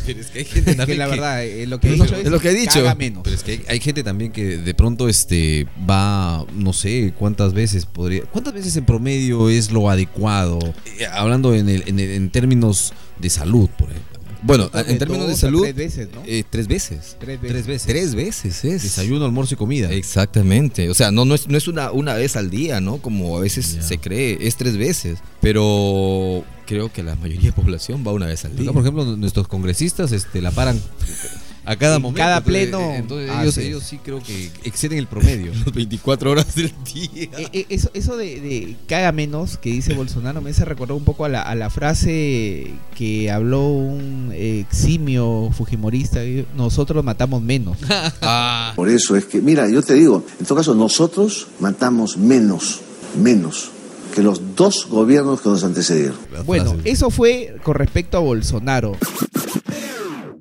Pero 0.07 0.21
es 0.21 0.29
que 0.29 0.39
hay 0.39 0.45
gente 0.45 0.71
que 0.71 0.77
también 0.77 0.99
la 1.01 1.05
que- 1.07 1.11
verdad 1.11 1.45
eh, 1.45 1.67
lo 1.67 1.81
que 1.81 1.89
he 1.89 1.93
Es 1.95 1.99
lo- 1.99 2.05
dicho 2.05 2.17
es 2.17 2.29
lo 2.31 2.39
que 2.39 2.51
he 2.51 2.55
dicho. 2.55 2.75
caga 2.75 2.95
menos 2.95 3.23
Pero 3.25 3.35
es 3.35 3.43
que 3.43 3.51
hay, 3.53 3.63
hay 3.69 3.81
gente 3.81 4.05
también 4.05 4.31
que 4.31 4.57
de 4.59 4.73
pronto 4.73 5.09
este 5.09 5.67
va, 5.91 6.47
no 6.55 6.73
sé 6.73 7.13
cuántas 7.19 7.53
veces 7.55 7.87
podría, 7.87 8.23
cuántas 8.23 8.55
veces 8.55 8.77
en 8.77 8.85
promedio 8.85 9.51
es 9.51 9.73
lo 9.73 9.91
adecuado, 9.91 10.61
Eh, 11.01 11.07
hablando 11.13 11.55
en, 11.55 11.69
el- 11.69 11.83
en 11.89 11.99
el- 11.99 12.11
en 12.13 12.31
términos 12.31 12.93
de 13.19 13.31
salud, 13.31 13.69
por 13.77 13.91
ejemplo. 13.91 14.16
Bueno, 14.47 14.71
en 14.73 14.99
términos 14.99 15.27
de 15.27 15.37
salud, 15.37 15.63
Tres 15.63 15.75
veces, 15.75 16.09
¿no? 16.15 16.23
eh, 16.25 16.45
tres 16.49 16.69
veces. 16.69 17.17
Tres 17.19 17.41
veces. 17.41 17.51
Tres 17.53 17.67
veces. 17.67 17.87
Tres 17.87 18.15
veces 18.15 18.65
es. 18.65 18.83
Desayuno, 18.85 19.25
almuerzo 19.25 19.55
y 19.55 19.57
comida. 19.57 19.91
Exactamente. 19.93 20.89
O 20.89 20.95
sea, 20.95 21.11
no, 21.11 21.25
no 21.25 21.35
es, 21.35 21.49
no 21.49 21.59
es 21.59 21.67
una, 21.67 21.91
una 21.91 22.15
vez 22.15 22.37
al 22.37 22.49
día, 22.49 22.81
¿no? 22.81 22.99
Como 22.99 23.37
a 23.37 23.41
veces 23.41 23.77
se 23.81 23.99
cree, 23.99 24.39
es 24.41 24.57
tres 24.57 24.77
veces. 24.77 25.19
Pero 25.41 26.45
creo 26.67 26.93
que 26.93 27.03
la 27.03 27.17
mayoría 27.17 27.51
de 27.51 27.53
población 27.61 28.05
va 28.07 28.13
una 28.13 28.27
vez 28.27 28.45
al 28.45 28.55
día. 28.55 28.65
Acá, 28.71 28.73
por 28.73 28.83
ejemplo, 28.83 29.17
nuestros 29.17 29.49
congresistas 29.49 30.13
este, 30.13 30.41
la 30.41 30.53
paran 30.53 30.81
a 31.67 31.77
cada 31.77 31.97
En 31.97 32.03
momento. 32.03 32.19
cada 32.19 32.39
entonces, 32.39 32.63
pleno. 32.63 32.81
eh, 32.81 32.97
Entonces, 32.97 33.31
Ah, 33.33 33.43
ellos, 33.43 33.55
sí. 33.55 33.61
ellos 33.63 33.83
sí 33.85 33.99
creo 34.03 34.23
que 34.23 34.51
exceden 34.65 34.99
el 34.99 35.07
promedio. 35.07 35.53
Las 35.65 35.73
24 35.75 36.31
horas 36.31 36.55
del 36.55 36.73
día. 36.95 37.29
Eh, 37.39 37.49
eh, 37.53 37.67
eso 37.69 37.91
eso 37.93 38.17
de, 38.17 38.77
de 38.89 38.95
haga 38.97 39.13
menos 39.13 39.59
que 39.59 39.71
dice 39.71 39.93
Bolsonaro 39.97 40.41
me 40.41 40.51
hace 40.51 40.65
recordar 40.65 40.97
un 40.97 41.05
poco 41.05 41.25
a 41.25 41.29
la, 41.29 41.43
a 41.43 41.55
la 41.55 41.69
frase 41.71 42.71
que 42.97 43.31
habló 43.31 43.69
un 43.69 44.31
eh, 44.33 44.61
eximio 44.61 45.51
fujimorista 45.57 46.23
eh, 46.23 46.47
nosotros 46.57 47.05
matamos 47.05 47.43
menos 47.43 47.77
Ah, 48.23 48.73
Por 48.77 48.89
eso 48.89 49.17
es 49.17 49.25
que, 49.27 49.41
mira, 49.41 49.69
yo 49.69 49.83
te 49.83 49.95
digo, 49.95 50.25
en 50.39 50.47
todo 50.47 50.57
caso, 50.59 50.75
nosotros 50.75 51.49
matamos 51.61 52.17
menos, 52.17 52.81
menos 53.21 53.71
que 54.15 54.23
los 54.23 54.57
dos 54.57 54.87
gobiernos 54.89 55.41
que 55.43 55.49
nos 55.51 55.63
antecedieron. 55.65 56.17
bueno 56.47 56.77
eso 56.85 57.11
fue 57.11 57.57
con 57.63 57.75
respecto 57.75 58.17
a 58.17 58.21
Bolsonaro 58.21 58.97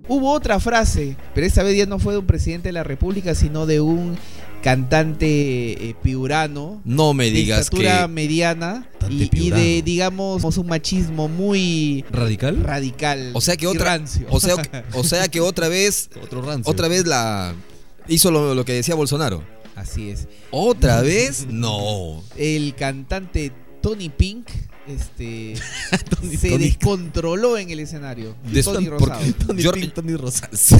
hubo 0.07 0.31
otra 0.31 0.59
frase 0.59 1.15
pero 1.33 1.45
esta 1.47 1.63
vez 1.63 1.77
ya 1.77 1.85
no 1.85 1.99
fue 1.99 2.13
de 2.13 2.19
un 2.19 2.25
presidente 2.25 2.69
de 2.69 2.73
la 2.73 2.83
república 2.83 3.35
sino 3.35 3.65
de 3.65 3.81
un 3.81 4.17
cantante 4.61 5.89
eh, 5.89 5.95
piurano 6.01 6.81
no 6.85 7.13
me 7.13 7.25
de 7.25 7.31
digas 7.31 7.59
estatura 7.61 8.01
que. 8.01 8.07
mediana 8.07 8.87
y, 9.09 9.51
de 9.51 9.81
digamos 9.83 10.57
un 10.57 10.67
machismo 10.67 11.27
muy 11.27 12.03
¿Radical? 12.11 12.63
radical 12.63 13.29
O 13.33 13.41
sea 13.41 13.55
que 13.55 13.67
otra. 13.67 13.85
rancio. 13.97 14.25
O 14.31 14.39
sea, 14.39 14.55
o 14.93 15.03
sea 15.03 15.27
que 15.27 15.39
otra 15.41 15.67
vez. 15.67 16.09
Otro 16.23 16.41
rancio. 16.41 16.71
Otra 16.71 16.87
vez 16.87 17.05
la. 17.05 17.53
Hizo 18.07 18.31
lo, 18.31 18.55
lo 18.55 18.65
que 18.65 18.73
decía 18.73 18.95
Bolsonaro. 18.95 19.43
Así 19.75 20.09
es. 20.09 20.27
¿Otra 20.49 21.01
vez? 21.03 21.45
No. 21.47 22.23
El 22.35 22.73
cantante 22.73 23.51
Tony 23.81 24.09
Pink 24.09 24.47
este 24.87 25.55
se 26.39 26.49
Tony- 26.49 26.65
descontroló 26.65 27.57
en 27.57 27.69
el 27.69 27.79
escenario. 27.79 28.35
Des- 28.51 28.65
Tony 28.65 28.85
porque- 28.87 29.05
Rosado. 29.05 29.33
Tony 29.47 29.61
Yo- 29.61 29.71
Pink, 29.71 29.93
Tony 29.93 30.15
Rosa. 30.15 30.49
Sí, 30.55 30.77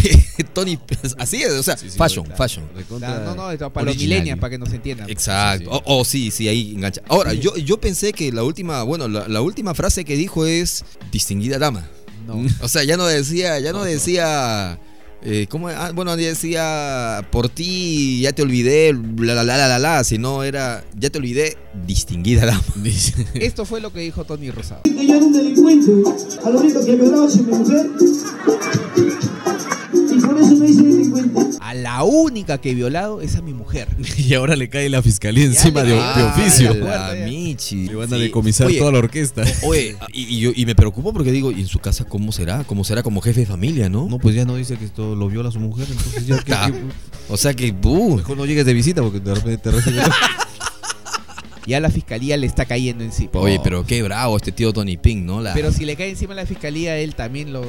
Tony. 0.53 0.79
Así 1.17 1.41
es, 1.41 1.51
o 1.53 1.63
sea, 1.63 1.77
Sí, 1.77 1.89
sí, 1.89 1.97
fashion, 1.97 2.25
claro. 2.25 2.37
fashion. 2.37 2.65
No, 2.99 3.35
no, 3.35 3.51
esto 3.51 3.71
para 3.71 3.85
los 3.87 3.97
millennials, 3.97 4.39
para 4.39 4.51
que 4.51 4.57
nos 4.57 4.71
entiendan. 4.73 5.09
Exacto. 5.09 5.65
Sí, 5.65 5.71
sí. 5.75 5.81
Oh, 5.85 5.99
oh, 5.99 6.05
sí, 6.05 6.31
sí, 6.31 6.47
ahí 6.47 6.73
engancha. 6.75 7.01
Ahora, 7.07 7.33
yo, 7.33 7.55
yo 7.57 7.79
pensé 7.79 8.13
que 8.13 8.31
la 8.31 8.43
última, 8.43 8.83
bueno, 8.83 9.07
la, 9.07 9.27
la 9.27 9.41
última 9.41 9.73
frase 9.73 10.05
que 10.05 10.15
dijo 10.15 10.45
es 10.45 10.83
distinguida 11.11 11.57
dama. 11.59 11.87
No. 12.27 12.43
O 12.61 12.67
sea, 12.67 12.83
ya 12.83 12.97
no 12.97 13.05
decía, 13.05 13.59
ya 13.59 13.71
no 13.71 13.83
decía. 13.83 14.79
Eh, 15.25 15.47
¿Cómo? 15.49 15.69
Ah, 15.69 15.91
bueno, 15.93 16.15
decía 16.15 17.27
por 17.31 17.49
ti 17.49 18.21
ya 18.21 18.33
te 18.33 18.43
olvidé, 18.43 18.93
la 19.17 19.33
la 19.33 19.43
la 19.43 19.57
la 19.57 19.67
la, 19.67 19.79
la, 19.79 20.03
sino 20.03 20.43
era 20.43 20.83
ya 20.99 21.09
te 21.09 21.17
olvidé, 21.17 21.57
distinguida 21.85 22.45
dama. 22.45 22.63
Esto 23.33 23.65
fue 23.65 23.81
lo 23.81 23.91
que 23.91 24.01
dijo 24.01 24.23
Tony 24.23 24.51
Rosado. 24.51 24.83
que 24.83 25.07
yo 25.07 25.15
era 25.15 25.25
un 25.25 25.33
delincuente, 25.33 25.91
a 26.43 26.49
lo 26.49 26.59
único 26.59 26.85
que 26.85 26.95
violaba 26.95 27.25
es 27.27 27.37
a 27.37 27.41
mi 27.41 27.57
mujer. 27.57 27.89
Y 30.35 30.41
por 30.41 30.41
eso 30.43 30.55
me 30.55 30.67
hice 30.67 30.83
delincuente. 30.83 31.41
A 31.61 31.73
la 31.73 32.03
única 32.03 32.59
que 32.59 32.71
he 32.71 32.73
violado 32.75 33.21
es 33.21 33.35
a 33.35 33.41
mi 33.41 33.53
mujer. 33.53 33.87
Y 34.17 34.33
ahora 34.33 34.55
le 34.55 34.69
cae 34.69 34.89
la 34.89 35.01
fiscalía 35.01 35.45
encima 35.45 35.83
de, 35.83 35.93
de 35.93 36.23
oficio. 36.23 36.73
la. 36.73 37.13
Michi. 37.25 37.87
Le 37.87 37.95
van 37.95 38.11
a 38.13 38.17
Sí. 38.17 38.23
decomisar 38.23 38.67
Oye, 38.67 38.79
toda 38.79 38.91
la 38.91 38.99
orquesta. 38.99 39.43
Oye, 39.63 39.95
y, 40.13 40.23
y 40.23 40.39
yo, 40.39 40.51
y 40.55 40.65
me 40.65 40.75
preocupo 40.75 41.13
porque 41.13 41.31
digo, 41.31 41.51
¿y 41.51 41.61
en 41.61 41.67
su 41.67 41.79
casa 41.79 42.05
cómo 42.05 42.31
será? 42.31 42.63
¿Cómo 42.63 42.83
será 42.83 43.03
como 43.03 43.21
jefe 43.21 43.41
de 43.41 43.45
familia, 43.45 43.89
no? 43.89 44.07
No, 44.09 44.19
pues 44.19 44.35
ya 44.35 44.45
no 44.45 44.55
dice 44.55 44.77
que 44.77 44.85
esto 44.85 45.15
lo 45.15 45.27
viola 45.27 45.51
su 45.51 45.59
mujer, 45.59 45.87
entonces 45.89 46.25
ya 46.27 46.39
que, 46.43 46.53
Ah, 46.55 46.71
que- 46.71 47.33
O 47.33 47.37
sea 47.37 47.53
que, 47.53 47.71
buh. 47.71 48.17
mejor 48.17 48.37
no 48.37 48.45
llegues 48.45 48.65
de 48.65 48.73
visita 48.73 49.01
porque 49.01 49.19
de 49.19 49.33
repente 49.35 49.57
te 49.57 49.71
recibe. 49.71 50.01
Ya 51.67 51.79
la 51.79 51.89
fiscalía 51.89 52.37
le 52.37 52.45
está 52.45 52.65
cayendo 52.65 53.03
encima. 53.03 53.31
Oye, 53.33 53.59
pero 53.63 53.83
qué 53.87 54.03
bravo 54.03 54.37
este 54.37 54.51
tío 54.51 54.71
Tony 54.71 54.97
Pink, 54.97 55.23
¿no? 55.23 55.41
La- 55.41 55.55
Pero 55.55 55.71
si 55.71 55.83
le 55.83 55.95
cae 55.95 56.11
encima 56.11 56.35
la 56.35 56.45
fiscalía, 56.45 56.95
él 56.99 57.15
también 57.15 57.51
lo 57.53 57.61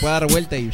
puede 0.00 0.12
dar 0.14 0.26
vuelta 0.26 0.56
y. 0.56 0.70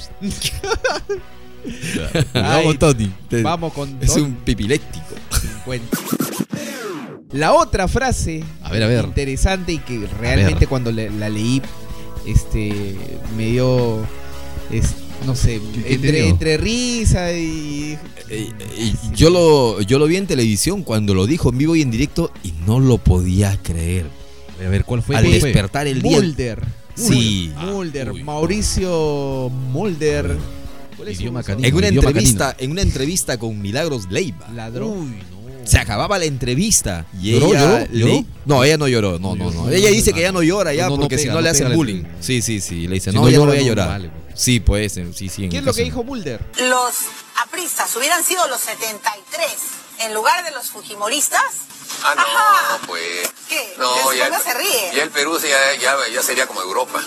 Vamos, 2.35 2.79
Tony. 2.79 3.11
Te- 3.29 3.43
Vamos 3.43 3.73
con 3.73 3.97
es 4.01 4.15
un 4.17 4.35
pipiléctico. 4.37 5.05
50. 5.65 5.99
La 7.33 7.53
otra 7.53 7.87
frase 7.89 8.43
A 8.63 8.71
ver, 8.71 8.83
a 8.83 8.87
ver. 8.87 9.05
interesante 9.05 9.73
y 9.73 9.79
que 9.79 10.07
realmente 10.19 10.67
cuando 10.67 10.91
le- 10.91 11.11
la 11.11 11.29
leí, 11.29 11.61
este, 12.27 12.97
me 13.37 13.47
dio, 13.51 13.99
es- 14.71 14.95
no 15.27 15.35
sé, 15.35 15.61
¿Qué- 15.75 15.83
qué 15.83 15.89
te 15.89 15.95
entre, 15.95 16.13
dio? 16.13 16.27
entre 16.27 16.57
risa 16.57 17.33
y... 17.33 17.99
Eh, 18.31 18.51
eh, 18.79 18.95
yo, 19.15 19.29
lo, 19.31 19.81
yo 19.83 19.99
lo 19.99 20.07
vi 20.07 20.17
en 20.17 20.27
televisión 20.27 20.83
cuando 20.83 21.13
lo 21.15 21.27
dijo 21.27 21.51
en 21.51 21.59
vivo 21.59 21.77
y 21.77 21.83
en 21.83 21.91
directo 21.91 22.31
y 22.43 22.53
no 22.67 22.81
lo 22.81 22.97
podía 22.99 23.59
creer. 23.63 24.07
A 24.65 24.69
ver, 24.69 24.85
¿cuál 24.85 25.03
fue? 25.03 25.17
Al 25.17 25.25
¿Cuál 25.25 25.39
fue? 25.41 25.49
despertar 25.51 25.87
el 25.87 26.01
día. 26.03 26.17
Mulder. 26.19 26.63
Sí. 26.95 27.53
Mulder, 27.59 28.11
Uy. 28.13 28.25
Mauricio 28.25 29.51
Mulder. 29.71 30.37
¿Cuál 30.99 31.09
es 31.09 31.17
su- 31.17 31.23
Idioma 31.23 31.41
su- 31.43 31.47
canino. 31.47 31.67
En 31.69 31.75
una 31.75 31.89
Idioma 31.89 32.09
entrevista, 32.11 32.55
en 32.59 32.71
una 32.73 32.83
entrevista 32.83 33.39
con 33.39 33.59
Milagros 33.63 34.11
Leiva. 34.11 34.47
Ladrón. 34.55 35.17
Se 35.65 35.79
acababa 35.79 36.19
la 36.19 36.25
entrevista 36.25 37.05
y 37.23 37.33
¿Lloró, 37.33 37.49
ella 37.51 37.89
lloró, 37.93 38.25
no, 38.47 38.65
ella 38.65 38.79
no 38.79 38.89
lloró, 38.89 39.19
no, 39.19 39.37
no, 39.37 39.51
no. 39.51 39.69
Ella 39.71 39.91
dice 39.91 40.13
que 40.15 40.23
ya 40.23 40.33
no 40.33 40.43
llora 40.43 40.73
ya 40.73 40.85
No, 40.85 40.91
no, 40.91 40.97
no 40.97 41.01
porque 41.03 41.19
si 41.19 41.29
no 41.29 41.35
no 41.35 41.41
le 41.43 41.51
hacen 41.51 41.75
bullying. 41.75 42.05
Sí, 42.21 42.41
sí, 42.43 42.61
sí, 42.61 42.87
le 42.89 42.95
dice, 42.95 43.11
Si 43.11 43.17
"No, 43.17 43.23
no 43.25 43.29
ya 43.31 43.37
no 43.39 43.47
voy 43.47 43.57
a 43.57 43.61
no 43.61 43.67
llorar." 43.67 43.89
vale. 43.89 44.11
Sí, 44.35 44.61
pues, 44.61 44.93
sí, 45.15 45.29
sí. 45.29 45.49
¿Qué 45.51 45.59
es 45.59 45.65
lo 45.65 45.75
que 45.75 45.83
dijo 45.85 46.03
Mulder? 46.05 46.41
los 46.71 46.95
apristas 47.45 47.95
hubieran 47.97 48.25
sido 48.25 48.49
los 48.49 48.61
73 48.61 49.47
en 50.01 50.15
lugar 50.15 50.45
de 50.45 50.51
los 50.53 50.71
fujimoristas, 50.71 51.43
Ah, 52.05 52.15
no, 52.15 52.23
Ajá. 52.23 52.87
pues. 52.87 53.33
¿qué? 53.49 53.75
No, 53.79 53.93
Después 53.95 54.19
ya, 54.19 54.29
no 54.29 54.39
se 54.41 54.55
ríe. 54.55 54.91
ya 54.95 55.03
el 55.03 55.11
Perú 55.11 55.37
ya, 55.41 55.81
ya, 55.81 55.97
ya 56.15 56.23
sería 56.23 56.47
como 56.47 56.61
Europa. 56.63 57.03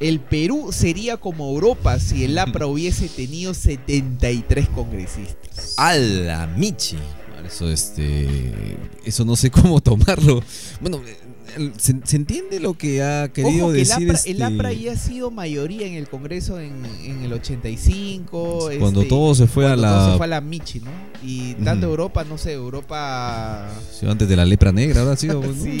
El 0.00 0.20
Perú 0.20 0.70
sería 0.72 1.16
como 1.16 1.48
Europa 1.50 2.00
si 2.00 2.24
el 2.24 2.36
APRA 2.38 2.66
hubiese 2.66 3.08
tenido 3.08 3.54
73 3.54 4.68
congresistas. 4.70 5.74
A 5.76 5.94
la 5.94 6.46
Michi. 6.46 6.98
Eso, 7.46 7.70
este. 7.70 8.76
Eso 9.04 9.24
no 9.24 9.36
sé 9.36 9.50
cómo 9.52 9.80
tomarlo. 9.80 10.42
Bueno, 10.80 11.00
se, 11.76 11.94
se 12.04 12.16
entiende 12.16 12.60
lo 12.60 12.74
que 12.74 13.02
ha 13.02 13.28
querido 13.32 13.66
Ojo 13.66 13.72
que 13.74 13.80
el 13.82 13.86
decir. 13.88 14.08
APRA, 14.08 14.14
este, 14.18 14.30
el 14.32 14.42
APRA 14.42 14.72
ya 14.72 14.92
ha 14.92 14.96
sido 14.96 15.30
mayoría 15.30 15.86
en 15.86 15.94
el 15.94 16.08
Congreso 16.08 16.60
en, 16.60 16.72
en 17.04 17.22
el 17.24 17.32
85. 17.32 18.70
Cuando 18.78 19.00
este, 19.02 19.08
todo 19.10 19.34
se 19.34 19.46
fue 19.46 19.66
a 19.66 19.76
la- 19.76 19.88
todo 19.90 20.10
se 20.12 20.16
fue 20.16 20.26
a 20.26 20.28
la 20.28 20.40
Michi, 20.40 20.80
¿no? 20.80 20.90
Y 21.22 21.54
tanto. 21.54 21.86
Europa, 21.86 22.24
no 22.24 22.36
sé, 22.38 22.52
Europa... 22.52 23.68
sí, 23.98 24.06
antes 24.06 24.28
de 24.28 24.36
la 24.36 24.44
lepra 24.44 24.72
negra, 24.72 25.16
sido. 25.16 25.40
pues, 25.40 25.56
¿no? 25.56 25.64
sí, 25.64 25.78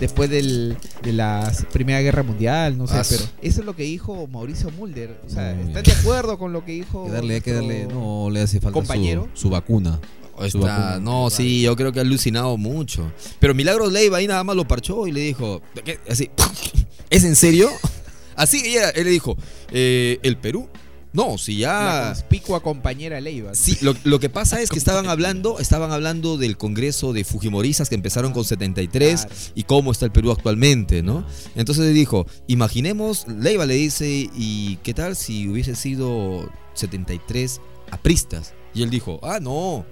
después 0.00 0.28
del, 0.30 0.76
de 1.02 1.12
la 1.12 1.52
Primera 1.72 2.00
Guerra 2.00 2.22
Mundial, 2.22 2.76
no 2.76 2.86
sé, 2.86 2.94
Ah, 2.96 3.02
pero 3.08 3.22
eso 3.42 3.60
es 3.60 3.66
lo 3.66 3.76
que 3.76 3.84
dijo 3.84 4.26
Mauricio 4.26 4.70
Mulder. 4.72 5.20
O 5.26 5.30
sea, 5.30 5.54
No, 5.54 5.62
¿están 5.68 5.82
ya. 5.84 5.94
de 5.94 6.00
acuerdo 6.00 6.38
con 6.38 6.52
lo 6.52 6.64
que 6.64 6.72
dijo 6.72 7.04
que 7.06 7.12
darle, 7.12 7.34
hay 7.34 7.40
que 7.40 7.52
darle. 7.52 7.78
nuestro 7.84 8.00
No, 8.00 8.30
le 8.30 8.40
hace 8.40 8.60
falta 8.60 8.70
su- 8.80 8.86
compañero? 8.86 9.28
Su, 9.34 9.50
vacuna. 9.50 10.00
Está- 10.42 10.98
no, 11.00 11.30
sí, 11.30 11.62
yo 11.62 11.76
creo 11.76 11.92
que 11.92 11.98
ha 12.00 12.02
alucinado 12.02 12.56
mucho. 12.56 13.10
Pero 13.38 13.54
Milagros 13.54 13.92
Leiva 13.92 14.18
ahí 14.18 14.26
nada 14.26 14.44
más 14.44 14.56
lo 14.56 14.66
parchó 14.66 15.06
y 15.06 15.12
le 15.12 15.20
dijo, 15.20 15.62
¿qué? 15.84 15.98
Así, 16.08 16.30
¿es 17.10 17.24
en 17.24 17.36
serio? 17.36 17.70
Así, 18.36 18.62
ella, 18.66 18.90
él 18.90 19.04
le 19.04 19.10
dijo, 19.10 19.36
eh, 19.70 20.18
¿el 20.22 20.36
Perú? 20.36 20.68
No, 21.12 21.38
si 21.38 21.58
ya... 21.58 22.06
conspicua 22.08 22.60
compañera 22.60 23.20
Leiva. 23.20 23.50
¿no? 23.50 23.54
Sí, 23.54 23.78
lo, 23.82 23.94
lo 24.02 24.18
que 24.18 24.28
pasa 24.28 24.60
es 24.60 24.68
que 24.68 24.78
estaban 24.78 25.06
hablando, 25.08 25.60
estaban 25.60 25.92
hablando 25.92 26.36
del 26.36 26.56
Congreso 26.56 27.12
de 27.12 27.22
Fujimoristas 27.22 27.88
que 27.88 27.94
empezaron 27.94 28.32
con 28.32 28.44
73 28.44 29.20
Claro. 29.20 29.34
y 29.54 29.62
cómo 29.62 29.92
está 29.92 30.06
el 30.06 30.10
Perú 30.10 30.32
actualmente, 30.32 31.04
¿no? 31.04 31.24
Entonces 31.54 31.84
le 31.84 31.92
dijo, 31.92 32.26
imaginemos, 32.48 33.28
Leiva 33.28 33.64
le 33.64 33.74
dice, 33.74 34.28
¿y 34.34 34.78
qué 34.82 34.92
tal 34.92 35.14
si 35.14 35.46
hubiese 35.46 35.76
sido 35.76 36.50
73 36.74 37.60
apristas? 37.92 38.52
Y 38.74 38.82
él 38.82 38.90
dijo, 38.90 39.20
ah, 39.22 39.38
no, 39.40 39.86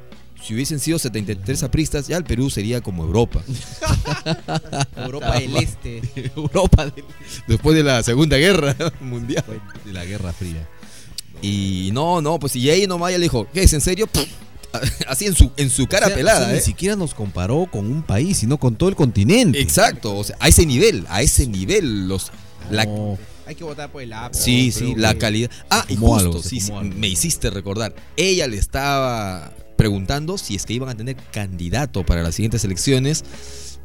si 0.44 0.54
hubiesen 0.54 0.80
sido 0.80 0.98
73 0.98 1.62
apristas, 1.62 2.08
ya 2.08 2.16
el 2.16 2.24
Perú 2.24 2.50
sería 2.50 2.80
como 2.80 3.04
Europa. 3.04 3.42
Europa 4.96 5.38
del 5.38 5.56
Este. 5.56 6.02
Europa 6.36 6.86
del- 6.86 7.04
Después 7.46 7.76
de 7.76 7.82
la 7.82 8.02
Segunda 8.02 8.36
Guerra 8.36 8.74
Mundial. 9.00 9.44
de 9.84 9.92
la 9.92 10.04
Guerra 10.04 10.32
Fría. 10.32 10.68
Y 11.40 11.90
no, 11.92 12.20
no, 12.22 12.38
pues 12.38 12.54
y 12.56 12.68
ahí 12.70 12.86
nomás 12.86 13.12
ya 13.12 13.18
le 13.18 13.24
dijo, 13.24 13.46
¿qué 13.52 13.62
es 13.64 13.72
en 13.72 13.80
serio? 13.80 14.08
Así 15.06 15.26
en 15.26 15.34
su, 15.34 15.50
en 15.56 15.68
su 15.70 15.86
cara 15.86 16.06
O 16.06 16.08
sea, 16.08 16.16
pelada, 16.16 16.40
o 16.40 16.44
sea, 16.44 16.52
¿eh? 16.52 16.56
Ni 16.56 16.62
siquiera 16.62 16.96
nos 16.96 17.14
comparó 17.14 17.66
con 17.70 17.90
un 17.90 18.02
país, 18.02 18.38
sino 18.38 18.58
con 18.58 18.76
todo 18.76 18.88
el 18.88 18.96
continente. 18.96 19.60
Exacto, 19.60 20.16
o 20.16 20.24
sea, 20.24 20.36
a 20.40 20.48
ese 20.48 20.64
nivel, 20.66 21.04
a 21.08 21.20
ese 21.22 21.46
nivel, 21.46 22.08
los... 22.08 22.30
La, 22.70 22.86
Hay 23.46 23.54
que 23.56 23.64
votar 23.64 23.90
por 23.90 24.02
el 24.02 24.12
APRA. 24.12 24.32
sí, 24.32 24.70
sí, 24.70 24.94
que 24.94 25.00
la 25.00 25.14
calidad. 25.18 25.50
Ah, 25.68 25.84
y 25.88 25.96
justo, 25.96 26.16
algo, 26.16 26.42
sí, 26.42 26.60
sí, 26.60 26.72
me 26.72 27.08
hiciste 27.08 27.50
recordar. 27.50 27.94
Ella 28.16 28.46
le 28.46 28.56
estaba 28.56 29.52
preguntando 29.82 30.38
si 30.38 30.54
es 30.54 30.64
que 30.64 30.74
iban 30.74 30.88
a 30.88 30.94
tener 30.94 31.16
candidato 31.32 32.06
para 32.06 32.22
las 32.22 32.36
siguientes 32.36 32.62
elecciones 32.64 33.24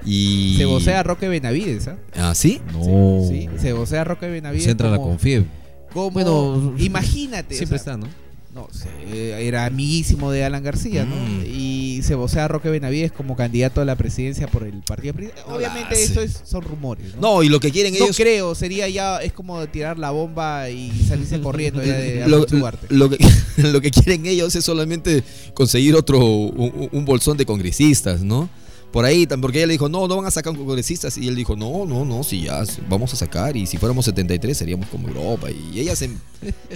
y... 0.05 0.53
Se 0.57 0.65
vocea 0.65 1.01
Roque 1.01 1.27
Benavides, 1.27 1.87
¿ah? 1.87 1.97
¿Ah, 2.15 2.35
sí? 2.35 2.61
no. 2.71 3.27
Sí, 3.27 3.49
se 3.59 3.73
vocea 3.73 4.03
Roque 4.03 4.27
Benavides. 4.29 4.65
Se 4.65 4.71
entra 4.71 4.91
la 4.91 4.97
como- 4.97 5.09
Confieb. 5.09 5.45
Como, 5.91 6.11
Bueno, 6.11 6.75
imagínate. 6.77 7.55
o 7.55 7.57
Siempre 7.57 7.79
sea, 7.79 7.93
está, 7.95 7.97
¿no? 7.97 8.07
No 8.53 8.67
era 9.09 9.65
amiguísimo 9.65 10.31
de 10.31 10.43
Alan 10.43 10.63
García, 10.63 11.05
¿no? 11.05 11.15
Mm. 11.15 11.43
Y 11.45 11.76
se 12.03 12.15
vocea 12.15 12.45
a 12.45 12.47
Roque 12.47 12.69
Benavides 12.69 13.11
como 13.11 13.35
candidato 13.35 13.81
a 13.81 13.85
la 13.85 13.95
presidencia 13.95 14.47
por 14.47 14.63
el 14.63 14.81
partido. 14.81 15.15
Obviamente 15.47 15.95
la 15.95 16.01
esto 16.01 16.19
hace. 16.21 16.29
es, 16.31 16.41
son 16.43 16.61
rumores, 16.61 17.15
¿no? 17.15 17.21
No, 17.21 17.43
y 17.43 17.49
lo 17.49 17.59
que 17.59 17.71
quieren 17.71 17.93
No 17.93 18.05
ellos. 18.05 18.17
creo, 18.17 18.55
sería 18.55 18.87
ya, 18.89 19.17
es 19.17 19.33
como 19.33 19.65
tirar 19.67 19.97
la 19.97 20.11
bomba 20.11 20.69
y 20.69 20.91
salirse 21.07 21.39
corriendo 21.41 21.83
ya 21.83 21.97
de 21.97 22.27
lo, 22.27 22.45
lo 22.89 23.09
que, 23.09 23.17
lo 23.57 23.81
que 23.81 23.91
quieren 23.91 24.25
ellos 24.25 24.55
es 24.55 24.65
solamente 24.65 25.23
conseguir 25.53 25.95
otro, 25.95 26.19
un, 26.19 26.89
un 26.91 27.05
bolsón 27.05 27.37
de 27.37 27.45
congresistas, 27.45 28.21
¿no? 28.21 28.49
Por 28.91 29.03
ahí, 29.03 29.27
porque 29.27 29.59
ella 29.59 29.67
le 29.67 29.73
dijo, 29.73 29.89
no, 29.89 30.07
no 30.07 30.15
van 30.15 30.25
a 30.25 30.31
sacar 30.31 30.55
congresistas. 30.55 31.17
Y 31.17 31.27
él 31.27 31.35
dijo, 31.35 31.55
no, 31.55 31.85
no, 31.85 32.05
no, 32.05 32.23
sí, 32.23 32.43
ya, 32.43 32.63
vamos 32.87 33.13
a 33.13 33.17
sacar. 33.17 33.57
Y 33.57 33.67
si 33.67 33.77
fuéramos 33.77 34.05
73 34.05 34.57
seríamos 34.57 34.87
como 34.87 35.09
Europa. 35.09 35.51
Y 35.51 35.79
ella 35.79 35.95
se, 35.95 36.09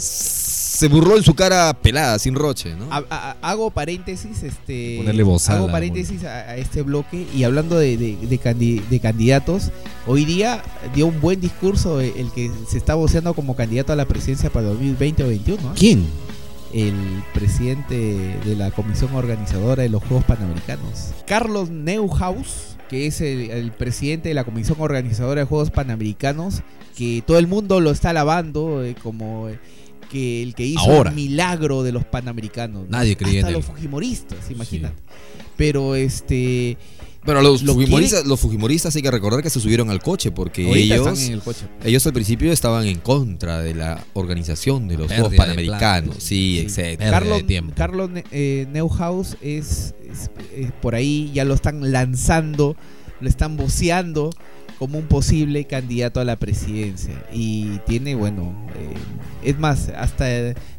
se 0.82 0.88
burló 0.88 1.16
en 1.16 1.24
su 1.24 1.34
cara 1.36 1.74
pelada, 1.74 2.18
sin 2.20 2.36
roche, 2.36 2.76
¿no? 2.76 2.86
Ha- 2.92 3.04
ha- 3.10 3.38
hago 3.42 3.70
paréntesis, 3.72 4.44
este. 4.44 4.96
Ponerle 4.98 5.24
bozal 5.24 5.58
Hago 5.58 5.72
paréntesis 5.72 6.24
a, 6.24 6.40
a 6.40 6.58
este 6.58 6.82
bloque 6.82 7.28
y 7.36 7.44
hablando 7.44 7.78
de, 7.78 7.98
de- 7.98 8.18
de 8.18 8.40
candi- 8.42 8.82
de 8.88 9.00
candidatos, 9.00 9.72
hoy 10.08 10.26
día 10.26 10.62
dio 10.96 11.06
un 11.08 11.22
buen 11.22 11.40
discurso 11.40 12.02
el 12.02 12.32
que 12.34 12.50
se 12.70 12.78
está 12.78 12.96
voceando 12.96 13.34
como 13.34 13.56
candidato 13.56 13.94
a 13.94 13.96
la 13.96 14.06
presidencia 14.06 14.50
para 14.50 14.68
2020 14.68 15.24
o 15.24 15.28
2021. 15.28 15.70
¿ah? 15.70 15.74
¿Quién? 15.78 16.06
El 16.74 16.96
presidente 17.34 17.96
de 18.46 18.56
la 18.56 18.72
comisión 18.72 19.14
organizadora 19.14 19.84
de 19.84 19.90
los 19.90 20.02
Juegos 20.04 20.24
Panamericanos, 20.26 21.12
Carlos 21.28 21.70
Neuhaus, 21.70 22.78
que 22.90 23.08
es 23.08 23.20
el, 23.22 23.52
el 23.52 23.72
presidente 23.72 24.30
de 24.30 24.36
la 24.36 24.46
comisión 24.46 24.78
organizadora 24.80 25.42
de 25.42 25.48
Juegos 25.48 25.70
Panamericanos, 25.70 26.62
que 26.98 27.24
todo 27.28 27.38
el 27.40 27.48
mundo 27.48 27.80
lo 27.82 27.92
está 27.92 28.12
alabando 28.12 28.84
eh, 28.84 28.96
como 29.04 29.50
eh, 29.50 29.60
que 30.12 30.44
el 30.44 30.54
que 30.56 30.66
hizo 30.66 30.80
Ahora. 30.82 31.10
el 31.10 31.16
milagro 31.16 31.84
de 31.84 31.92
los 31.92 32.04
Panamericanos. 32.06 32.84
¿no? 32.84 32.90
Nadie 32.90 33.16
creía 33.16 33.40
Hasta 33.40 33.50
en 33.50 33.54
los 33.56 33.66
él. 33.66 33.72
fujimoristas, 33.76 34.52
imagínate. 34.52 34.96
Pero 35.58 35.96
este 35.96 36.78
Pero 37.24 37.42
los 37.44 37.62
Lo 37.62 37.74
fujimoristas, 37.76 38.26
los 38.26 38.40
fujimoristas 38.40 38.96
hay 38.96 39.04
que 39.04 39.12
recordar 39.12 39.44
que 39.44 39.50
se 39.52 39.60
subieron 39.60 39.92
al 39.92 40.02
coche 40.02 40.32
porque 40.32 40.66
Ahorita 40.68 40.96
ellos, 40.96 41.08
están 41.08 41.24
en 41.28 41.34
el 41.34 41.42
coche. 41.42 41.66
ellos 41.84 42.06
al 42.08 42.14
principio 42.14 42.52
estaban 42.52 42.88
en 42.88 42.98
contra 42.98 43.60
de 43.62 43.76
la 43.76 44.04
organización 44.14 44.88
de 44.88 44.98
los 44.98 45.08
Pérdida 45.08 45.16
Juegos 45.18 45.32
de 45.32 45.38
Panamericanos. 45.38 46.16
Sí, 46.18 46.58
Sí. 46.62 46.66
etcétera. 46.66 47.12
Carlos. 47.12 47.44
Carlos 47.76 48.10
eh, 48.32 48.68
Neuhaus 48.74 49.38
es, 49.42 49.94
es- 50.12 50.32
es 50.56 50.72
por 50.82 50.96
ahí, 50.96 51.30
ya 51.32 51.46
lo 51.46 51.54
están 51.54 51.92
lanzando, 51.92 52.76
lo 53.20 53.30
están 53.30 53.56
voceando 53.56 54.32
como 54.82 54.98
un 54.98 55.06
posible 55.06 55.66
candidato 55.66 56.20
a 56.22 56.26
la 56.26 56.38
presidencia. 56.38 57.14
Y 57.32 57.78
tiene, 57.86 58.16
bueno, 58.16 58.56
eh, 58.76 59.48
es 59.48 59.60
más, 59.60 59.90
hasta 59.90 60.26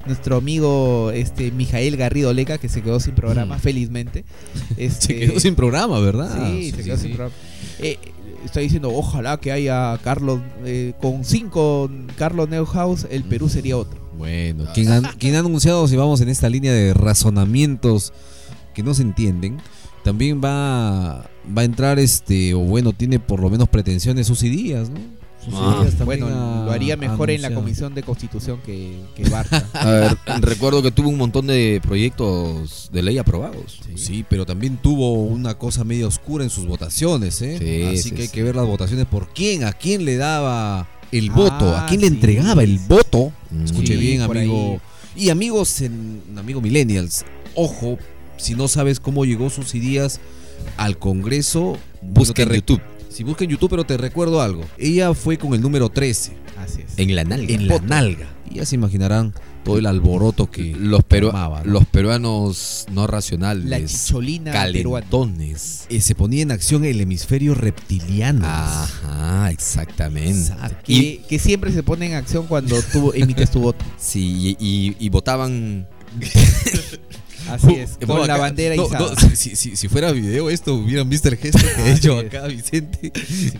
nuestro 0.06 0.38
amigo 0.38 1.12
este 1.14 1.52
Mijael 1.52 1.96
Garrido 1.96 2.32
Leca, 2.32 2.58
que 2.58 2.68
se 2.68 2.82
quedó 2.82 2.98
sin 2.98 3.14
programa, 3.14 3.58
Mm. 3.58 3.60
felizmente. 3.60 4.24
Se 4.76 4.84
este, 4.86 5.18
quedó 5.20 5.38
sin 5.38 5.54
programa, 5.54 6.00
¿verdad? 6.00 6.36
Sí, 6.50 6.72
se 6.72 6.82
quedó 6.82 6.96
sin 6.96 7.12
programa. 7.12 7.36
Eh, 7.78 7.96
estoy 8.44 8.64
diciendo, 8.64 8.90
ojalá 8.92 9.36
que 9.36 9.52
haya 9.52 9.96
Carlos, 10.02 10.40
eh, 10.64 10.94
con 11.00 11.24
cinco 11.24 11.88
Carlos 12.16 12.48
Neuhaus, 12.48 13.06
el 13.08 13.22
Perú 13.22 13.48
sería 13.48 13.76
otro. 13.76 14.00
Bueno, 14.18 14.64
quien 14.74 14.90
ha, 14.90 15.12
quien 15.12 15.36
ha 15.36 15.38
anunciado, 15.38 15.86
si 15.86 15.94
vamos 15.94 16.20
en 16.22 16.28
esta 16.28 16.48
línea 16.48 16.72
de 16.72 16.92
razonamientos 16.92 18.12
que 18.74 18.82
no 18.82 18.94
se 18.94 19.02
entienden, 19.02 19.58
también 20.02 20.40
va, 20.44 21.30
va 21.56 21.62
a 21.62 21.64
entrar 21.64 21.98
este, 21.98 22.54
o 22.54 22.60
bueno, 22.60 22.92
tiene 22.92 23.18
por 23.18 23.40
lo 23.40 23.50
menos 23.50 23.68
pretensiones 23.68 24.26
Susy 24.26 24.48
Díaz, 24.48 24.90
¿no? 24.90 25.00
Ah. 25.52 25.78
Díaz 25.80 25.96
también 25.96 26.20
Bueno, 26.20 26.64
lo 26.66 26.70
haría 26.70 26.96
mejor 26.96 27.28
en 27.30 27.42
la. 27.42 27.52
Comisión 27.52 27.94
de 27.94 28.02
Constitución 28.04 28.60
que, 28.64 29.00
que 29.16 29.28
Barta. 29.28 29.68
A 29.72 29.90
ver, 29.90 30.16
recuerdo 30.40 30.82
que 30.82 30.92
tuvo 30.92 31.08
un 31.08 31.18
montón 31.18 31.48
de 31.48 31.80
proyectos 31.82 32.90
de 32.92 33.02
ley 33.02 33.18
aprobados. 33.18 33.80
Sí, 33.96 34.24
pero 34.28 34.46
también 34.46 34.76
tuvo 34.76 35.14
una 35.14 35.54
cosa 35.58 35.82
media 35.82 36.06
oscura 36.06 36.44
en 36.44 36.50
sus 36.50 36.66
votaciones, 36.66 37.42
¿eh? 37.42 37.58
Sí, 37.58 37.82
Así 37.98 38.02
sí, 38.10 38.10
que 38.12 38.22
hay 38.22 38.28
sí. 38.28 38.32
que 38.34 38.42
ver 38.44 38.54
las 38.54 38.66
votaciones 38.66 39.06
por 39.06 39.32
quién, 39.34 39.64
a 39.64 39.72
quién 39.72 40.04
le 40.04 40.16
daba 40.16 40.88
el 41.10 41.30
voto, 41.30 41.74
Ah, 41.76 41.84
a 41.84 41.86
quién 41.88 42.02
le 42.02 42.06
entregaba 42.06 42.62
el 42.62 42.78
voto. 42.78 43.32
Mm. 43.50 43.64
Escuche 43.64 43.94
Sí, 43.94 44.00
bien, 44.00 44.20
amigo. 44.22 44.80
ahí. 45.16 45.24
Y 45.24 45.30
amigos, 45.30 45.80
en, 45.80 46.22
amigo 46.36 46.60
millennials, 46.60 47.24
ojo, 47.56 47.98
si 48.36 48.54
no 48.54 48.68
sabes 48.68 49.00
cómo 49.00 49.24
llegó 49.24 49.50
sus 49.50 49.74
ideas 49.74 50.20
al 50.76 50.98
Congreso, 50.98 51.78
Busca 52.02 52.42
en 52.42 52.50
YouTube. 52.50 52.80
Si 53.08 53.24
busca 53.24 53.44
en 53.44 53.50
YouTube, 53.50 53.70
pero 53.70 53.84
te 53.84 53.96
recuerdo 53.96 54.40
algo. 54.40 54.64
Ella 54.78 55.12
fue 55.14 55.36
con 55.38 55.52
el 55.54 55.60
número 55.60 55.88
13 55.90 56.32
Así 56.58 56.80
es. 56.82 56.98
En 56.98 57.14
la 57.14 57.24
nalga. 57.24 57.52
en 57.54 57.68
la 57.68 57.78
nalga. 57.78 58.26
Y 58.50 58.56
ya 58.56 58.64
se 58.66 58.74
imaginarán 58.76 59.34
todo 59.64 59.78
el 59.78 59.86
alboroto 59.86 60.50
que 60.50 60.74
los, 60.74 61.02
¿no? 61.10 61.60
los 61.64 61.86
peruanos 61.86 62.86
no 62.90 63.06
racionales. 63.06 63.64
La 63.66 63.84
chicholina 63.84 64.50
calentones. 64.52 65.84
Eh, 65.88 66.00
se 66.00 66.14
ponía 66.14 66.42
en 66.42 66.50
acción 66.52 66.84
el 66.84 67.00
hemisferio 67.00 67.54
reptiliano. 67.54 68.44
Ajá, 68.46 69.50
exactamente. 69.50 70.52
Que, 70.84 70.92
Y, 70.92 71.16
que 71.28 71.38
siempre 71.38 71.70
se 71.72 71.82
pone 71.82 72.06
en 72.06 72.14
acción 72.14 72.46
cuando 72.46 72.80
tú 72.92 73.12
emites 73.14 73.50
tu 73.52 73.60
voto. 73.60 73.84
sí, 73.98 74.56
y, 74.58 74.66
y- 74.66 74.96
y 74.98 75.08
votaban. 75.10 75.86
Así 77.48 77.74
es, 77.74 77.98
No, 78.00 78.06
con 78.08 78.26
la 78.26 78.36
bandera 78.36 78.76
no, 78.76 78.86
izada. 78.86 79.10
no, 79.20 79.36
si, 79.36 79.56
si- 79.56 79.76
si 79.76 79.88
fuera 79.88 80.12
video 80.12 80.48
esto, 80.50 80.74
hubieran 80.74 81.08
visto 81.08 81.28
el 81.28 81.36
gesto 81.36 81.58
que 81.76 81.82
he 81.90 81.92
hecho 81.94 82.18
acá, 82.18 82.46
Vicente. 82.46 83.12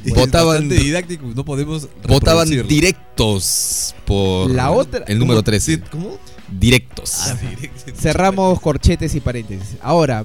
Votaban- 0.07 0.15
Votaban 0.15 0.69
didáctico, 0.69 1.27
no 1.35 1.45
podemos 1.45 1.89
Votaban 2.07 2.49
directos 2.69 3.95
por 4.07 4.51
La 4.51 4.71
otra- 4.71 5.05
el 5.09 5.19
número 5.19 5.37
¿Cómo? 5.39 5.45
13. 5.45 5.81
¿Cómo? 5.91 6.19
Directos. 6.51 7.15
Ah, 7.29 7.35
directo. 7.57 7.93
Cerramos 7.99 8.61
corchetes 8.61 9.15
y 9.15 9.21
paréntesis. 9.21 9.77
Ahora, 9.81 10.25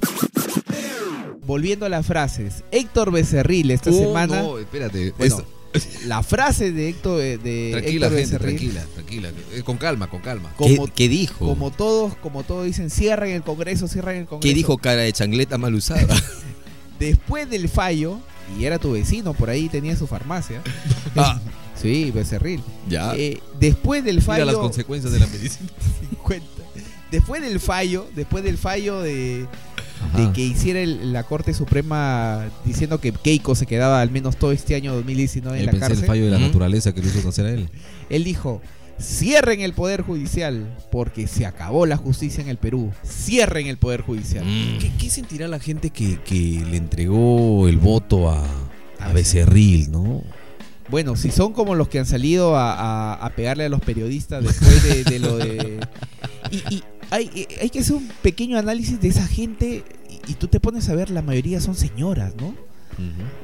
volviendo 1.46 1.86
a 1.86 1.90
las 1.90 2.06
frases. 2.06 2.64
Héctor 2.72 3.12
Becerril 3.12 3.72
esta 3.72 3.90
Oh, 3.90 3.94
semana. 3.94 4.42
No, 4.42 4.60
espérate. 4.60 5.14
Bueno, 5.18 5.36
esto- 5.38 5.48
la 6.06 6.24
frase 6.24 6.72
de 6.72 6.90
Héctor, 6.90 7.20
de 7.20 7.70
tranquila, 7.72 8.08
Héctor 8.08 8.20
gente, 8.20 8.38
Becerril. 8.38 8.58
tranquila, 8.58 8.86
tranquila. 8.94 9.32
Eh, 9.54 9.62
Con 9.64 9.78
calma, 9.78 10.10
con 10.10 10.22
calma. 10.22 10.52
¿Qué, 10.58 10.76
como- 10.78 10.94
qué 10.94 11.08
dijo? 11.10 11.46
Como 11.48 11.72
todos, 11.72 12.16
como 12.18 12.44
todos 12.44 12.66
dicen, 12.66 12.90
cierren 12.90 13.32
el 13.32 13.44
Congreso, 13.44 13.88
cierren 13.88 14.18
el 14.18 14.26
Congreso. 14.26 14.50
¿Qué 14.50 14.56
dijo 14.56 14.78
cara 14.78 15.02
de 15.02 15.14
changleta 15.14 15.58
mal 15.58 15.74
usada? 15.76 16.16
Después 17.00 17.50
del 17.50 17.70
fallo, 17.70 18.20
y 18.60 18.66
era 18.66 18.80
tu 18.80 18.94
vecino, 18.94 19.34
por 19.34 19.50
ahí 19.50 19.70
tenía 19.70 19.96
su 19.96 20.08
farmacia. 20.08 20.62
Ah. 21.16 21.40
Sí, 21.80 22.10
Becerril. 22.10 22.60
ya. 22.90 23.14
Eh, 23.16 23.40
después 23.60 24.04
del 24.04 24.16
Mira 24.16 24.26
fallo. 24.26 24.46
las 24.46 24.56
consecuencias 24.56 25.14
de 25.14 25.20
la 25.20 25.28
medicina. 25.28 25.70
50. 26.10 26.44
Después 27.12 27.40
del 27.44 27.60
fallo, 27.60 28.08
después 28.16 28.44
del 28.44 28.58
fallo 28.58 29.00
de, 29.04 29.46
de 30.16 30.32
que 30.34 30.42
hiciera 30.42 30.80
el- 30.82 31.12
la 31.14 31.24
Corte 31.24 31.54
Suprema 31.54 32.46
diciendo 32.66 33.00
que 33.00 33.12
Keiko 33.12 33.56
se 33.56 33.66
quedaba 33.66 34.02
al 34.02 34.12
menos 34.12 34.38
todo 34.38 34.52
este 34.52 34.76
año 34.76 34.94
2019 34.94 35.60
en 35.60 35.66
la 35.66 35.72
pensé 35.72 35.86
el 35.86 35.90
cárcel, 35.92 36.08
fallo 36.08 36.26
de 36.26 36.32
la 36.32 36.40
naturaleza 36.40 36.94
que 36.94 37.02
lo 37.02 37.08
hizo 37.08 37.22
nacer 37.24 37.46
a 37.46 37.52
él. 37.52 37.70
él 38.10 38.24
dijo, 38.24 38.62
cierren 39.00 39.62
el 39.62 39.74
Poder 39.74 40.02
Judicial 40.02 40.76
porque 40.92 41.28
se 41.28 41.46
acabó 41.46 41.86
la 41.86 41.98
justicia 41.98 42.42
en 42.42 42.50
el 42.50 42.58
Perú. 42.58 42.92
Cierren 43.06 43.68
el 43.68 43.78
Poder 43.78 44.02
Judicial. 44.02 44.46
Mm. 44.46 44.80
¿Qué, 44.80 44.92
qué 44.98 45.10
sentirá 45.10 45.48
la 45.48 45.60
gente 45.60 45.90
que, 45.92 46.20
que 46.24 46.64
le 46.70 46.78
entregó 46.78 47.68
el 47.68 47.78
voto 47.78 48.30
a, 48.32 48.44
a 49.00 49.14
Becerril, 49.14 49.92
no? 49.92 50.24
Bueno, 50.90 51.16
si 51.18 51.32
son 51.32 51.52
como 51.52 51.76
los 51.76 51.90
que 51.90 52.00
han 52.00 52.06
salido 52.06 52.56
a, 52.56 52.72
a- 52.74 53.14
a 53.14 53.30
pegarle 53.32 53.66
a 53.66 53.70
los 53.70 53.82
periodistas 53.82 54.44
después 54.44 54.84
de, 54.84 55.04
de 55.04 55.20
lo 55.20 55.38
de... 55.38 55.80
Y, 56.50 56.76
y 56.76 56.84
hay, 57.10 57.48
hay 57.62 57.70
que 57.70 57.80
hacer 57.80 57.96
un 57.96 58.08
pequeño 58.22 58.58
análisis 58.58 59.00
de 59.00 59.08
esa 59.08 59.26
gente 59.28 59.84
y, 60.10 60.32
y 60.32 60.36
tú 60.36 60.48
te 60.48 60.60
pones 60.60 60.90
a 60.90 60.96
ver, 60.96 61.10
la 61.10 61.22
mayoría 61.22 61.62
son 61.62 61.76
señoras, 61.76 62.34
¿no? 62.40 62.54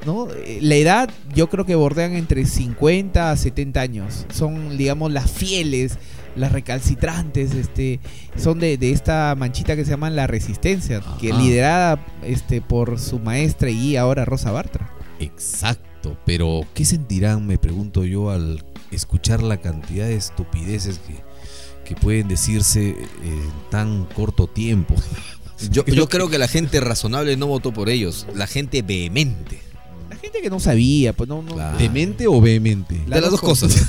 ¿no? 0.05 0.27
Eh, 0.31 0.59
La 0.61 0.75
edad 0.75 1.09
yo 1.35 1.47
creo 1.49 1.65
que 1.65 1.75
bordean 1.75 2.13
entre 2.13 2.45
50 2.45 3.31
a 3.31 3.37
70 3.37 3.81
años. 3.81 4.25
Son, 4.33 4.77
digamos, 4.77 5.11
las 5.11 5.29
fieles, 5.29 5.97
las 6.35 6.51
recalcitrantes, 6.51 7.53
este, 7.53 7.99
son 8.35 8.59
de, 8.59 8.77
de 8.77 8.91
esta 8.91 9.35
manchita 9.37 9.75
que 9.75 9.85
se 9.85 9.91
llama 9.91 10.09
La 10.09 10.25
Resistencia, 10.25 11.01
que 11.21 11.31
Ajá. 11.31 11.39
liderada 11.41 12.05
este, 12.23 12.61
por 12.61 12.99
su 12.99 13.19
maestra 13.19 13.69
y 13.69 13.95
ahora 13.95 14.25
Rosa 14.25 14.51
Bartra. 14.51 14.89
Exacto, 15.19 16.17
pero 16.25 16.61
¿qué 16.73 16.83
sentirán, 16.83 17.45
me 17.45 17.59
pregunto 17.59 18.05
yo, 18.05 18.31
al 18.31 18.63
escuchar 18.91 19.43
la 19.43 19.57
cantidad 19.57 20.07
de 20.07 20.15
estupideces 20.15 20.97
que, 20.99 21.15
que 21.83 21.95
pueden 21.95 22.27
decirse 22.27 22.89
en 23.23 23.51
tan 23.69 24.05
corto 24.05 24.47
tiempo? 24.47 24.95
Yo, 25.69 25.85
yo 25.87 26.07
creo 26.09 26.29
que 26.29 26.37
la 26.37 26.47
gente 26.47 26.79
razonable 26.79 27.37
no 27.37 27.47
votó 27.47 27.73
por 27.73 27.89
ellos. 27.89 28.27
La 28.35 28.47
gente 28.47 28.81
vehemente. 28.81 29.61
La 30.09 30.15
gente 30.17 30.41
que 30.41 30.49
no 30.49 30.59
sabía, 30.59 31.13
pues 31.13 31.27
no... 31.29 31.41
no 31.41 31.55
Claro. 31.55 31.77
¿Demente 31.77 32.27
o 32.27 32.39
vehemente? 32.39 32.95
Las 33.07 33.15
de 33.15 33.21
las 33.21 33.31
dos 33.31 33.41
dos 33.41 33.49
cosas. 33.49 33.75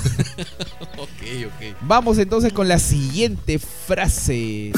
ok, 0.97 1.45
ok. 1.47 1.77
Vamos 1.81 2.17
entonces 2.17 2.51
con 2.51 2.67
la 2.67 2.79
siguiente 2.79 3.59
frase. 3.59 4.71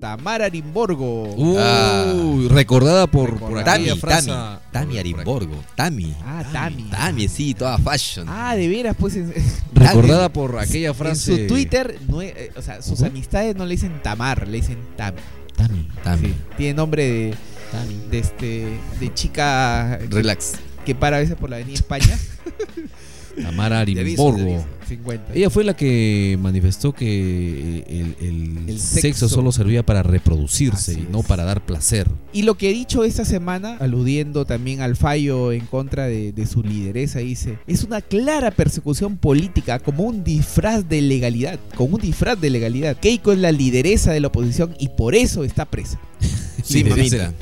Tamara 0.00 0.46
Arimborgo. 0.46 1.24
Uh, 1.34 2.48
recordada 2.48 3.06
por, 3.06 3.38
por 3.38 3.62
Tami, 3.64 3.84
aquella 3.88 3.96
frase. 3.96 4.28
Tami, 4.30 4.58
Tami 4.72 4.98
Arimborgo, 4.98 5.64
Tami. 5.74 6.14
Ah, 6.24 6.44
Tami. 6.52 6.82
Tami, 6.90 7.28
sí, 7.28 7.54
toda 7.54 7.78
fashion. 7.78 8.26
Ah, 8.28 8.54
de 8.56 8.68
veras, 8.68 8.96
pues. 8.98 9.16
Recordada 9.74 10.28
por 10.32 10.58
aquella 10.58 10.92
frase. 10.94 11.32
En 11.34 11.40
su 11.42 11.46
Twitter, 11.54 11.98
no 12.08 12.22
eh, 12.22 12.50
o 12.56 12.62
sea, 12.62 12.82
sus 12.82 13.02
amistades 13.02 13.56
no 13.56 13.64
le 13.64 13.72
dicen 13.72 14.00
Tamar, 14.02 14.46
le 14.48 14.58
dicen 14.58 14.78
Tami. 14.96 15.18
Tami. 15.56 15.88
Tami. 16.02 16.28
Sí, 16.28 16.34
tiene 16.56 16.74
nombre 16.74 17.04
de, 17.04 17.34
de 18.10 18.18
este 18.18 18.78
de 19.00 19.14
chica 19.14 19.98
que- 20.00 20.06
Relax. 20.16 20.54
que 20.84 20.94
para 20.94 21.16
a 21.16 21.20
veces 21.20 21.36
por 21.36 21.48
la 21.50 21.56
avenida 21.56 21.74
España. 21.74 22.18
Tamara 23.42 23.80
Arimborgo. 23.80 24.36
de 24.38 24.54
aviso, 24.54 24.66
50. 24.88 25.32
Ella 25.34 25.48
fue 25.50 25.64
la 25.64 25.74
que 25.74 26.38
manifestó 26.40 26.92
que 26.92 27.84
el, 27.88 28.16
el 28.20 28.68
El 28.68 28.78
sexo. 28.78 29.00
sexo. 29.00 29.28
solo 29.28 29.50
servía 29.50 29.84
para 29.84 30.02
reproducirse 30.02 30.92
Así 30.92 31.00
y 31.08 31.12
no 31.12 31.20
es. 31.20 31.26
para 31.26 31.44
dar 31.44 31.64
placer. 31.64 32.06
Y 32.32 32.42
lo 32.42 32.56
que 32.56 32.70
he 32.70 32.72
dicho 32.72 33.02
esta 33.04 33.24
semana, 33.24 33.76
aludiendo 33.80 34.44
también 34.44 34.82
al 34.82 34.96
fallo 34.96 35.52
en 35.52 35.64
contra 35.66 36.06
de, 36.06 36.32
de 36.32 36.46
su 36.46 36.62
lideresa, 36.62 37.20
dice, 37.20 37.58
es 37.66 37.82
una 37.84 38.00
clara 38.02 38.50
persecución 38.50 39.16
política 39.16 39.78
como 39.78 40.04
un 40.04 40.22
disfraz 40.22 40.88
de 40.88 41.00
legalidad, 41.00 41.58
con 41.76 41.92
un 41.94 42.00
disfraz 42.00 42.40
de 42.40 42.50
legalidad. 42.50 42.96
Keiko 42.98 43.32
es 43.32 43.38
la 43.38 43.52
lideresa 43.52 44.12
de 44.12 44.20
la 44.20 44.28
oposición 44.28 44.74
y 44.78 44.88
por 44.88 45.14
eso 45.14 45.44
está 45.44 45.64
presa. 45.64 45.98
Sí, 46.62 46.84
mamita. 46.88 47.32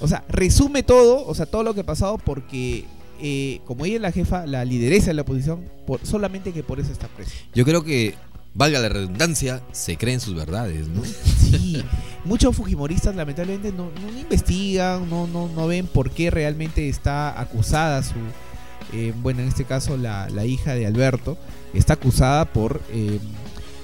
O 0.00 0.08
sea, 0.08 0.24
resume 0.28 0.82
todo, 0.82 1.26
o 1.26 1.34
sea, 1.34 1.46
todo 1.46 1.62
lo 1.62 1.72
que 1.74 1.80
ha 1.80 1.86
pasado 1.86 2.18
porque 2.18 2.84
eh, 3.20 3.60
como 3.64 3.84
ella 3.84 3.96
es 3.96 4.02
la 4.02 4.12
jefa, 4.12 4.46
la 4.46 4.64
lideresa 4.64 5.08
de 5.08 5.14
la 5.14 5.22
oposición, 5.22 5.64
por, 5.86 6.04
solamente 6.04 6.52
que 6.52 6.62
por 6.62 6.80
eso 6.80 6.92
está 6.92 7.08
presa. 7.08 7.32
Yo 7.54 7.64
creo 7.64 7.84
que, 7.84 8.14
valga 8.56 8.80
la 8.80 8.88
redundancia, 8.88 9.62
se 9.72 9.96
creen 9.96 10.18
sus 10.18 10.34
verdades, 10.34 10.88
¿no? 10.88 11.02
Sí, 11.04 11.84
muchos 12.24 12.56
fujimoristas 12.56 13.14
lamentablemente 13.14 13.70
no, 13.70 13.90
no 13.90 14.18
investigan, 14.18 15.08
no, 15.08 15.26
no, 15.26 15.48
no 15.48 15.66
ven 15.66 15.86
por 15.86 16.10
qué 16.10 16.30
realmente 16.30 16.88
está 16.88 17.38
acusada 17.38 18.02
su, 18.02 18.14
eh, 18.94 19.12
bueno, 19.22 19.42
en 19.42 19.48
este 19.48 19.64
caso 19.64 19.96
la, 19.96 20.28
la 20.30 20.46
hija 20.46 20.74
de 20.74 20.86
Alberto, 20.86 21.36
está 21.74 21.94
acusada 21.94 22.46
por 22.46 22.80
eh, 22.90 23.20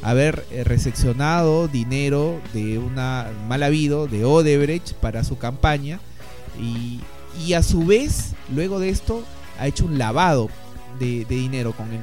haber 0.00 0.44
recepcionado 0.64 1.68
dinero 1.68 2.40
de 2.54 2.78
una 2.78 3.30
mal 3.46 3.62
habido 3.62 4.06
de 4.08 4.24
Odebrecht 4.24 4.94
para 4.94 5.22
su 5.22 5.36
campaña 5.38 6.00
y, 6.58 7.00
y 7.38 7.54
a 7.54 7.62
su 7.62 7.84
vez, 7.84 8.34
luego 8.54 8.80
de 8.80 8.88
esto, 8.88 9.22
ha 9.58 9.66
hecho 9.66 9.84
un 9.84 9.98
lavado 9.98 10.48
de, 10.98 11.24
dinero 11.24 11.72
con 11.72 11.92
el 11.92 12.00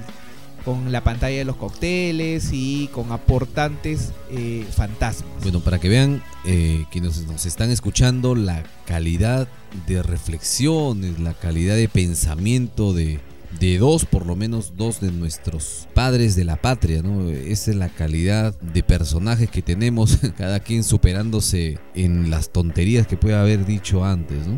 con 0.65 0.91
la 0.91 1.03
pantalla 1.03 1.37
de 1.37 1.45
los 1.45 1.55
cócteles 1.55 2.49
y 2.51 2.89
con 2.89 3.11
aportantes 3.13 4.11
eh, 4.29 4.65
fantasmas. 4.69 5.41
Bueno, 5.41 5.61
para 5.61 5.79
que 5.79 5.87
vean 5.87 6.21
eh, 6.45 6.85
quienes 6.91 7.25
nos 7.25 7.45
están 7.45 7.71
escuchando 7.71 8.35
la 8.35 8.63
calidad 8.85 9.47
de 9.87 10.03
reflexiones, 10.03 11.17
la 11.19 11.33
calidad 11.33 11.75
de 11.75 11.87
pensamiento 11.87 12.93
de, 12.93 13.19
de 13.59 13.77
dos, 13.77 14.05
por 14.05 14.25
lo 14.25 14.35
menos 14.35 14.73
dos 14.77 15.01
de 15.01 15.11
nuestros 15.11 15.87
padres 15.93 16.35
de 16.35 16.45
la 16.45 16.61
patria, 16.61 17.01
¿no? 17.01 17.29
Esa 17.29 17.71
es 17.71 17.77
la 17.77 17.89
calidad 17.89 18.59
de 18.61 18.83
personajes 18.83 19.49
que 19.49 19.61
tenemos, 19.61 20.19
cada 20.37 20.59
quien 20.59 20.83
superándose 20.83 21.79
en 21.95 22.29
las 22.29 22.51
tonterías 22.51 23.07
que 23.07 23.17
puede 23.17 23.35
haber 23.35 23.65
dicho 23.65 24.05
antes, 24.05 24.47
¿no? 24.47 24.57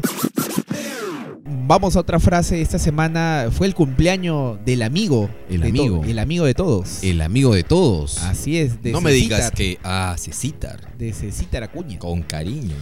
Vamos 1.67 1.95
a 1.95 1.99
otra 1.99 2.19
frase. 2.19 2.61
Esta 2.61 2.79
semana 2.79 3.47
fue 3.51 3.67
el 3.67 3.75
cumpleaños 3.75 4.57
del 4.65 4.81
amigo. 4.81 5.29
El 5.49 5.61
de 5.61 5.69
amigo. 5.69 6.03
el 6.03 6.19
amigo 6.19 6.45
de 6.45 6.53
todos. 6.53 7.03
El 7.03 7.21
amigo 7.21 7.53
de 7.53 7.63
todos. 7.63 8.17
Así 8.19 8.57
es. 8.57 8.81
De 8.81 8.91
no 8.91 9.01
me 9.01 9.11
digas 9.11 9.51
que. 9.51 9.77
Ah, 9.83 10.15
Cecitar. 10.17 10.97
De 10.97 11.13
Cecitar 11.13 11.63
Acuña. 11.63 11.99
Con 11.99 12.23
cariño. 12.23 12.75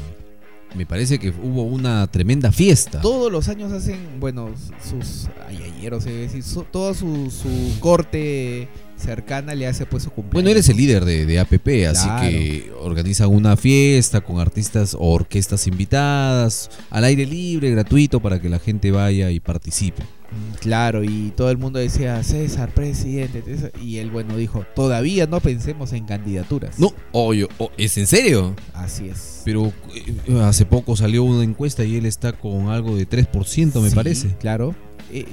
Me 0.75 0.85
parece 0.85 1.17
que 1.19 1.29
hubo 1.29 1.63
una 1.63 2.05
tremenda 2.07 2.51
fiesta. 2.51 3.01
Todos 3.01 3.31
los 3.31 3.47
años 3.49 3.71
hacen, 3.71 3.97
bueno, 4.19 4.49
sus 4.87 5.27
ayayeros, 5.47 6.05
es 6.05 6.13
decir, 6.13 6.43
su- 6.43 6.63
toda 6.63 6.93
su, 6.93 7.31
su 7.31 7.79
corte 7.79 8.67
cercana 8.95 9.55
le 9.55 9.65
hace 9.65 9.85
pues 9.85 10.03
su 10.03 10.09
cumpleaños. 10.11 10.33
Bueno, 10.33 10.49
eres 10.49 10.69
el 10.69 10.77
líder 10.77 11.05
de, 11.05 11.25
de 11.25 11.39
APP, 11.39 11.87
así 11.89 12.07
que 12.21 12.71
organizan 12.81 13.29
una 13.29 13.55
fiesta 13.57 14.21
con 14.21 14.39
artistas 14.39 14.93
o 14.93 15.11
orquestas 15.11 15.65
invitadas, 15.67 16.69
al 16.89 17.03
aire 17.05 17.25
libre, 17.25 17.71
gratuito, 17.71 18.19
para 18.19 18.39
que 18.41 18.49
la 18.49 18.59
gente 18.59 18.91
vaya 18.91 19.31
y 19.31 19.39
participe. 19.39 20.03
Claro, 20.59 21.03
y 21.03 21.31
todo 21.35 21.49
el 21.49 21.57
mundo 21.57 21.79
decía, 21.79 22.21
César, 22.23 22.73
presidente. 22.73 23.41
César", 23.41 23.71
Y 23.81 23.97
él, 23.97 24.11
bueno, 24.11 24.35
dijo, 24.37 24.65
todavía 24.75 25.25
no 25.25 25.39
pensemos 25.39 25.93
en 25.93 26.05
candidaturas. 26.05 26.77
No, 26.79 26.93
Oye, 27.11 27.47
oh, 27.57 27.71
¿es 27.77 27.97
en 27.97 28.07
serio? 28.07 28.55
Así 28.73 29.09
es. 29.09 29.41
pero 29.45 29.73
eh, 29.95 30.41
hace 30.43 30.65
poco 30.65 30.95
salió 30.95 31.23
una 31.23 31.43
encuesta 31.43 31.83
y 31.83 31.95
él 31.97 32.05
está 32.05 32.33
con 32.33 32.67
algo 32.69 32.95
de 32.95 33.07
3%, 33.07 33.81
me 33.81 33.89
Sí, 33.89 33.95
parece. 33.95 34.35
Claro. 34.39 34.75
Eh, 35.11 35.25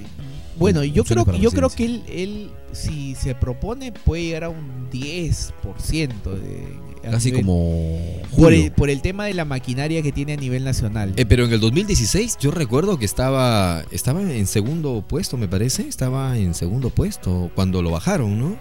bueno, 0.58 0.82
yo 0.84 1.04
creo, 1.04 1.30
yo 1.38 1.50
creo 1.50 1.68
que 1.68 1.84
él, 1.84 2.02
él, 2.08 2.50
si 2.72 3.14
se 3.14 3.34
propone, 3.34 3.92
puede 3.92 4.22
llegar 4.22 4.44
a 4.44 4.48
un 4.48 4.88
10% 4.90 6.12
de. 6.40 6.85
Casi 7.10 7.30
nivel- 7.30 7.40
como 7.42 7.98
Por 8.36 8.52
el, 8.52 8.70
por 8.72 8.90
el 8.90 9.00
tema 9.02 9.24
de 9.26 9.34
la 9.34 9.44
maquinaria 9.44 10.02
que 10.02 10.12
tiene 10.12 10.34
a 10.34 10.36
nivel 10.36 10.64
nacional. 10.64 11.12
Eh, 11.16 11.24
pero 11.26 11.44
en 11.44 11.52
el 11.52 11.60
2016 11.60 12.36
yo 12.40 12.50
recuerdo 12.50 12.98
que 12.98 13.04
estaba 13.04 13.84
estaba 13.90 14.20
en 14.22 14.46
segundo 14.46 15.04
puesto, 15.06 15.36
me 15.36 15.48
parece. 15.48 15.88
Estaba 15.88 16.36
en 16.38 16.54
segundo 16.54 16.90
puesto 16.90 17.50
cuando 17.54 17.82
lo 17.82 17.90
bajaron, 17.90 18.38
¿no? 18.38 18.56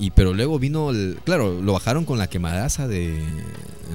Y 0.00 0.12
pero 0.12 0.32
luego 0.32 0.60
vino 0.60 0.90
el, 0.90 1.18
claro, 1.24 1.60
lo 1.60 1.72
bajaron 1.72 2.04
con 2.04 2.18
la 2.18 2.28
quemadaza 2.28 2.86
de 2.86 3.20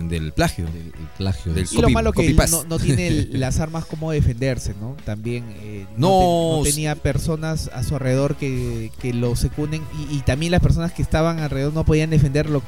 del 0.10 0.32
plagio, 0.34 0.66
El 0.66 0.92
plagio. 1.18 1.54
del 1.54 1.66
y 1.72 1.76
lo 1.76 1.84
copy- 1.84 1.94
malo 1.94 2.12
que 2.12 2.26
él 2.26 2.36
no, 2.52 2.64
no 2.66 2.80
tiene 2.80 3.08
el- 3.08 3.30
las 3.40 3.60
armas 3.60 3.86
como 3.86 4.12
defenderse, 4.12 4.74
¿no? 4.82 4.98
También 5.06 5.46
eh, 5.62 5.86
No, 5.96 6.10
no, 6.10 6.20
te- 6.20 6.58
no 6.60 6.66
sí. 6.66 6.72
tenía 6.72 6.96
personas 6.96 7.70
a 7.74 7.84
su 7.84 7.94
alrededor 7.96 8.36
que, 8.36 8.92
que 9.00 9.14
lo 9.14 9.36
secunden 9.38 9.82
y, 10.10 10.18
y 10.18 10.20
también 10.22 10.52
las 10.52 10.62
personas 10.62 10.92
que 10.92 11.04
estaban 11.04 11.40
alrededor 11.40 11.74
no 11.74 11.86
podían 11.86 12.10
defenderlo 12.10 12.64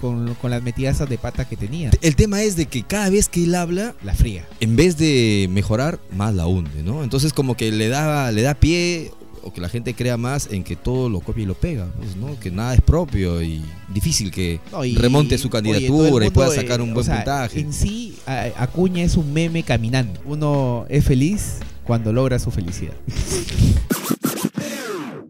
con, 0.00 0.34
con 0.36 0.50
las 0.50 0.62
metidas 0.62 1.06
de 1.08 1.18
pata 1.18 1.46
que 1.48 1.56
tenía. 1.56 1.90
El 2.00 2.16
tema 2.16 2.42
es 2.42 2.56
de 2.56 2.66
que 2.66 2.82
cada 2.82 3.10
vez 3.10 3.28
que 3.28 3.44
él 3.44 3.54
habla, 3.54 3.94
La 4.04 4.14
fría. 4.14 4.44
en 4.60 4.76
vez 4.76 4.96
de 4.96 5.48
mejorar, 5.50 5.98
más 6.16 6.34
la 6.34 6.46
hunde, 6.46 6.82
¿no? 6.82 7.02
Entonces 7.04 7.32
como 7.32 7.56
que 7.56 7.70
le 7.72 7.88
da, 7.88 8.30
le 8.32 8.42
da 8.42 8.54
pie 8.54 9.10
o 9.42 9.52
que 9.52 9.60
la 9.60 9.68
gente 9.68 9.94
crea 9.94 10.16
más 10.16 10.48
en 10.50 10.64
que 10.64 10.74
todo 10.74 11.08
lo 11.08 11.20
copia 11.20 11.44
y 11.44 11.46
lo 11.46 11.54
pega, 11.54 11.86
pues, 11.98 12.16
¿no? 12.16 12.38
Que 12.40 12.50
nada 12.50 12.74
es 12.74 12.80
propio 12.80 13.40
y 13.42 13.62
difícil 13.94 14.32
que 14.32 14.58
No, 14.72 14.84
y- 14.84 14.96
remonte 14.96 15.38
su 15.38 15.46
oye, 15.46 15.52
candidatura 15.52 16.26
y 16.26 16.30
pueda 16.30 16.52
eh, 16.52 16.56
sacar 16.56 16.80
un 16.80 16.90
o 16.90 16.94
buen 16.94 17.06
sea, 17.06 17.16
puntaje. 17.16 17.60
En 17.60 17.72
sí, 17.72 18.16
Acuña 18.56 19.04
es 19.04 19.16
un 19.16 19.32
meme 19.32 19.62
caminando. 19.62 20.20
Uno 20.24 20.84
es 20.88 21.04
feliz 21.04 21.58
cuando 21.84 22.12
logra 22.12 22.38
su 22.40 22.50
felicidad. 22.50 22.94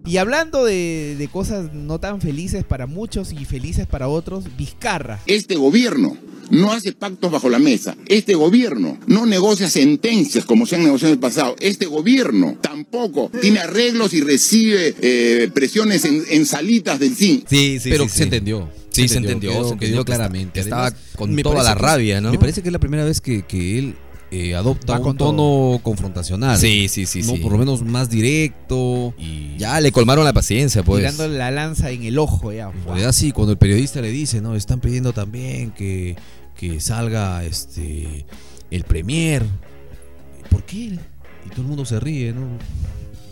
Y 0.06 0.18
hablando 0.18 0.64
de, 0.64 1.16
de 1.18 1.28
cosas 1.28 1.72
no 1.74 1.98
tan 1.98 2.20
felices 2.20 2.64
para 2.64 2.86
muchos 2.86 3.32
y 3.32 3.44
felices 3.44 3.86
para 3.86 4.08
otros, 4.08 4.44
Vizcarra. 4.56 5.20
Este 5.26 5.56
gobierno 5.56 6.16
no 6.48 6.72
hace 6.72 6.92
pactos 6.92 7.32
bajo 7.32 7.48
la 7.48 7.58
mesa. 7.58 7.96
Este 8.06 8.36
gobierno 8.36 8.98
no 9.08 9.26
negocia 9.26 9.68
sentencias 9.68 10.44
como 10.44 10.64
se 10.64 10.76
han 10.76 10.84
negociado 10.84 11.12
en 11.12 11.16
el 11.16 11.20
pasado. 11.20 11.56
Este 11.58 11.86
gobierno 11.86 12.56
tampoco 12.60 13.30
tiene 13.42 13.58
arreglos 13.58 14.14
y 14.14 14.20
recibe 14.20 14.94
eh, 15.00 15.50
presiones 15.52 16.04
en, 16.04 16.22
en 16.30 16.46
salitas 16.46 17.00
del 17.00 17.16
CIN. 17.16 17.44
Sí, 17.48 17.78
sí, 17.80 17.90
pero 17.90 18.04
sí, 18.04 18.10
se 18.10 18.16
sí. 18.18 18.22
entendió. 18.22 18.70
Sí, 18.90 19.08
se 19.08 19.18
entendió, 19.18 19.50
quedó- 19.50 19.66
se 19.68 19.72
entendió 19.74 20.04
claramente. 20.04 20.60
esta- 20.60 20.86
estaba 20.88 21.02
con 21.16 21.34
me 21.34 21.42
toda 21.42 21.62
la 21.64 21.74
rabia, 21.74 22.20
¿no? 22.20 22.30
Me 22.30 22.38
parece 22.38 22.62
que 22.62 22.68
es 22.68 22.72
la 22.72 22.78
primera 22.78 23.04
vez 23.04 23.20
que, 23.20 23.42
que 23.42 23.78
él 23.78 23.94
eh, 24.36 24.54
adopta 24.54 24.94
Va 24.94 24.98
un 24.98 25.04
con 25.04 25.16
tono 25.16 25.80
confrontacional. 25.82 26.58
Sí, 26.58 26.88
sí, 26.88 27.06
sí, 27.06 27.22
No, 27.22 27.32
sí. 27.34 27.38
por 27.38 27.52
lo 27.52 27.58
menos 27.58 27.82
más 27.82 28.10
directo 28.10 29.14
y 29.18 29.56
Ya 29.58 29.80
le 29.80 29.92
colmaron 29.92 30.24
la 30.24 30.32
paciencia, 30.32 30.82
pues. 30.82 31.00
Tirando 31.00 31.28
la 31.28 31.50
lanza 31.50 31.90
en 31.90 32.02
el 32.04 32.18
ojo 32.18 32.52
ya. 32.52 32.70
En 32.70 32.84
realidad 32.84 33.12
sí, 33.12 33.32
cuando 33.32 33.52
el 33.52 33.58
periodista 33.58 34.00
le 34.00 34.10
dice, 34.10 34.40
no, 34.40 34.54
están 34.54 34.80
pidiendo 34.80 35.12
también 35.12 35.70
que, 35.70 36.16
que 36.56 36.80
salga 36.80 37.44
este 37.44 38.26
el 38.70 38.84
premier. 38.84 39.44
¿Por 40.50 40.64
qué? 40.64 40.76
Y 40.76 41.48
todo 41.50 41.62
el 41.62 41.68
mundo 41.68 41.84
se 41.84 42.00
ríe, 42.00 42.32
¿no? 42.32 42.46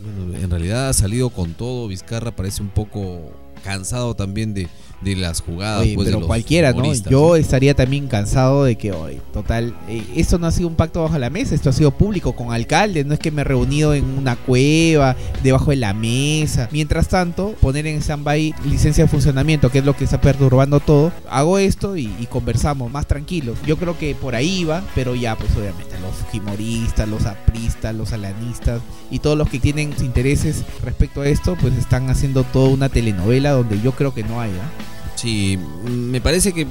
Bueno, 0.02 0.36
en 0.38 0.50
realidad 0.50 0.88
ha 0.88 0.92
salido 0.92 1.30
con 1.30 1.54
todo. 1.54 1.88
Vizcarra 1.88 2.34
parece 2.36 2.62
un 2.62 2.68
poco 2.68 3.32
cansado 3.64 4.14
también 4.14 4.52
de, 4.54 4.68
de 5.04 5.16
las 5.16 5.40
jugadas. 5.40 5.82
Oye, 5.82 5.94
pues, 5.94 6.06
de 6.06 6.12
pero 6.12 6.20
los 6.20 6.26
cualquiera, 6.26 6.72
¿no? 6.72 6.92
Yo 6.92 7.36
estaría 7.36 7.74
también 7.74 8.08
cansado 8.08 8.64
de 8.64 8.76
que, 8.76 8.92
hoy, 8.92 9.20
total, 9.32 9.76
eh, 9.88 10.02
esto 10.16 10.38
no 10.38 10.46
ha 10.46 10.50
sido 10.50 10.68
un 10.68 10.74
pacto 10.74 11.02
bajo 11.02 11.18
la 11.18 11.30
mesa, 11.30 11.54
esto 11.54 11.70
ha 11.70 11.72
sido 11.72 11.90
público 11.90 12.34
con 12.34 12.52
alcaldes, 12.52 13.06
no 13.06 13.14
es 13.14 13.20
que 13.20 13.30
me 13.30 13.42
he 13.42 13.44
reunido 13.44 13.94
en 13.94 14.04
una 14.04 14.36
cueva, 14.36 15.16
debajo 15.42 15.70
de 15.70 15.76
la 15.76 15.94
mesa. 15.94 16.68
Mientras 16.72 17.08
tanto, 17.08 17.54
poner 17.60 17.86
en 17.86 18.00
stand-by 18.00 18.54
licencia 18.64 19.04
de 19.04 19.10
funcionamiento, 19.10 19.70
que 19.70 19.78
es 19.78 19.84
lo 19.84 19.96
que 19.96 20.04
está 20.04 20.20
perturbando 20.20 20.80
todo, 20.80 21.12
hago 21.28 21.58
esto 21.58 21.96
y, 21.96 22.10
y 22.18 22.26
conversamos 22.26 22.90
más 22.90 23.06
tranquilos. 23.06 23.58
Yo 23.66 23.76
creo 23.76 23.98
que 23.98 24.14
por 24.14 24.34
ahí 24.34 24.64
va, 24.64 24.82
pero 24.94 25.14
ya, 25.14 25.36
pues 25.36 25.50
obviamente, 25.56 25.94
los 26.00 26.14
fujimoristas, 26.16 27.08
los 27.08 27.26
apristas, 27.26 27.94
los 27.94 28.12
alanistas 28.12 28.80
y 29.10 29.18
todos 29.18 29.36
los 29.36 29.48
que 29.48 29.58
tienen 29.58 29.92
intereses 30.00 30.64
respecto 30.82 31.20
a 31.20 31.28
esto, 31.28 31.56
pues 31.60 31.74
están 31.74 32.10
haciendo 32.10 32.44
toda 32.44 32.70
una 32.70 32.88
telenovela 32.88 33.52
donde 33.52 33.80
yo 33.80 33.92
creo 33.92 34.14
que 34.14 34.22
no 34.22 34.40
hay, 34.40 34.50
¿ah? 34.50 34.93
Sí, 35.24 35.58
me 35.86 36.20
parece 36.20 36.52
que 36.52 36.66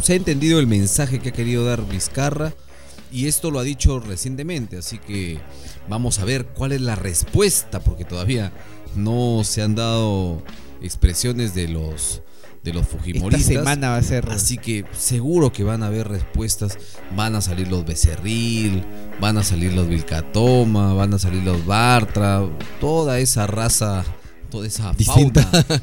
se 0.00 0.12
ha 0.12 0.16
entendido 0.16 0.60
el 0.60 0.68
mensaje 0.68 1.18
que 1.18 1.30
ha 1.30 1.32
querido 1.32 1.64
dar 1.64 1.84
Vizcarra 1.88 2.54
y 3.10 3.26
esto 3.26 3.50
lo 3.50 3.58
ha 3.58 3.64
dicho 3.64 3.98
recientemente, 3.98 4.78
así 4.78 4.98
que 4.98 5.40
vamos 5.88 6.20
a 6.20 6.24
ver 6.24 6.46
cuál 6.46 6.70
es 6.70 6.80
la 6.82 6.94
respuesta, 6.94 7.80
porque 7.80 8.04
todavía 8.04 8.52
no 8.94 9.42
se 9.42 9.62
han 9.62 9.74
dado 9.74 10.40
expresiones 10.80 11.52
de 11.56 11.66
los 11.66 12.22
de 12.62 12.74
los 12.74 12.86
Fujimoristas. 12.86 13.40
Esta 13.40 13.60
semana 13.60 13.90
va 13.90 13.96
a 13.96 14.02
ser. 14.04 14.28
Así 14.30 14.56
que 14.56 14.84
seguro 14.96 15.52
que 15.52 15.64
van 15.64 15.82
a 15.82 15.86
haber 15.86 16.06
respuestas. 16.06 16.78
Van 17.16 17.34
a 17.34 17.40
salir 17.40 17.66
los 17.66 17.84
Becerril, 17.84 18.84
van 19.20 19.36
a 19.36 19.42
salir 19.42 19.72
los 19.72 19.88
Vilcatoma, 19.88 20.94
van 20.94 21.12
a 21.14 21.18
salir 21.18 21.42
los 21.42 21.66
Bartra, 21.66 22.48
toda 22.80 23.18
esa 23.18 23.48
raza 23.48 24.04
toda 24.56 24.68
esa 24.68 24.92
Distinta. 24.92 25.42
fauna, 25.42 25.82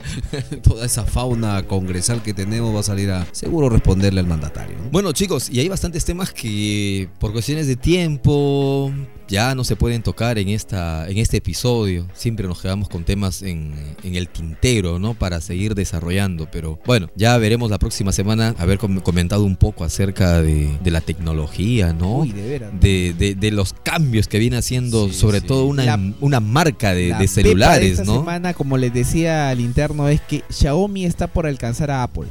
toda 0.64 0.86
esa 0.86 1.06
fauna 1.06 1.64
congresal 1.68 2.24
que 2.24 2.34
tenemos 2.34 2.74
va 2.76 2.80
a 2.80 2.84
salir 2.84 3.12
a 3.12 3.28
seguro 3.32 3.70
responderle 3.70 4.20
al 4.20 4.26
mandatario. 4.26 4.76
¿no? 4.80 4.90
Bueno, 4.90 5.12
chicos, 5.12 5.48
y 5.50 5.60
hay 5.60 5.70
bastantes 5.70 6.06
temas 6.06 6.34
que 6.34 7.08
por 7.20 7.32
cuestiones 7.34 7.68
de 7.68 7.76
tiempo 7.76 8.92
ya 9.28 9.56
no 9.56 9.64
se 9.64 9.76
pueden 9.76 10.04
tocar 10.04 10.38
en 10.38 10.50
esta 10.50 11.08
en 11.10 11.18
este 11.18 11.38
episodio. 11.38 12.08
Siempre 12.14 12.48
nos 12.48 12.62
quedamos 12.62 12.90
con 12.90 13.04
temas 13.04 13.42
en, 13.42 13.74
en 14.04 14.16
el 14.16 14.28
tintero, 14.30 15.00
¿no? 15.00 15.14
Para 15.14 15.42
seguir 15.42 15.76
desarrollando. 15.76 16.48
Pero 16.52 16.80
bueno, 16.86 17.10
ya 17.16 17.38
veremos 17.38 17.70
la 17.70 17.80
próxima 17.80 18.12
semana 18.12 18.56
haber 18.58 18.78
com- 18.78 19.00
comentado 19.00 19.44
un 19.44 19.56
poco 19.56 19.84
acerca 19.84 20.42
de, 20.42 20.78
de 20.84 20.92
la 20.92 21.02
tecnología, 21.02 21.94
¿no? 21.94 22.20
Uy, 22.20 22.32
de 22.32 22.48
veras. 22.48 22.72
De, 22.80 23.14
de- 23.18 23.36
de 23.36 23.52
los 23.52 23.74
cambios 23.74 24.28
que 24.28 24.40
viene 24.40 24.58
haciendo, 24.58 25.12
sobre 25.12 25.42
todo 25.42 25.66
una, 25.66 25.84
La- 25.86 26.00
una 26.22 26.40
marca 26.40 26.94
de, 26.94 27.10
La 27.10 27.18
de 27.20 27.24
pepa 27.26 27.34
celulares, 27.34 27.92
esta 27.92 28.04
¿no? 28.06 28.20
semana, 28.20 28.54
como 28.54 28.78
les 28.78 28.94
decía 28.94 29.50
al 29.50 29.60
interno, 29.60 30.08
es 30.10 30.22
que 30.22 30.44
Xiaomi 30.50 31.06
está 31.06 31.28
por 31.28 31.46
alcanzar 31.48 31.92
a 31.92 32.04
Apple. 32.04 32.28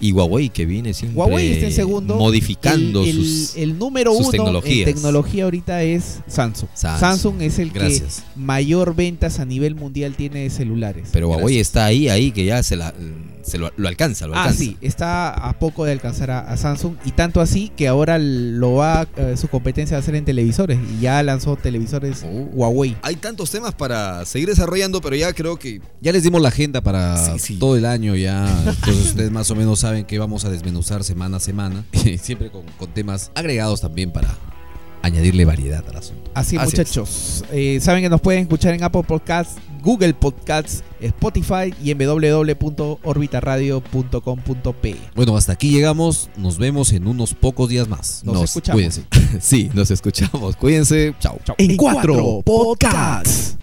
Y 0.00 0.12
Huawei 0.12 0.48
que 0.50 0.66
viene 0.66 0.92
siempre 0.92 1.18
Huawei 1.20 1.52
está 1.52 1.66
en 1.66 1.72
segundo. 1.72 2.16
modificando 2.16 3.02
el, 3.04 3.08
el- 3.10 3.14
sus 3.24 3.56
el 3.56 3.78
número 3.78 4.10
sus 4.12 4.20
uno 4.22 4.30
tecnologías. 4.30 4.88
en 4.88 4.94
tecnología 4.94 5.44
ahorita 5.44 5.82
es 5.82 6.18
Samsung. 6.26 6.68
Samsung. 6.74 7.00
Samsung, 7.00 7.42
es 7.42 7.58
el 7.58 7.70
Gracias. 7.70 8.16
que 8.34 8.40
mayor 8.40 8.94
ventas 8.94 9.38
a 9.40 9.44
nivel 9.44 9.74
mundial 9.74 10.14
tiene 10.16 10.40
de 10.40 10.50
celulares. 10.50 11.08
Pero 11.12 11.28
Huawei 11.30 11.58
está 11.58 11.84
ahí, 11.86 12.08
ahí, 12.08 12.32
que 12.32 12.44
ya 12.44 12.62
se, 12.62 12.76
la, 12.76 12.92
se 13.42 13.58
lo, 13.58 13.72
lo 13.76 13.88
alcanza, 13.88 14.26
lo 14.26 14.34
Ah, 14.34 14.42
alcanza. 14.44 14.58
sí, 14.58 14.76
está 14.80 15.30
a 15.30 15.58
poco 15.58 15.84
de 15.84 15.92
alcanzar 15.92 16.30
a, 16.30 16.40
a 16.40 16.56
Samsung 16.56 16.94
y 17.04 17.12
tanto 17.12 17.40
así 17.40 17.70
que 17.76 17.86
ahora 17.88 18.18
lo 18.18 18.74
va 18.74 19.06
eh, 19.16 19.36
su 19.36 19.48
competencia 19.48 19.96
va 19.96 20.02
a 20.02 20.04
ser 20.04 20.14
en 20.16 20.24
televisores 20.24 20.78
y 20.98 21.02
ya 21.02 21.22
lanzó 21.22 21.56
televisores 21.56 22.24
Oh. 22.24 22.48
Huawei. 22.52 22.96
Hay 23.02 23.16
tantos 23.16 23.50
temas 23.50 23.74
para 23.74 24.24
seguir 24.24 24.48
desarrollando, 24.48 25.00
pero 25.00 25.14
ya 25.16 25.32
creo 25.32 25.56
que 25.58 25.80
Ya 26.00 26.12
les 26.12 26.22
dimos 26.22 26.40
la 26.42 26.48
agenda 26.48 26.80
para 26.80 27.16
Sí, 27.38 27.38
sí. 27.54 27.56
todo 27.58 27.76
el 27.76 27.84
año 27.86 28.16
ya. 28.16 28.46
Entonces 28.66 29.06
ustedes 29.06 29.30
más 29.30 29.50
o 29.50 29.54
menos 29.54 29.83
saben 29.84 30.06
que 30.06 30.18
vamos 30.18 30.46
a 30.46 30.50
desmenuzar 30.50 31.04
semana 31.04 31.36
a 31.36 31.40
semana. 31.40 31.84
Siempre 32.22 32.50
con, 32.50 32.62
con 32.78 32.94
temas 32.94 33.30
agregados 33.34 33.82
también 33.82 34.10
para 34.12 34.34
añadirle 35.02 35.44
variedad 35.44 35.84
al 35.86 35.96
asunto. 35.96 36.30
Así, 36.32 36.56
Así 36.56 36.70
muchachos. 36.70 37.44
Eh, 37.52 37.80
Saben 37.82 38.02
que 38.02 38.08
nos 38.08 38.22
pueden 38.22 38.40
escuchar 38.40 38.72
en 38.72 38.82
Apple 38.82 39.02
Podcasts, 39.02 39.56
Google 39.82 40.14
Podcasts, 40.14 40.82
Spotify 41.02 41.74
y 41.82 41.90
en 41.90 41.98
www.orbitaradio.com.pe. 41.98 44.96
Bueno, 45.14 45.36
hasta 45.36 45.52
aquí 45.52 45.70
llegamos. 45.70 46.30
Nos 46.38 46.56
vemos 46.56 46.90
en 46.92 47.06
unos 47.06 47.34
pocos 47.34 47.68
días 47.68 47.86
más. 47.86 48.24
Nos 48.24 48.42
escuchamos. 48.42 48.76
Cuídense. 48.76 49.04
sí, 49.40 49.70
nos 49.74 49.90
escuchamos. 49.90 50.56
Cuídense. 50.56 51.14
Chao. 51.20 51.38
Chao. 51.44 51.56
En 51.58 51.76
cuatro 51.76 52.40
podcasts. 52.42 53.58